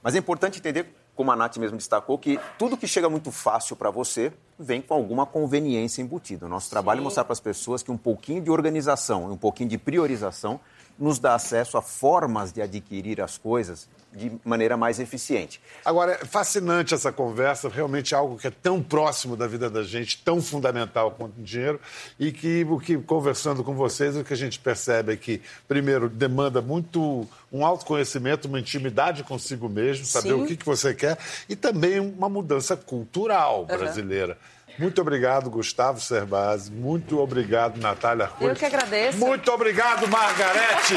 Mas 0.01 0.13
é 0.13 0.17
importante 0.17 0.59
entender, 0.59 0.93
como 1.15 1.31
a 1.31 1.35
Nath 1.35 1.57
mesmo 1.57 1.77
destacou, 1.77 2.17
que 2.17 2.39
tudo 2.57 2.77
que 2.77 2.87
chega 2.87 3.09
muito 3.09 3.31
fácil 3.31 3.75
para 3.75 3.89
você 3.89 4.33
vem 4.57 4.81
com 4.81 4.93
alguma 4.93 5.25
conveniência 5.25 6.01
embutida. 6.01 6.45
O 6.45 6.49
nosso 6.49 6.69
trabalho 6.69 6.99
é 6.99 7.03
mostrar 7.03 7.23
para 7.23 7.33
as 7.33 7.39
pessoas 7.39 7.83
que 7.83 7.91
um 7.91 7.97
pouquinho 7.97 8.41
de 8.41 8.49
organização 8.49 9.29
e 9.29 9.31
um 9.31 9.37
pouquinho 9.37 9.69
de 9.69 9.77
priorização 9.77 10.59
nos 10.97 11.19
dá 11.19 11.35
acesso 11.35 11.77
a 11.77 11.81
formas 11.81 12.51
de 12.51 12.61
adquirir 12.61 13.21
as 13.21 13.37
coisas 13.37 13.87
de 14.15 14.31
maneira 14.45 14.77
mais 14.77 14.99
eficiente. 14.99 15.59
Agora, 15.83 16.19
é 16.21 16.25
fascinante 16.25 16.93
essa 16.93 17.11
conversa, 17.11 17.67
realmente 17.67 18.13
é 18.13 18.17
algo 18.17 18.37
que 18.37 18.47
é 18.47 18.51
tão 18.51 18.81
próximo 18.81 19.35
da 19.35 19.47
vida 19.47 19.69
da 19.69 19.83
gente, 19.83 20.21
tão 20.23 20.41
fundamental 20.41 21.11
quanto 21.11 21.39
o 21.39 21.43
dinheiro, 21.43 21.79
e 22.19 22.31
que, 22.31 22.63
o 22.69 22.79
que 22.79 22.97
conversando 22.97 23.63
com 23.63 23.73
vocês, 23.73 24.15
o 24.15 24.23
que 24.23 24.33
a 24.33 24.37
gente 24.37 24.59
percebe 24.59 25.13
é 25.13 25.17
que, 25.17 25.41
primeiro, 25.67 26.07
demanda 26.07 26.61
muito 26.61 27.27
um 27.51 27.65
autoconhecimento, 27.65 28.47
uma 28.47 28.59
intimidade 28.59 29.23
consigo 29.23 29.67
mesmo, 29.67 30.05
saber 30.05 30.29
Sim. 30.29 30.43
o 30.43 30.47
que, 30.47 30.55
que 30.55 30.65
você 30.65 30.93
quer, 30.93 31.17
e 31.49 31.55
também 31.55 31.99
uma 31.99 32.29
mudança 32.29 32.77
cultural 32.77 33.65
brasileira. 33.65 34.37
Muito 34.77 35.01
obrigado, 35.01 35.49
Gustavo 35.49 36.01
Cerbasi. 36.01 36.71
Muito 36.71 37.19
obrigado, 37.19 37.79
Natália 37.79 38.25
Arcuri. 38.25 38.49
Eu 38.49 38.55
que 38.55 38.65
agradeço. 38.65 39.17
Muito 39.17 39.51
obrigado, 39.51 40.07
Margarete. 40.07 40.95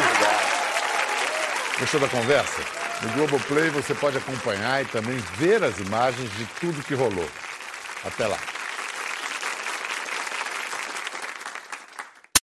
Gostou 1.78 2.00
da 2.00 2.08
conversa? 2.08 2.62
No 3.02 3.10
Globoplay 3.10 3.68
você 3.68 3.94
pode 3.94 4.16
acompanhar 4.16 4.82
e 4.82 4.86
também 4.86 5.16
ver 5.36 5.62
as 5.62 5.78
imagens 5.78 6.30
de 6.36 6.46
tudo 6.60 6.82
que 6.82 6.94
rolou. 6.94 7.28
Até 8.04 8.26
lá. 8.26 8.38